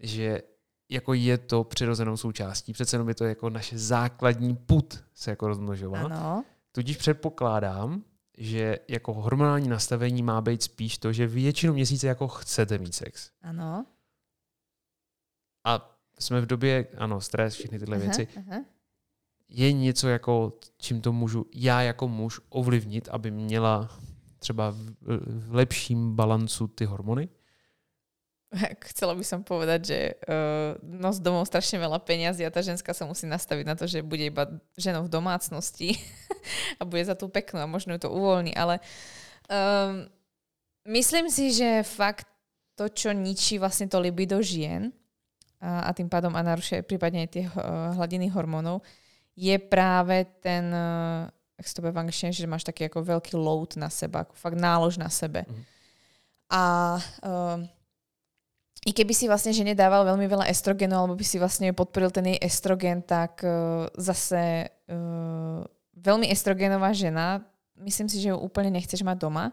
že 0.00 0.42
jako 0.90 1.14
je 1.14 1.38
to 1.38 1.64
přirozenou 1.64 2.16
součástí, 2.16 2.72
přece 2.72 2.94
jenom 2.94 3.08
je 3.08 3.14
to 3.14 3.24
jako 3.24 3.50
naše 3.50 3.78
základní 3.78 4.56
put 4.56 5.04
se 5.14 5.30
jako 5.30 5.48
rozmnožovat. 5.48 6.12
Áno. 6.12 6.44
Tudíž 6.72 6.96
předpokládám, 6.96 8.02
že 8.38 8.78
jako 8.88 9.12
hormonální 9.14 9.68
nastavení 9.68 10.22
má 10.22 10.40
být 10.40 10.62
spíš 10.62 10.98
to, 10.98 11.12
že 11.12 11.26
většinu 11.26 11.72
měsíce 11.72 12.06
jako 12.06 12.28
chcete 12.28 12.78
mít 12.78 12.94
sex. 12.94 13.30
Áno. 13.42 13.86
A 15.64 15.98
jsme 16.18 16.40
v 16.40 16.46
době, 16.46 16.86
ano, 16.98 17.20
stres, 17.20 17.54
všechny 17.54 17.78
tyhle 17.78 17.96
Aha, 17.96 18.04
věci. 18.04 18.28
aha. 18.36 18.60
Je 19.48 19.72
něco, 19.72 20.08
jako, 20.08 20.52
čím 20.78 21.00
to 21.00 21.12
můžu 21.12 21.46
já 21.54 21.82
jako 21.82 22.08
muž 22.08 22.40
ovlivnit, 22.48 23.08
aby 23.08 23.30
měla 23.30 23.90
třeba 24.38 24.70
v, 24.70 25.54
lepším 25.54 26.16
balancu 26.16 26.66
ty 26.66 26.84
hormony? 26.84 27.28
Chcela 28.92 29.14
by 29.14 29.24
som 29.26 29.42
povedať, 29.42 29.80
že 29.82 29.98
uh, 30.26 30.78
nos 30.82 31.18
domov 31.18 31.50
strašne 31.50 31.82
veľa 31.82 31.98
peňazí 31.98 32.46
a 32.46 32.54
tá 32.54 32.62
ženská 32.62 32.94
sa 32.94 33.04
musí 33.04 33.26
nastaviť 33.26 33.64
na 33.66 33.74
to, 33.74 33.90
že 33.90 34.06
bude 34.06 34.22
iba 34.22 34.46
ženou 34.78 35.06
v 35.06 35.12
domácnosti 35.12 35.98
a 36.80 36.86
bude 36.86 37.02
za 37.04 37.18
tú 37.18 37.26
peknú 37.26 37.60
a 37.62 37.70
možno 37.70 37.98
ju 37.98 38.06
to 38.06 38.10
uvoľní, 38.14 38.54
ale 38.54 38.78
um, 39.50 40.06
myslím 40.94 41.26
si, 41.26 41.50
že 41.50 41.82
fakt 41.82 42.30
to, 42.78 42.86
čo 42.86 43.10
ničí 43.10 43.58
vlastne 43.58 43.90
to 43.90 43.98
libido 43.98 44.38
žien 44.38 44.94
a, 45.58 45.88
a 45.88 45.96
tým 45.96 46.06
pádom 46.06 46.30
a 46.36 46.44
narušuje 46.44 46.86
prípadne 46.86 47.26
aj 47.26 47.30
tie 47.32 47.44
uh, 47.50 47.98
hladiny 47.98 48.30
hormónov, 48.30 48.84
je 49.36 49.56
práve 49.60 50.24
ten, 50.40 50.72
jak 51.60 51.66
sa 51.68 51.74
to 51.76 51.84
v 51.84 52.00
angličtine, 52.00 52.32
že 52.32 52.48
máš 52.48 52.64
taký 52.64 52.88
ako 52.88 53.04
veľký 53.04 53.36
load 53.36 53.76
na 53.76 53.92
seba, 53.92 54.24
ako 54.24 54.32
fakt 54.36 54.56
nálož 54.56 54.96
na 54.96 55.12
sebe. 55.12 55.44
Mhm. 55.44 55.62
A 56.46 56.62
um, 57.26 57.66
i 58.86 58.94
keby 58.94 59.10
si 59.10 59.26
vlastne 59.26 59.50
žene 59.50 59.74
dával 59.74 60.06
veľmi 60.06 60.30
veľa 60.30 60.46
estrogenu, 60.46 60.94
alebo 60.94 61.18
by 61.18 61.26
si 61.26 61.42
vlastne 61.42 61.74
podporil 61.74 62.14
ten 62.14 62.30
jej 62.30 62.38
estrogen, 62.38 63.02
tak 63.02 63.42
uh, 63.42 63.90
zase 63.98 64.70
uh, 64.70 65.66
veľmi 65.98 66.30
estrogenová 66.30 66.94
žena, 66.94 67.42
myslím 67.82 68.06
si, 68.06 68.22
že 68.22 68.30
ju 68.30 68.38
úplne 68.38 68.70
nechceš 68.70 69.02
mať 69.02 69.26
doma, 69.26 69.50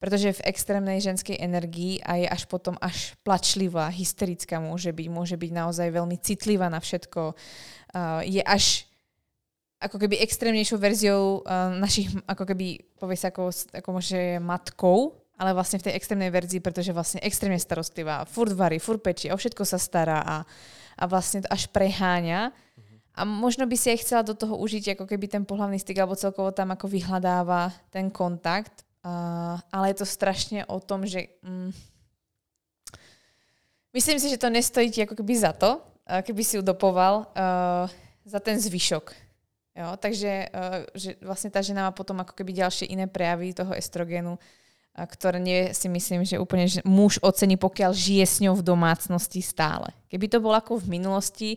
pretože 0.00 0.32
je 0.32 0.38
v 0.40 0.46
extrémnej 0.48 0.96
ženskej 1.04 1.36
energii 1.44 2.00
a 2.00 2.16
je 2.16 2.24
až 2.24 2.48
potom 2.48 2.72
až 2.80 3.12
plačlivá, 3.20 3.92
hysterická 3.92 4.56
môže 4.56 4.88
byť, 4.96 5.08
môže 5.12 5.36
byť 5.36 5.50
naozaj 5.52 5.92
veľmi 5.92 6.16
citlivá 6.16 6.72
na 6.72 6.80
všetko. 6.80 7.36
Uh, 7.92 8.24
je 8.24 8.40
až 8.40 8.88
ako 9.80 9.96
keby 9.96 10.20
extrémnejšou 10.20 10.76
verziou 10.76 11.40
uh, 11.40 11.72
našich, 11.72 12.12
ako 12.28 12.44
keby, 12.44 12.84
povie 13.00 13.16
sa 13.16 13.32
ako, 13.32 13.48
ako 13.72 13.88
môže 13.96 14.36
matkou, 14.44 15.16
ale 15.40 15.56
vlastne 15.56 15.80
v 15.80 15.88
tej 15.88 15.96
extrémnej 15.96 16.28
verzii, 16.28 16.60
pretože 16.60 16.92
vlastne 16.92 17.24
extrémne 17.24 17.56
starostlivá, 17.56 18.28
furt 18.28 18.52
varí, 18.52 18.76
furt 18.76 19.00
pečí, 19.00 19.32
o 19.32 19.40
všetko 19.40 19.64
sa 19.64 19.80
stará 19.80 20.20
a, 20.20 20.36
a 21.00 21.04
vlastne 21.08 21.40
to 21.40 21.48
až 21.48 21.72
preháňa. 21.72 22.52
A 23.16 23.24
možno 23.24 23.64
by 23.64 23.72
si 23.72 23.88
aj 23.88 24.04
chcela 24.04 24.20
do 24.20 24.36
toho 24.36 24.60
užiť 24.60 25.00
ako 25.00 25.08
keby 25.08 25.32
ten 25.32 25.48
pohľavný 25.48 25.80
styk, 25.80 25.96
alebo 25.96 26.12
celkovo 26.12 26.52
tam 26.52 26.76
ako 26.76 26.84
vyhľadáva 26.92 27.72
ten 27.88 28.12
kontakt. 28.12 28.84
Uh, 29.00 29.56
ale 29.72 29.96
je 29.96 30.04
to 30.04 30.06
strašne 30.06 30.60
o 30.68 30.76
tom, 30.76 31.08
že 31.08 31.32
mm, 31.40 31.72
myslím 33.96 34.20
si, 34.20 34.28
že 34.28 34.36
to 34.36 34.52
nestojí 34.52 34.92
ti 34.92 35.08
ako 35.08 35.16
keby 35.16 35.40
za 35.40 35.56
to, 35.56 35.80
uh, 35.80 36.20
keby 36.20 36.44
si 36.44 36.60
ju 36.60 36.62
dopoval 36.62 37.32
uh, 37.32 37.88
za 38.28 38.44
ten 38.44 38.60
zvyšok. 38.60 39.29
Jo, 39.80 39.96
takže 39.96 40.52
uh, 40.52 40.84
že 40.92 41.16
vlastne 41.24 41.48
tá 41.48 41.64
žena 41.64 41.88
má 41.88 41.92
potom 41.96 42.20
ako 42.20 42.36
keby 42.36 42.52
ďalšie 42.52 42.92
iné 42.92 43.08
prejavy 43.08 43.56
toho 43.56 43.72
estrogenu, 43.72 44.36
ktoré 44.92 45.40
nie 45.40 45.72
si 45.72 45.88
myslím, 45.88 46.26
že 46.26 46.36
úplne 46.36 46.68
že 46.68 46.84
muž 46.84 47.16
ocení, 47.24 47.56
pokiaľ 47.56 47.96
žije 47.96 48.24
s 48.26 48.36
ňou 48.44 48.60
v 48.60 48.66
domácnosti 48.66 49.40
stále. 49.40 49.88
Keby 50.12 50.26
to 50.28 50.38
bolo 50.44 50.58
ako 50.58 50.84
v 50.84 51.00
minulosti, 51.00 51.56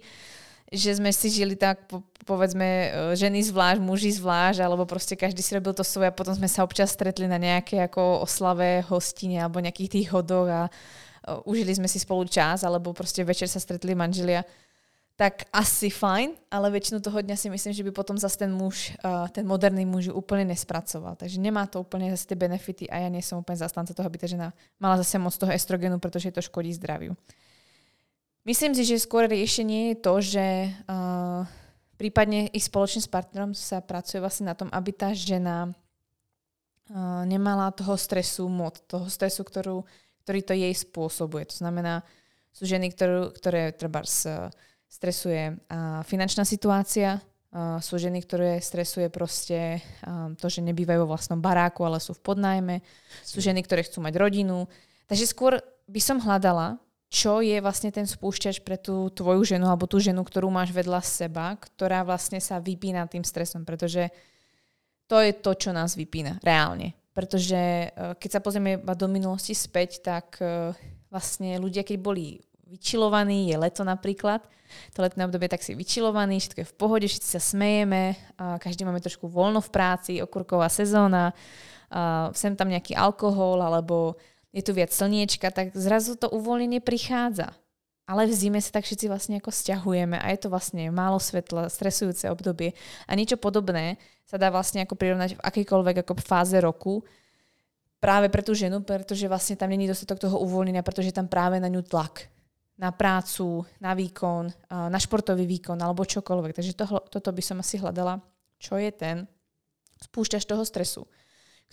že 0.71 0.95
sme 0.95 1.11
si 1.11 1.29
žili 1.29 1.59
tak, 1.59 1.85
po, 1.85 2.01
povedzme, 2.25 2.65
e, 2.65 2.87
ženy 3.13 3.45
zvlášť, 3.45 3.81
muži 3.83 4.09
zvlášť, 4.15 4.63
alebo 4.63 4.89
proste 4.89 5.13
každý 5.13 5.43
si 5.45 5.53
robil 5.53 5.75
to 5.75 5.85
svoje 5.85 6.09
a 6.09 6.15
potom 6.15 6.33
sme 6.33 6.49
sa 6.49 6.65
občas 6.65 6.93
stretli 6.93 7.29
na 7.29 7.37
nejaké 7.37 7.83
ako 7.83 8.25
oslave 8.25 8.81
hostine 8.87 9.43
alebo 9.43 9.61
nejakých 9.61 10.01
tých 10.01 10.07
hodoch 10.09 10.49
a 10.49 10.61
uh, 10.65 10.71
užili 11.45 11.77
sme 11.77 11.85
si 11.85 12.01
spolu 12.01 12.25
čas, 12.25 12.65
alebo 12.65 12.89
proste 12.89 13.21
večer 13.21 13.45
sa 13.45 13.61
stretli 13.61 13.93
manželia 13.93 14.41
tak 15.13 15.45
asi 15.53 15.93
fajn, 15.93 16.33
ale 16.49 16.73
väčšinu 16.73 16.97
toho 16.97 17.21
dňa 17.21 17.37
si 17.37 17.45
myslím, 17.45 17.73
že 17.73 17.85
by 17.85 17.91
potom 17.93 18.17
zase 18.17 18.33
ten 18.33 18.49
muž, 18.49 18.97
uh, 19.05 19.29
ten 19.29 19.45
moderný 19.45 19.85
muž 19.85 20.09
úplne 20.09 20.49
nespracoval. 20.49 21.13
Takže 21.13 21.37
nemá 21.37 21.69
to 21.69 21.85
úplne 21.85 22.09
zase 22.09 22.25
tie 22.25 22.37
benefity 22.37 22.89
a 22.89 22.97
ja 23.05 23.09
nie 23.13 23.21
som 23.21 23.37
úplne 23.37 23.61
zastanca 23.61 23.93
toho, 23.93 24.09
aby 24.09 24.17
tá 24.17 24.25
žena 24.25 24.57
mala 24.81 24.97
zase 24.97 25.21
moc 25.21 25.37
toho 25.37 25.53
estrogenu, 25.53 26.01
pretože 26.01 26.33
to 26.33 26.41
škodí 26.41 26.73
zdraviu. 26.73 27.13
Myslím 28.43 28.73
si, 28.73 28.83
že 28.83 28.99
skôr 28.99 29.29
riešenie 29.29 29.93
je 29.93 29.97
to, 30.01 30.13
že 30.17 30.45
uh, 30.89 31.45
prípadne 32.01 32.49
ich 32.49 32.65
spoločne 32.65 33.05
s 33.05 33.07
partnerom 33.07 33.53
sa 33.53 33.85
pracuje 33.85 34.17
vlastne 34.17 34.49
na 34.49 34.57
tom, 34.57 34.67
aby 34.73 34.91
tá 34.97 35.13
žena 35.13 35.69
uh, 35.69 37.21
nemala 37.29 37.69
toho 37.69 37.93
stresu 38.01 38.49
moc, 38.49 38.81
toho 38.89 39.05
stresu, 39.13 39.45
ktorú, 39.45 39.85
ktorý 40.25 40.39
to 40.41 40.53
jej 40.57 40.73
spôsobuje. 40.73 41.53
To 41.53 41.55
znamená, 41.61 42.01
sú 42.49 42.65
ženy, 42.65 42.89
ktorú, 42.89 43.29
ktoré 43.31 43.69
treba 43.77 44.01
stresuje 44.93 45.57
uh, 45.57 46.05
finančná 46.05 46.45
situácia, 46.45 47.17
uh, 47.17 47.81
sú 47.81 47.97
ženy, 47.97 48.21
ktoré 48.21 48.61
stresuje 48.61 49.09
proste 49.09 49.81
um, 50.05 50.37
to, 50.37 50.45
že 50.53 50.61
nebývajú 50.61 51.01
vo 51.01 51.17
vlastnom 51.17 51.41
baráku, 51.41 51.81
ale 51.81 51.97
sú 51.97 52.13
v 52.13 52.21
podnajme, 52.21 52.75
sú 53.25 53.41
ženy, 53.41 53.65
ktoré 53.65 53.81
chcú 53.81 54.05
mať 54.05 54.13
rodinu. 54.21 54.69
Takže 55.09 55.25
skôr 55.25 55.57
by 55.89 56.01
som 56.01 56.21
hľadala, 56.21 56.77
čo 57.13 57.45
je 57.45 57.57
vlastne 57.61 57.93
ten 57.93 58.09
spúšťač 58.09 58.65
pre 58.65 58.77
tú 58.77 59.09
tvoju 59.13 59.45
ženu 59.45 59.69
alebo 59.69 59.85
tú 59.85 60.01
ženu, 60.01 60.25
ktorú 60.25 60.49
máš 60.49 60.73
vedľa 60.73 61.01
seba, 61.05 61.53
ktorá 61.57 62.01
vlastne 62.01 62.41
sa 62.41 62.57
vypína 62.57 63.05
tým 63.05 63.21
stresom, 63.21 63.61
pretože 63.65 64.09
to 65.05 65.21
je 65.21 65.29
to, 65.37 65.53
čo 65.53 65.69
nás 65.69 65.93
vypína, 65.93 66.41
reálne. 66.41 66.97
Pretože 67.13 67.61
e, 67.61 67.87
keď 68.17 68.29
sa 68.33 68.41
pozrieme 68.41 68.81
do 68.81 69.05
minulosti 69.05 69.53
späť, 69.53 70.01
tak 70.01 70.41
e, 70.41 70.73
vlastne 71.13 71.61
ľudia, 71.61 71.85
keď 71.85 71.97
boli 72.01 72.41
vyčilovaní, 72.73 73.53
je 73.53 73.57
leto 73.61 73.85
napríklad, 73.85 74.41
to 74.97 75.05
letné 75.05 75.29
obdobie 75.29 75.45
tak 75.45 75.61
si 75.61 75.77
vyčilovaný, 75.77 76.41
všetko 76.41 76.59
je 76.65 76.71
v 76.73 76.77
pohode, 76.77 77.05
všetci 77.05 77.29
sa 77.29 77.41
smejeme, 77.41 78.17
a 78.41 78.57
každý 78.57 78.81
máme 78.81 78.97
trošku 78.97 79.29
voľno 79.29 79.61
v 79.61 79.69
práci, 79.69 80.17
okurková 80.17 80.65
sezóna, 80.73 81.37
a 81.93 82.33
sem 82.33 82.57
tam 82.57 82.73
nejaký 82.73 82.97
alkohol 82.97 83.61
alebo 83.61 84.17
je 84.49 84.65
tu 84.65 84.73
viac 84.73 84.89
slniečka, 84.89 85.53
tak 85.53 85.77
zrazu 85.77 86.17
to 86.17 86.25
uvoľnenie 86.29 86.81
prichádza. 86.81 87.53
Ale 88.03 88.27
v 88.27 88.35
zime 88.35 88.59
sa 88.59 88.75
tak 88.75 88.83
všetci 88.83 89.07
vlastne 89.07 89.39
ako 89.39 89.47
stiahujeme 89.47 90.19
a 90.19 90.27
je 90.35 90.39
to 90.43 90.51
vlastne 90.51 90.91
málo 90.91 91.23
svetla, 91.23 91.71
stresujúce 91.71 92.27
obdobie. 92.27 92.75
A 93.07 93.15
niečo 93.15 93.39
podobné 93.39 93.95
sa 94.27 94.35
dá 94.35 94.51
vlastne 94.51 94.83
ako 94.83 94.99
prirovnať 94.99 95.39
v 95.39 95.43
akýkoľvek 95.45 96.03
ako 96.03 96.13
fáze 96.19 96.59
roku 96.59 96.99
práve 98.03 98.27
pre 98.27 98.43
tú 98.43 98.51
ženu, 98.51 98.83
pretože 98.83 99.23
vlastne 99.31 99.55
tam 99.55 99.71
není 99.71 99.87
dostatok 99.87 100.19
toho 100.19 100.35
uvoľnenia, 100.43 100.83
pretože 100.83 101.15
tam 101.15 101.31
práve 101.31 101.63
na 101.63 101.71
ňu 101.71 101.79
tlak 101.79 102.27
na 102.77 102.89
prácu, 102.89 103.65
na 103.77 103.93
výkon, 103.93 104.49
na 104.69 104.97
športový 104.97 105.45
výkon 105.45 105.77
alebo 105.77 106.07
čokoľvek. 106.07 106.51
Takže 106.57 106.73
to, 106.73 106.85
toto 107.09 107.29
by 107.29 107.41
som 107.45 107.61
asi 107.61 107.77
hľadala, 107.77 108.17
čo 108.57 108.81
je 108.81 108.89
ten 108.89 109.29
spúšťač 110.01 110.43
toho 110.49 110.65
stresu 110.65 111.05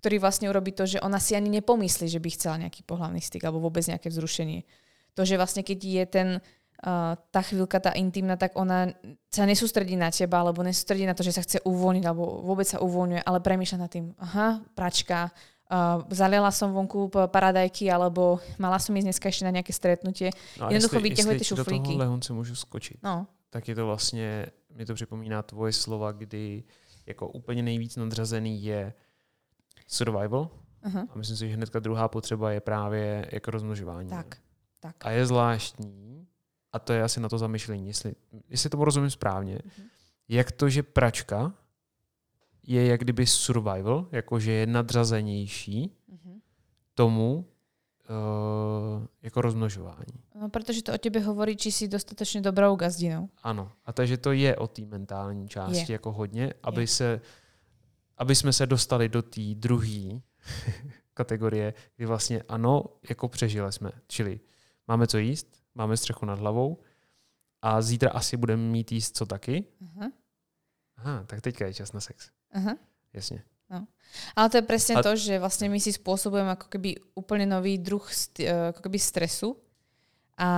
ktorý 0.01 0.17
vlastne 0.17 0.49
urobí 0.49 0.73
to, 0.73 0.89
že 0.89 0.97
ona 1.05 1.21
si 1.21 1.37
ani 1.37 1.61
nepomyslí, 1.61 2.09
že 2.09 2.17
by 2.25 2.29
chcela 2.33 2.57
nejaký 2.57 2.89
pohľavný 2.89 3.21
styk 3.21 3.45
alebo 3.45 3.61
vôbec 3.61 3.85
nejaké 3.85 4.09
vzrušenie. 4.09 4.65
To, 5.13 5.29
že 5.29 5.37
vlastne 5.37 5.61
keď 5.61 5.79
je 5.85 6.05
ten, 6.09 6.29
tá 7.29 7.41
chvíľka, 7.45 7.85
tá 7.85 7.93
intimná, 7.93 8.41
tak 8.41 8.57
ona 8.57 8.89
sa 9.29 9.45
nesústredí 9.45 10.01
na 10.01 10.09
teba 10.09 10.41
alebo 10.41 10.65
nesústredí 10.65 11.05
na 11.05 11.13
to, 11.13 11.21
že 11.21 11.37
sa 11.37 11.45
chce 11.45 11.61
uvoľniť 11.69 12.05
alebo 12.09 12.41
vôbec 12.41 12.65
sa 12.65 12.81
uvoľňuje, 12.81 13.21
ale 13.21 13.45
premýšľa 13.45 13.79
nad 13.79 13.93
tým, 13.93 14.17
aha, 14.17 14.65
pračka, 14.73 15.29
uh, 15.71 16.03
zaliala 16.11 16.51
som 16.51 16.75
vonku 16.75 17.09
paradajky 17.31 17.91
alebo 17.91 18.43
mala 18.59 18.79
som 18.79 18.97
ísť 18.97 19.07
dneska 19.07 19.27
ešte 19.31 19.47
na 19.47 19.55
nejaké 19.55 19.73
stretnutie. 19.73 20.35
No 20.59 20.68
Jednoducho 20.68 21.01
vyťahuje 21.01 21.35
tie 21.39 21.49
šuflíky. 21.49 21.95
do 21.95 22.05
tohohle 22.05 22.35
můžu 22.35 22.55
skočiť. 22.55 22.99
No. 23.03 23.27
Tak 23.51 23.68
je 23.68 23.75
to 23.75 23.87
vlastně, 23.87 24.47
mi 24.75 24.85
to 24.87 24.95
připomíná 24.95 25.43
tvoje 25.43 25.73
slova, 25.73 26.12
kdy 26.12 26.64
jako 27.07 27.29
úplně 27.29 27.62
nejvíc 27.62 27.97
nadřazený 27.97 28.64
je 28.64 28.93
survival. 29.87 30.51
Uh-huh. 30.87 31.07
A 31.11 31.18
myslím 31.18 31.37
si, 31.37 31.49
že 31.49 31.55
hnedka 31.55 31.79
druhá 31.79 32.09
potřeba 32.09 32.51
je 32.51 32.61
právě 32.61 33.29
jako 33.33 33.51
rozmnožování. 33.51 34.11
Tak, 34.11 34.37
tak. 34.81 34.97
A 35.01 35.11
je 35.11 35.27
zvláštní, 35.27 36.27
a 36.73 36.79
to 36.79 36.93
je 36.93 37.03
asi 37.03 37.21
na 37.21 37.29
to 37.29 37.39
zamyšlení, 37.39 37.87
jestli, 37.87 38.14
jestli 38.49 38.71
tomu 38.71 38.85
rozumím 38.85 39.11
správně, 39.11 39.59
uh-huh. 39.59 39.85
jak 40.29 40.53
to, 40.53 40.68
že 40.68 40.83
pračka 40.83 41.53
je 42.71 42.87
jak 42.87 43.01
kdyby 43.01 43.27
survival, 43.27 44.09
jakože 44.12 44.53
je 44.53 44.66
nadřazenější 44.66 45.93
uh-huh. 46.12 46.41
tomu 46.95 47.35
uh, 47.37 49.07
jako 49.23 49.41
rozmnožování. 49.41 50.21
No, 50.41 50.49
protože 50.49 50.83
to 50.83 50.95
o 50.95 50.99
tebe 50.99 51.21
hovorí, 51.21 51.57
či 51.57 51.73
si 51.73 51.89
dostatečně 51.89 52.41
dobrou 52.41 52.77
gazdinou. 52.77 53.29
Ano, 53.43 53.73
a 53.85 53.93
takže 53.93 54.16
to 54.16 54.33
je 54.33 54.57
o 54.57 54.66
té 54.66 54.83
mentální 54.83 55.49
části 55.49 55.93
je. 55.93 55.93
jako 55.93 56.12
hodně, 56.12 56.53
aby 56.62 56.81
je. 56.81 56.87
se 56.87 57.21
aby 58.21 58.35
jsme 58.35 58.53
se 58.53 58.66
dostali 58.66 59.09
do 59.09 59.23
té 59.23 59.41
druhé 59.55 60.21
kategorie, 61.14 61.75
kdy 61.97 62.07
vlastně 62.07 62.43
ano, 62.49 62.85
jako 63.09 63.29
přežili 63.29 63.73
jsme. 63.73 63.93
Čili 64.07 64.41
máme 64.89 65.07
co 65.07 65.18
jíst, 65.18 65.62
máme 65.75 65.97
střechu 65.97 66.27
nad 66.27 66.39
hlavou 66.39 66.79
a 67.62 67.83
zítra 67.83 68.11
asi 68.11 68.37
budeme 68.37 68.62
mít 68.62 68.93
jíst 68.93 69.16
co 69.16 69.27
taky. 69.27 69.64
Uh-huh. 69.83 70.12
Aha, 70.97 71.25
tak 71.27 71.41
teďka 71.41 71.66
je 71.66 71.75
čas 71.75 71.93
na 71.93 72.01
sex. 72.01 72.31
Uh-huh. 72.55 72.77
Jasně. 73.13 73.43
No. 73.71 73.87
Ale 74.37 74.51
to 74.51 74.57
je 74.59 74.63
presne 74.67 74.95
a... 74.99 75.03
to, 75.03 75.15
že 75.15 75.39
vlastne 75.39 75.71
my 75.71 75.79
si 75.79 75.95
spôsobujeme 75.95 76.59
ako 76.59 76.67
keby 76.67 76.99
úplne 77.15 77.47
nový 77.47 77.79
druh 77.79 78.03
st- 78.03 78.43
e, 78.43 78.75
ako 78.75 78.83
keby 78.83 78.99
stresu 78.99 79.55
a 80.35 80.51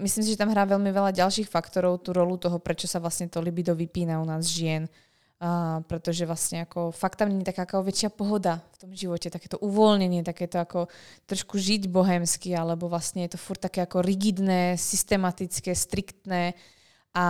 myslím 0.00 0.24
si, 0.24 0.32
že 0.32 0.40
tam 0.40 0.48
hrá 0.48 0.64
veľmi 0.64 0.88
veľa 0.88 1.12
ďalších 1.12 1.44
faktorov 1.44 2.00
tú 2.00 2.16
rolu 2.16 2.40
toho, 2.40 2.56
prečo 2.56 2.88
sa 2.88 2.96
vlastne 2.96 3.28
to 3.28 3.44
libido 3.44 3.76
vypína 3.76 4.16
u 4.16 4.24
nás 4.24 4.48
žien 4.48 4.88
a, 5.36 5.84
pretože 5.84 6.24
vlastne 6.24 6.64
ako 6.64 6.88
fakt 6.96 7.20
tam 7.20 7.28
nie 7.28 7.44
je 7.44 7.52
taká 7.52 7.68
ako 7.68 7.84
väčšia 7.84 8.08
pohoda 8.08 8.64
v 8.72 8.76
tom 8.80 8.90
živote, 8.96 9.28
takéto 9.28 9.60
uvoľnenie, 9.60 10.24
takéto 10.24 10.56
ako 10.56 10.88
trošku 11.28 11.60
žiť 11.60 11.92
bohemsky, 11.92 12.56
alebo 12.56 12.88
vlastne 12.88 13.28
je 13.28 13.36
to 13.36 13.38
furt 13.44 13.60
také 13.60 13.84
ako 13.84 14.00
rigidné, 14.00 14.80
systematické, 14.80 15.76
striktné 15.76 16.56
a 17.12 17.24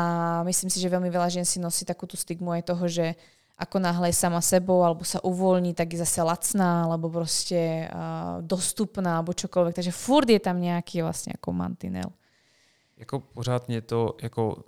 myslím 0.46 0.70
si, 0.70 0.78
že 0.78 0.90
veľmi 0.90 1.10
veľa 1.10 1.34
žien 1.34 1.46
si 1.46 1.58
nosí 1.58 1.82
takú 1.82 2.06
tú 2.06 2.14
stigmu 2.14 2.54
aj 2.54 2.62
toho, 2.70 2.86
že 2.86 3.18
ako 3.58 3.78
náhle 3.78 4.08
je 4.08 4.20
sama 4.20 4.40
sebou, 4.40 4.84
alebo 4.84 5.04
sa 5.04 5.16
uvoľní, 5.24 5.72
tak 5.72 5.92
je 5.92 6.04
zase 6.04 6.22
lacná, 6.22 6.84
alebo 6.84 7.08
proste 7.08 7.88
uh, 7.88 8.44
dostupná, 8.44 9.16
alebo 9.16 9.32
čokoľvek. 9.32 9.74
Takže 9.80 9.96
furt 9.96 10.28
je 10.28 10.36
tam 10.36 10.60
nejaký 10.60 11.00
vlastne 11.00 11.32
ako 11.32 11.52
mantinel. 11.52 12.12
Jako 12.96 13.20
pořád 13.20 13.68
mě 13.68 13.80
to 13.80 14.16
jako 14.22 14.64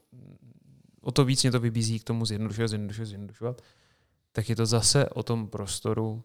o 1.01 1.11
to 1.13 1.25
víc 1.25 1.43
mě 1.43 1.53
to 1.53 1.61
vybízí 1.61 1.99
k 1.99 2.05
tomu 2.05 2.27
zjednodušovat, 2.27 2.69
zjednodušovat, 2.69 3.09
zjednodušovat, 3.09 3.63
tak 4.33 4.49
je 4.49 4.57
to 4.57 4.67
zase 4.67 5.09
o 5.09 5.23
tom 5.23 5.49
prostoru 5.49 6.23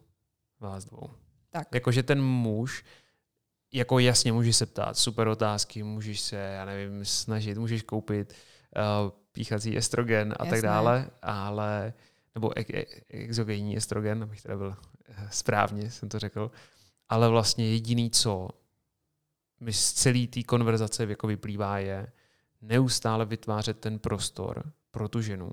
vás 0.60 0.84
dvou. 0.84 1.10
Tak. 1.50 1.68
Jakože 1.74 2.02
ten 2.02 2.22
muž, 2.22 2.84
jako 3.72 3.98
jasně 3.98 4.32
můžeš 4.32 4.56
se 4.56 4.66
ptát 4.66 4.98
super 4.98 5.28
otázky, 5.28 5.82
můžeš 5.82 6.20
se, 6.20 6.36
já 6.36 6.64
nevím, 6.64 7.04
snažit, 7.04 7.58
můžeš 7.58 7.82
koupit 7.82 8.32
uh, 8.32 9.10
píchací 9.32 9.76
estrogen 9.76 10.34
a 10.36 10.44
Jasné. 10.44 10.50
tak 10.50 10.62
dále, 10.62 11.10
ale 11.22 11.92
nebo 12.34 12.58
e- 12.58 12.78
e- 12.78 12.86
exogenní 13.08 13.76
estrogen, 13.76 14.22
abych 14.22 14.42
teda 14.42 14.56
byl 14.56 14.76
eh, 15.08 15.28
správně, 15.30 15.90
jsem 15.90 16.08
to 16.08 16.18
řekl, 16.18 16.50
ale 17.08 17.28
vlastně 17.28 17.70
jediný, 17.70 18.10
co 18.10 18.48
mi 19.60 19.72
z 19.72 19.92
celé 19.92 20.26
té 20.26 20.42
konverzace 20.42 21.04
jako 21.04 21.26
vyplývá, 21.26 21.78
je, 21.78 22.06
neustále 22.62 23.24
vytvářet 23.24 23.80
ten 23.80 23.98
prostor 23.98 24.72
pro 24.90 25.08
tu 25.08 25.20
ženu 25.22 25.50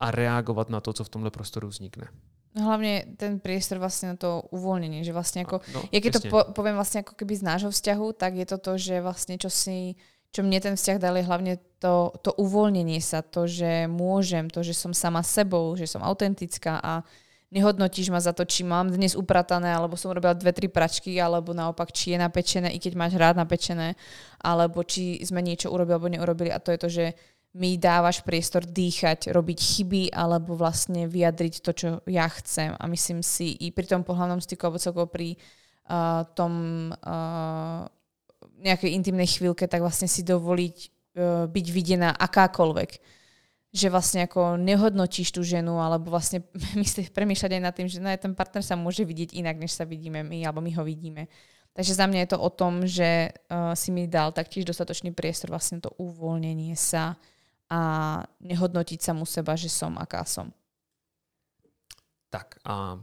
a 0.00 0.10
reagovat 0.10 0.70
na 0.70 0.80
to, 0.80 0.92
co 0.92 1.04
v 1.04 1.08
tomhle 1.08 1.30
prostoru 1.30 1.68
vznikne. 1.68 2.08
No 2.54 2.70
hlavne 2.70 3.18
ten 3.18 3.42
priestor 3.42 3.82
vlastne 3.82 4.14
na 4.14 4.16
to 4.16 4.46
uvoľnenie, 4.54 5.02
že 5.02 5.10
vlastne 5.10 5.42
ako, 5.42 5.58
no, 5.74 5.90
ja 5.90 5.98
keď 5.98 6.10
to 6.14 6.20
po, 6.30 6.40
poviem 6.54 6.78
vlastne 6.78 7.02
ako 7.02 7.18
keby 7.18 7.34
z 7.34 7.42
nášho 7.42 7.70
vzťahu, 7.74 8.06
tak 8.14 8.38
je 8.38 8.46
to 8.46 8.58
to, 8.62 8.72
že 8.78 9.02
vlastne 9.02 9.34
čo 9.42 9.50
si, 9.50 9.98
čo 10.34 10.42
mne 10.42 10.58
ten 10.58 10.74
vzťah 10.74 10.98
dali, 10.98 11.22
hlavne 11.22 11.62
to, 11.78 12.10
to 12.18 12.34
uvoľnenie 12.34 12.98
sa, 12.98 13.22
to, 13.22 13.46
že 13.46 13.86
môžem, 13.86 14.50
to, 14.50 14.66
že 14.66 14.74
som 14.74 14.90
sama 14.90 15.22
sebou, 15.22 15.78
že 15.78 15.86
som 15.86 16.02
autentická 16.02 16.82
a 16.82 17.06
nehodnotíš 17.54 18.10
ma 18.10 18.18
za 18.18 18.34
to, 18.34 18.42
či 18.42 18.66
mám 18.66 18.90
dnes 18.90 19.14
upratané, 19.14 19.70
alebo 19.70 19.94
som 19.94 20.10
robila 20.10 20.34
dve, 20.34 20.50
tri 20.50 20.66
pračky, 20.66 21.22
alebo 21.22 21.54
naopak, 21.54 21.94
či 21.94 22.18
je 22.18 22.18
napečené, 22.18 22.74
i 22.74 22.82
keď 22.82 22.98
máš 22.98 23.14
rád 23.14 23.38
napečené, 23.38 23.94
alebo 24.42 24.82
či 24.82 25.22
sme 25.22 25.38
niečo 25.38 25.70
urobili 25.70 25.94
alebo 25.94 26.10
neurobili. 26.10 26.50
A 26.50 26.58
to 26.58 26.74
je 26.74 26.82
to, 26.82 26.88
že 26.90 27.06
mi 27.54 27.78
dávaš 27.78 28.26
priestor 28.26 28.66
dýchať, 28.66 29.30
robiť 29.30 29.58
chyby 29.62 30.02
alebo 30.10 30.58
vlastne 30.58 31.06
vyjadriť 31.06 31.54
to, 31.62 31.70
čo 31.70 31.88
ja 32.10 32.26
chcem. 32.26 32.74
A 32.74 32.84
myslím 32.90 33.22
si 33.22 33.54
i 33.54 33.70
pri 33.70 33.86
tom 33.86 34.02
pohľavnom 34.02 34.42
styku 34.42 34.66
alebo 34.66 34.82
celkovo 34.82 35.06
pri 35.06 35.38
uh, 35.86 36.26
tom 36.34 36.52
uh, 36.90 37.86
nejakej 38.64 38.96
intimnej 38.96 39.28
chvíľke, 39.28 39.68
tak 39.68 39.84
vlastne 39.84 40.08
si 40.08 40.24
dovoliť 40.24 40.76
uh, 41.16 41.44
byť 41.46 41.66
videná 41.70 42.10
akákoľvek 42.16 43.22
že 43.74 43.90
vlastne 43.90 44.30
ako 44.30 44.54
nehodnotíš 44.54 45.34
tú 45.34 45.42
ženu, 45.42 45.82
alebo 45.82 46.14
vlastne 46.14 46.46
myslíš, 46.78 47.10
premýšľať 47.10 47.58
aj 47.58 47.62
nad 47.62 47.74
tým, 47.74 47.90
že 47.90 47.98
no, 47.98 48.06
ten 48.14 48.30
partner 48.30 48.62
sa 48.62 48.78
môže 48.78 49.02
vidieť 49.02 49.34
inak, 49.34 49.58
než 49.58 49.74
sa 49.74 49.82
vidíme 49.82 50.22
my, 50.22 50.46
alebo 50.46 50.62
my 50.62 50.70
ho 50.78 50.86
vidíme. 50.86 51.26
Takže 51.74 51.98
za 51.98 52.06
mňa 52.06 52.22
je 52.22 52.30
to 52.30 52.38
o 52.38 52.50
tom, 52.54 52.86
že 52.86 53.34
uh, 53.34 53.74
si 53.74 53.90
mi 53.90 54.06
dal 54.06 54.30
taktiež 54.30 54.62
dostatočný 54.62 55.10
priestor 55.10 55.50
vlastne 55.50 55.82
to 55.82 55.90
uvoľnenie 55.98 56.78
sa 56.78 57.18
a 57.66 57.80
nehodnotiť 58.46 59.02
samu 59.02 59.26
seba, 59.26 59.58
že 59.58 59.66
som 59.66 59.98
aká 59.98 60.22
som. 60.22 60.54
Tak 62.30 62.62
a 62.62 63.02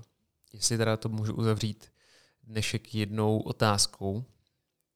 jestli 0.55 0.77
teda 0.79 0.97
to 0.97 1.09
můžu 1.09 1.35
uzavřít 1.35 1.91
dnešek 2.43 2.95
jednou 2.95 3.39
otázkou, 3.39 4.23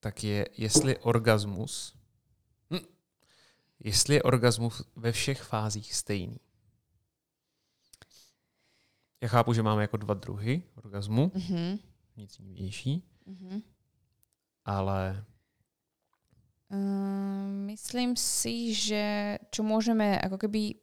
tak 0.06 0.22
je, 0.24 0.46
jestli 0.58 0.98
orgasmus 0.98 1.98
jestli 3.80 4.16
je 4.16 4.24
orgasmus 4.24 4.82
ve 4.96 5.12
všech 5.12 5.42
fázích 5.42 5.96
stejný. 5.96 6.40
Já 9.22 9.28
chápu, 9.28 9.54
že 9.54 9.64
máme 9.64 9.82
jako 9.82 9.98
dva 9.98 10.14
druhy 10.14 10.64
orgasmu, 10.76 11.28
mm-hmm. 11.28 11.80
nic 12.18 12.40
jinější, 12.40 13.04
mm-hmm. 13.28 13.62
ale... 14.66 15.26
Um, 16.70 17.66
myslím 17.66 18.18
si, 18.18 18.74
že 18.74 19.38
čo 19.54 19.62
môžeme 19.62 20.18
ako 20.18 20.38
keby 20.42 20.82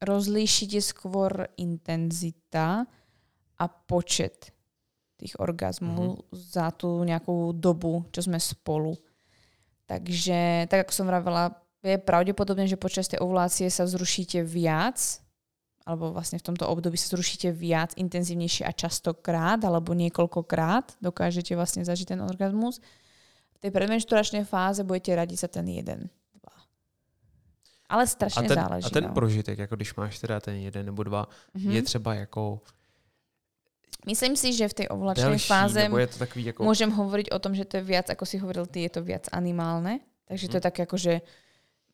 rozlíšiť 0.00 0.70
je 0.80 0.82
skôr 0.82 1.44
intenzita 1.60 2.88
a 3.60 3.64
počet 3.68 4.53
tých 5.24 5.40
orgazmů 5.40 6.04
mm-hmm. 6.04 6.36
za 6.36 6.68
tú 6.76 7.00
nejakú 7.00 7.56
dobu, 7.56 8.04
čo 8.12 8.20
sme 8.28 8.36
spolu. 8.36 8.92
Takže, 9.88 10.68
tak 10.68 10.84
ako 10.84 10.92
som 10.92 11.08
vravela, 11.08 11.56
je 11.80 11.96
pravdepodobné, 11.96 12.68
že 12.68 12.80
počas 12.80 13.08
tej 13.08 13.24
ovulácie 13.24 13.68
sa 13.72 13.88
vzrušíte 13.88 14.44
viac, 14.44 14.96
alebo 15.84 16.12
vlastne 16.12 16.40
v 16.40 16.48
tomto 16.48 16.64
období 16.64 16.96
sa 16.96 17.12
zrušíte 17.12 17.52
viac, 17.52 17.92
intenzívnejšie 17.96 18.64
a 18.64 18.72
častokrát, 18.72 19.60
alebo 19.60 19.92
niekoľkokrát 19.92 20.96
dokážete 21.00 21.52
vlastne 21.52 21.84
zažiť 21.84 22.16
ten 22.16 22.20
orgazmus. 22.24 22.80
V 23.56 23.58
tej 23.60 23.70
predmenšturačnej 23.72 24.44
fáze 24.48 24.80
budete 24.80 25.12
radiť 25.12 25.38
sa 25.44 25.48
ten 25.48 25.68
jeden, 25.68 26.08
dva. 26.40 26.56
Ale 27.88 28.08
strašně 28.08 28.44
a 28.44 28.48
ten, 28.48 28.56
záleží. 28.56 28.86
A 28.88 28.90
ten 28.90 29.04
no. 29.04 29.12
prožitek, 29.12 29.58
jako 29.58 29.76
když 29.76 29.94
máš 29.94 30.18
teda 30.18 30.40
ten 30.40 30.56
jeden 30.56 30.86
nebo 30.86 31.02
dva, 31.04 31.28
mm-hmm. 31.56 31.70
je 31.70 31.82
třeba 31.82 32.14
jako 32.14 32.60
Myslím 34.04 34.36
si, 34.36 34.52
že 34.52 34.68
v 34.68 34.84
tej 34.84 34.86
ovulačnej 34.92 35.40
delší, 35.40 35.48
fáze 35.48 35.80
je 35.80 36.10
to 36.12 36.18
takový 36.20 36.42
jako... 36.52 36.60
môžem 36.60 36.92
hovoriť 36.92 37.32
o 37.32 37.38
tom, 37.40 37.56
že 37.56 37.64
to 37.64 37.80
je 37.80 37.84
viac, 37.88 38.06
ako 38.12 38.24
si 38.28 38.36
hovoril 38.36 38.68
ty, 38.68 38.84
je 38.84 38.92
to 38.92 39.00
viac 39.00 39.32
animálne. 39.32 40.04
Takže 40.28 40.48
to 40.52 40.56
je 40.56 40.62
Mhm. 40.62 40.68
také 40.68 40.80
ako, 40.84 40.96
že 40.96 41.14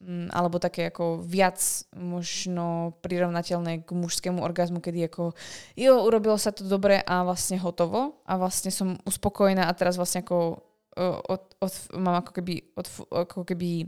mm, 0.03 0.35
alebo 0.35 0.59
také 0.59 0.91
ako 0.91 1.23
viac 1.23 1.61
možno 1.95 2.99
prirovnateľné 3.05 3.87
k 3.87 3.91
mužskému 3.95 4.43
orgazmu, 4.43 4.83
kedy 4.83 5.07
ako 5.07 5.39
jo, 5.79 5.93
urobilo 6.03 6.35
sa 6.39 6.51
to 6.51 6.67
dobre 6.67 6.99
a 6.99 7.23
vlastne 7.23 7.59
hotovo 7.63 8.19
a 8.27 8.35
vlastne 8.41 8.75
som 8.75 8.99
uspokojená 9.07 9.71
a 9.71 9.77
teraz 9.77 9.95
vlastne 9.95 10.27
ako 10.27 10.67
uh, 10.97 11.19
od, 11.31 11.43
od, 11.63 11.73
mám 11.95 12.27
ako 12.27 12.33
keby, 12.43 12.75
od, 12.75 12.87
ako 13.13 13.47
keby 13.47 13.87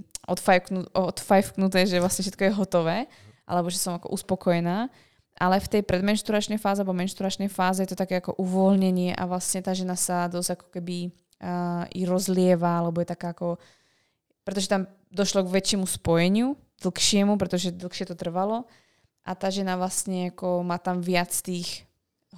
odfajknuté, 0.95 1.87
že 1.91 1.99
vlastne 1.99 2.23
všetko 2.23 2.43
je 2.47 2.53
hotové, 2.55 2.99
alebo 3.49 3.69
že 3.73 3.83
som 3.83 3.99
ako 3.99 4.15
uspokojená. 4.15 4.87
Ale 5.43 5.59
v 5.59 5.71
tej 5.79 5.83
predmenšturačnej 5.83 6.63
fáze 6.63 6.87
alebo 6.87 6.95
menšturačnej 6.95 7.51
fáze 7.51 7.83
je 7.83 7.91
to 7.91 7.99
také 7.99 8.23
ako 8.23 8.39
uvoľnenie 8.39 9.11
a 9.19 9.27
vlastne 9.27 9.59
tá 9.59 9.75
žena 9.75 9.99
sa 9.99 10.31
dosť 10.31 10.55
ako 10.55 10.67
keby 10.71 11.11
uh, 11.11 11.83
i 11.91 12.07
rozlieva, 12.07 12.79
alebo 12.79 13.03
je 13.03 13.11
taká 13.11 13.35
ako 13.35 13.59
pretože 14.43 14.71
tam 14.71 14.91
došlo 15.15 15.47
k 15.47 15.55
väčšiemu 15.55 15.87
spojeniu, 15.87 16.59
dlhšiemu, 16.83 17.39
pretože 17.39 17.75
dlhšie 17.75 18.11
to 18.11 18.19
trvalo. 18.19 18.67
A 19.23 19.39
tá 19.39 19.55
žena 19.55 19.79
vlastne 19.79 20.35
ako 20.35 20.67
má 20.67 20.83
tam 20.83 20.99
viac 20.99 21.31
tých 21.31 21.87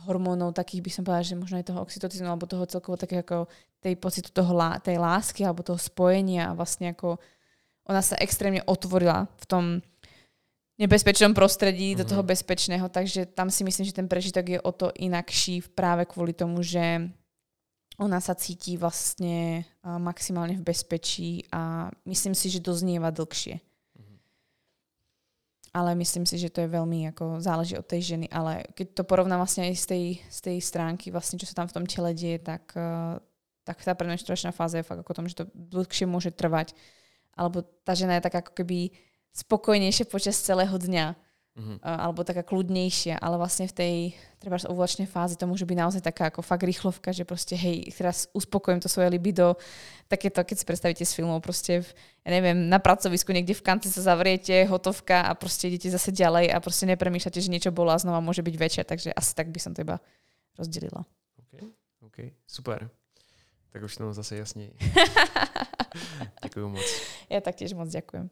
hormónov, 0.05 0.53
takých 0.53 0.85
by 0.85 0.91
som 0.91 1.03
povedala, 1.07 1.25
že 1.25 1.39
možno 1.39 1.57
aj 1.57 1.69
toho 1.71 1.81
oxytocínu 1.81 2.29
alebo 2.29 2.51
toho 2.51 2.69
celkovo 2.69 3.01
také 3.01 3.25
ako 3.25 3.49
tej 3.81 3.95
pocitu 3.97 4.29
toho, 4.35 4.53
tej 4.85 5.01
lásky 5.01 5.47
alebo 5.47 5.65
toho 5.65 5.81
spojenia 5.81 6.51
a 6.51 6.57
vlastne 6.57 6.93
ako 6.93 7.17
ona 7.89 8.03
sa 8.05 8.19
extrémne 8.21 8.61
otvorila 8.67 9.31
v 9.41 9.45
tom 9.49 9.65
nebezpečnom 10.79 11.35
prostredí 11.35 11.95
mm-hmm. 11.95 12.01
do 12.03 12.05
toho 12.09 12.23
bezpečného, 12.27 12.87
takže 12.91 13.31
tam 13.31 13.51
si 13.51 13.63
myslím, 13.63 13.87
že 13.87 13.95
ten 13.95 14.11
prežitok 14.11 14.47
je 14.49 14.59
o 14.61 14.73
to 14.75 14.91
inakší 14.99 15.63
práve 15.75 16.07
kvôli 16.07 16.35
tomu, 16.35 16.63
že 16.63 17.11
ona 17.95 18.19
sa 18.19 18.35
cíti 18.35 18.75
vlastne 18.75 19.63
maximálne 19.87 20.59
v 20.59 20.67
bezpečí 20.67 21.47
a 21.55 21.95
myslím 22.11 22.35
si, 22.35 22.51
že 22.51 22.59
doznieva 22.59 23.15
dlhšie. 23.15 23.63
Ale 25.75 25.95
myslím 25.99 26.23
si, 26.23 26.39
že 26.39 26.55
to 26.55 26.63
je 26.63 26.71
veľmi 26.71 27.11
ako 27.11 27.43
záleží 27.43 27.75
od 27.75 27.87
tej 27.87 28.15
ženy. 28.15 28.27
Ale 28.31 28.63
keď 28.79 28.99
to 28.99 29.03
porovnám 29.03 29.43
vlastne 29.43 29.67
aj 29.67 29.75
z 29.75 29.87
tej, 29.91 30.05
z 30.31 30.39
tej 30.39 30.57
stránky, 30.63 31.11
vlastne 31.11 31.35
čo 31.35 31.51
sa 31.51 31.59
tam 31.59 31.67
v 31.67 31.75
tom 31.75 31.85
tele 31.87 32.15
deje, 32.15 32.39
tak, 32.39 32.75
tak 33.67 33.77
tá 33.83 33.95
premenšturačná 33.95 34.55
fáza 34.55 34.79
je 34.79 34.87
fakt 34.87 35.03
ako 35.03 35.11
o 35.11 35.19
tom, 35.19 35.27
že 35.27 35.43
to 35.43 35.51
dlhšie 35.55 36.07
môže 36.07 36.31
trvať. 36.31 36.79
Alebo 37.35 37.67
tá 37.83 37.99
žena 37.99 38.19
je 38.19 38.27
tak 38.27 38.39
ako 38.39 38.55
keby 38.55 38.95
spokojnejšia 39.35 40.07
počas 40.07 40.39
celého 40.41 40.79
dňa 40.79 41.19
Mhm. 41.55 41.79
uh, 41.79 42.11
alebo 42.11 42.27
taká 42.27 42.43
kľudnejšia, 42.43 43.23
ale 43.23 43.39
vlastne 43.39 43.71
v 43.71 43.75
tej 43.79 43.95
treba 44.43 44.59
ovulačnej 44.59 45.07
fáze 45.07 45.39
to 45.39 45.47
môže 45.47 45.63
byť 45.63 45.79
naozaj 45.79 46.03
taká 46.03 46.27
ako 46.27 46.43
fakt 46.43 46.67
rýchlovka, 46.67 47.15
že 47.15 47.23
proste 47.23 47.55
hej, 47.55 47.95
teraz 47.95 48.27
uspokojím 48.35 48.83
to 48.83 48.91
svoje 48.91 49.07
libido, 49.15 49.55
takéto, 50.11 50.43
keď 50.43 50.57
si 50.59 50.67
predstavíte 50.67 51.05
z 51.07 51.15
filmov, 51.15 51.39
proste 51.47 51.87
v, 51.87 51.89
ja 52.27 52.31
neviem, 52.35 52.59
na 52.67 52.83
pracovisku 52.83 53.31
niekde 53.31 53.55
v 53.55 53.63
kanci 53.63 53.87
sa 53.87 54.03
zavriete, 54.03 54.67
hotovka 54.67 55.31
a 55.31 55.33
proste 55.39 55.71
idete 55.71 55.95
zase 55.95 56.11
ďalej 56.11 56.51
a 56.51 56.59
proste 56.59 56.91
nepremýšľate, 56.91 57.39
že 57.39 57.47
niečo 57.47 57.71
bolo 57.71 57.95
a 57.95 58.03
znova 58.03 58.19
môže 58.19 58.43
byť 58.43 58.55
väčšia, 58.59 58.83
takže 58.83 59.15
asi 59.15 59.33
tak 59.39 59.55
by 59.55 59.59
som 59.63 59.79
to 59.79 59.87
iba 59.87 60.03
rozdelila. 60.59 61.07
OK, 61.39 61.53
OK, 62.03 62.19
super. 62.51 62.91
Tak 63.71 63.79
už 63.83 63.95
to 63.95 64.11
zase 64.11 64.43
jasněji. 64.43 64.75
Děkuji 66.43 66.67
moc. 66.75 66.87
Ja 67.31 67.39
taktiež 67.39 67.79
moc 67.79 67.91
ďakujem. 67.95 68.27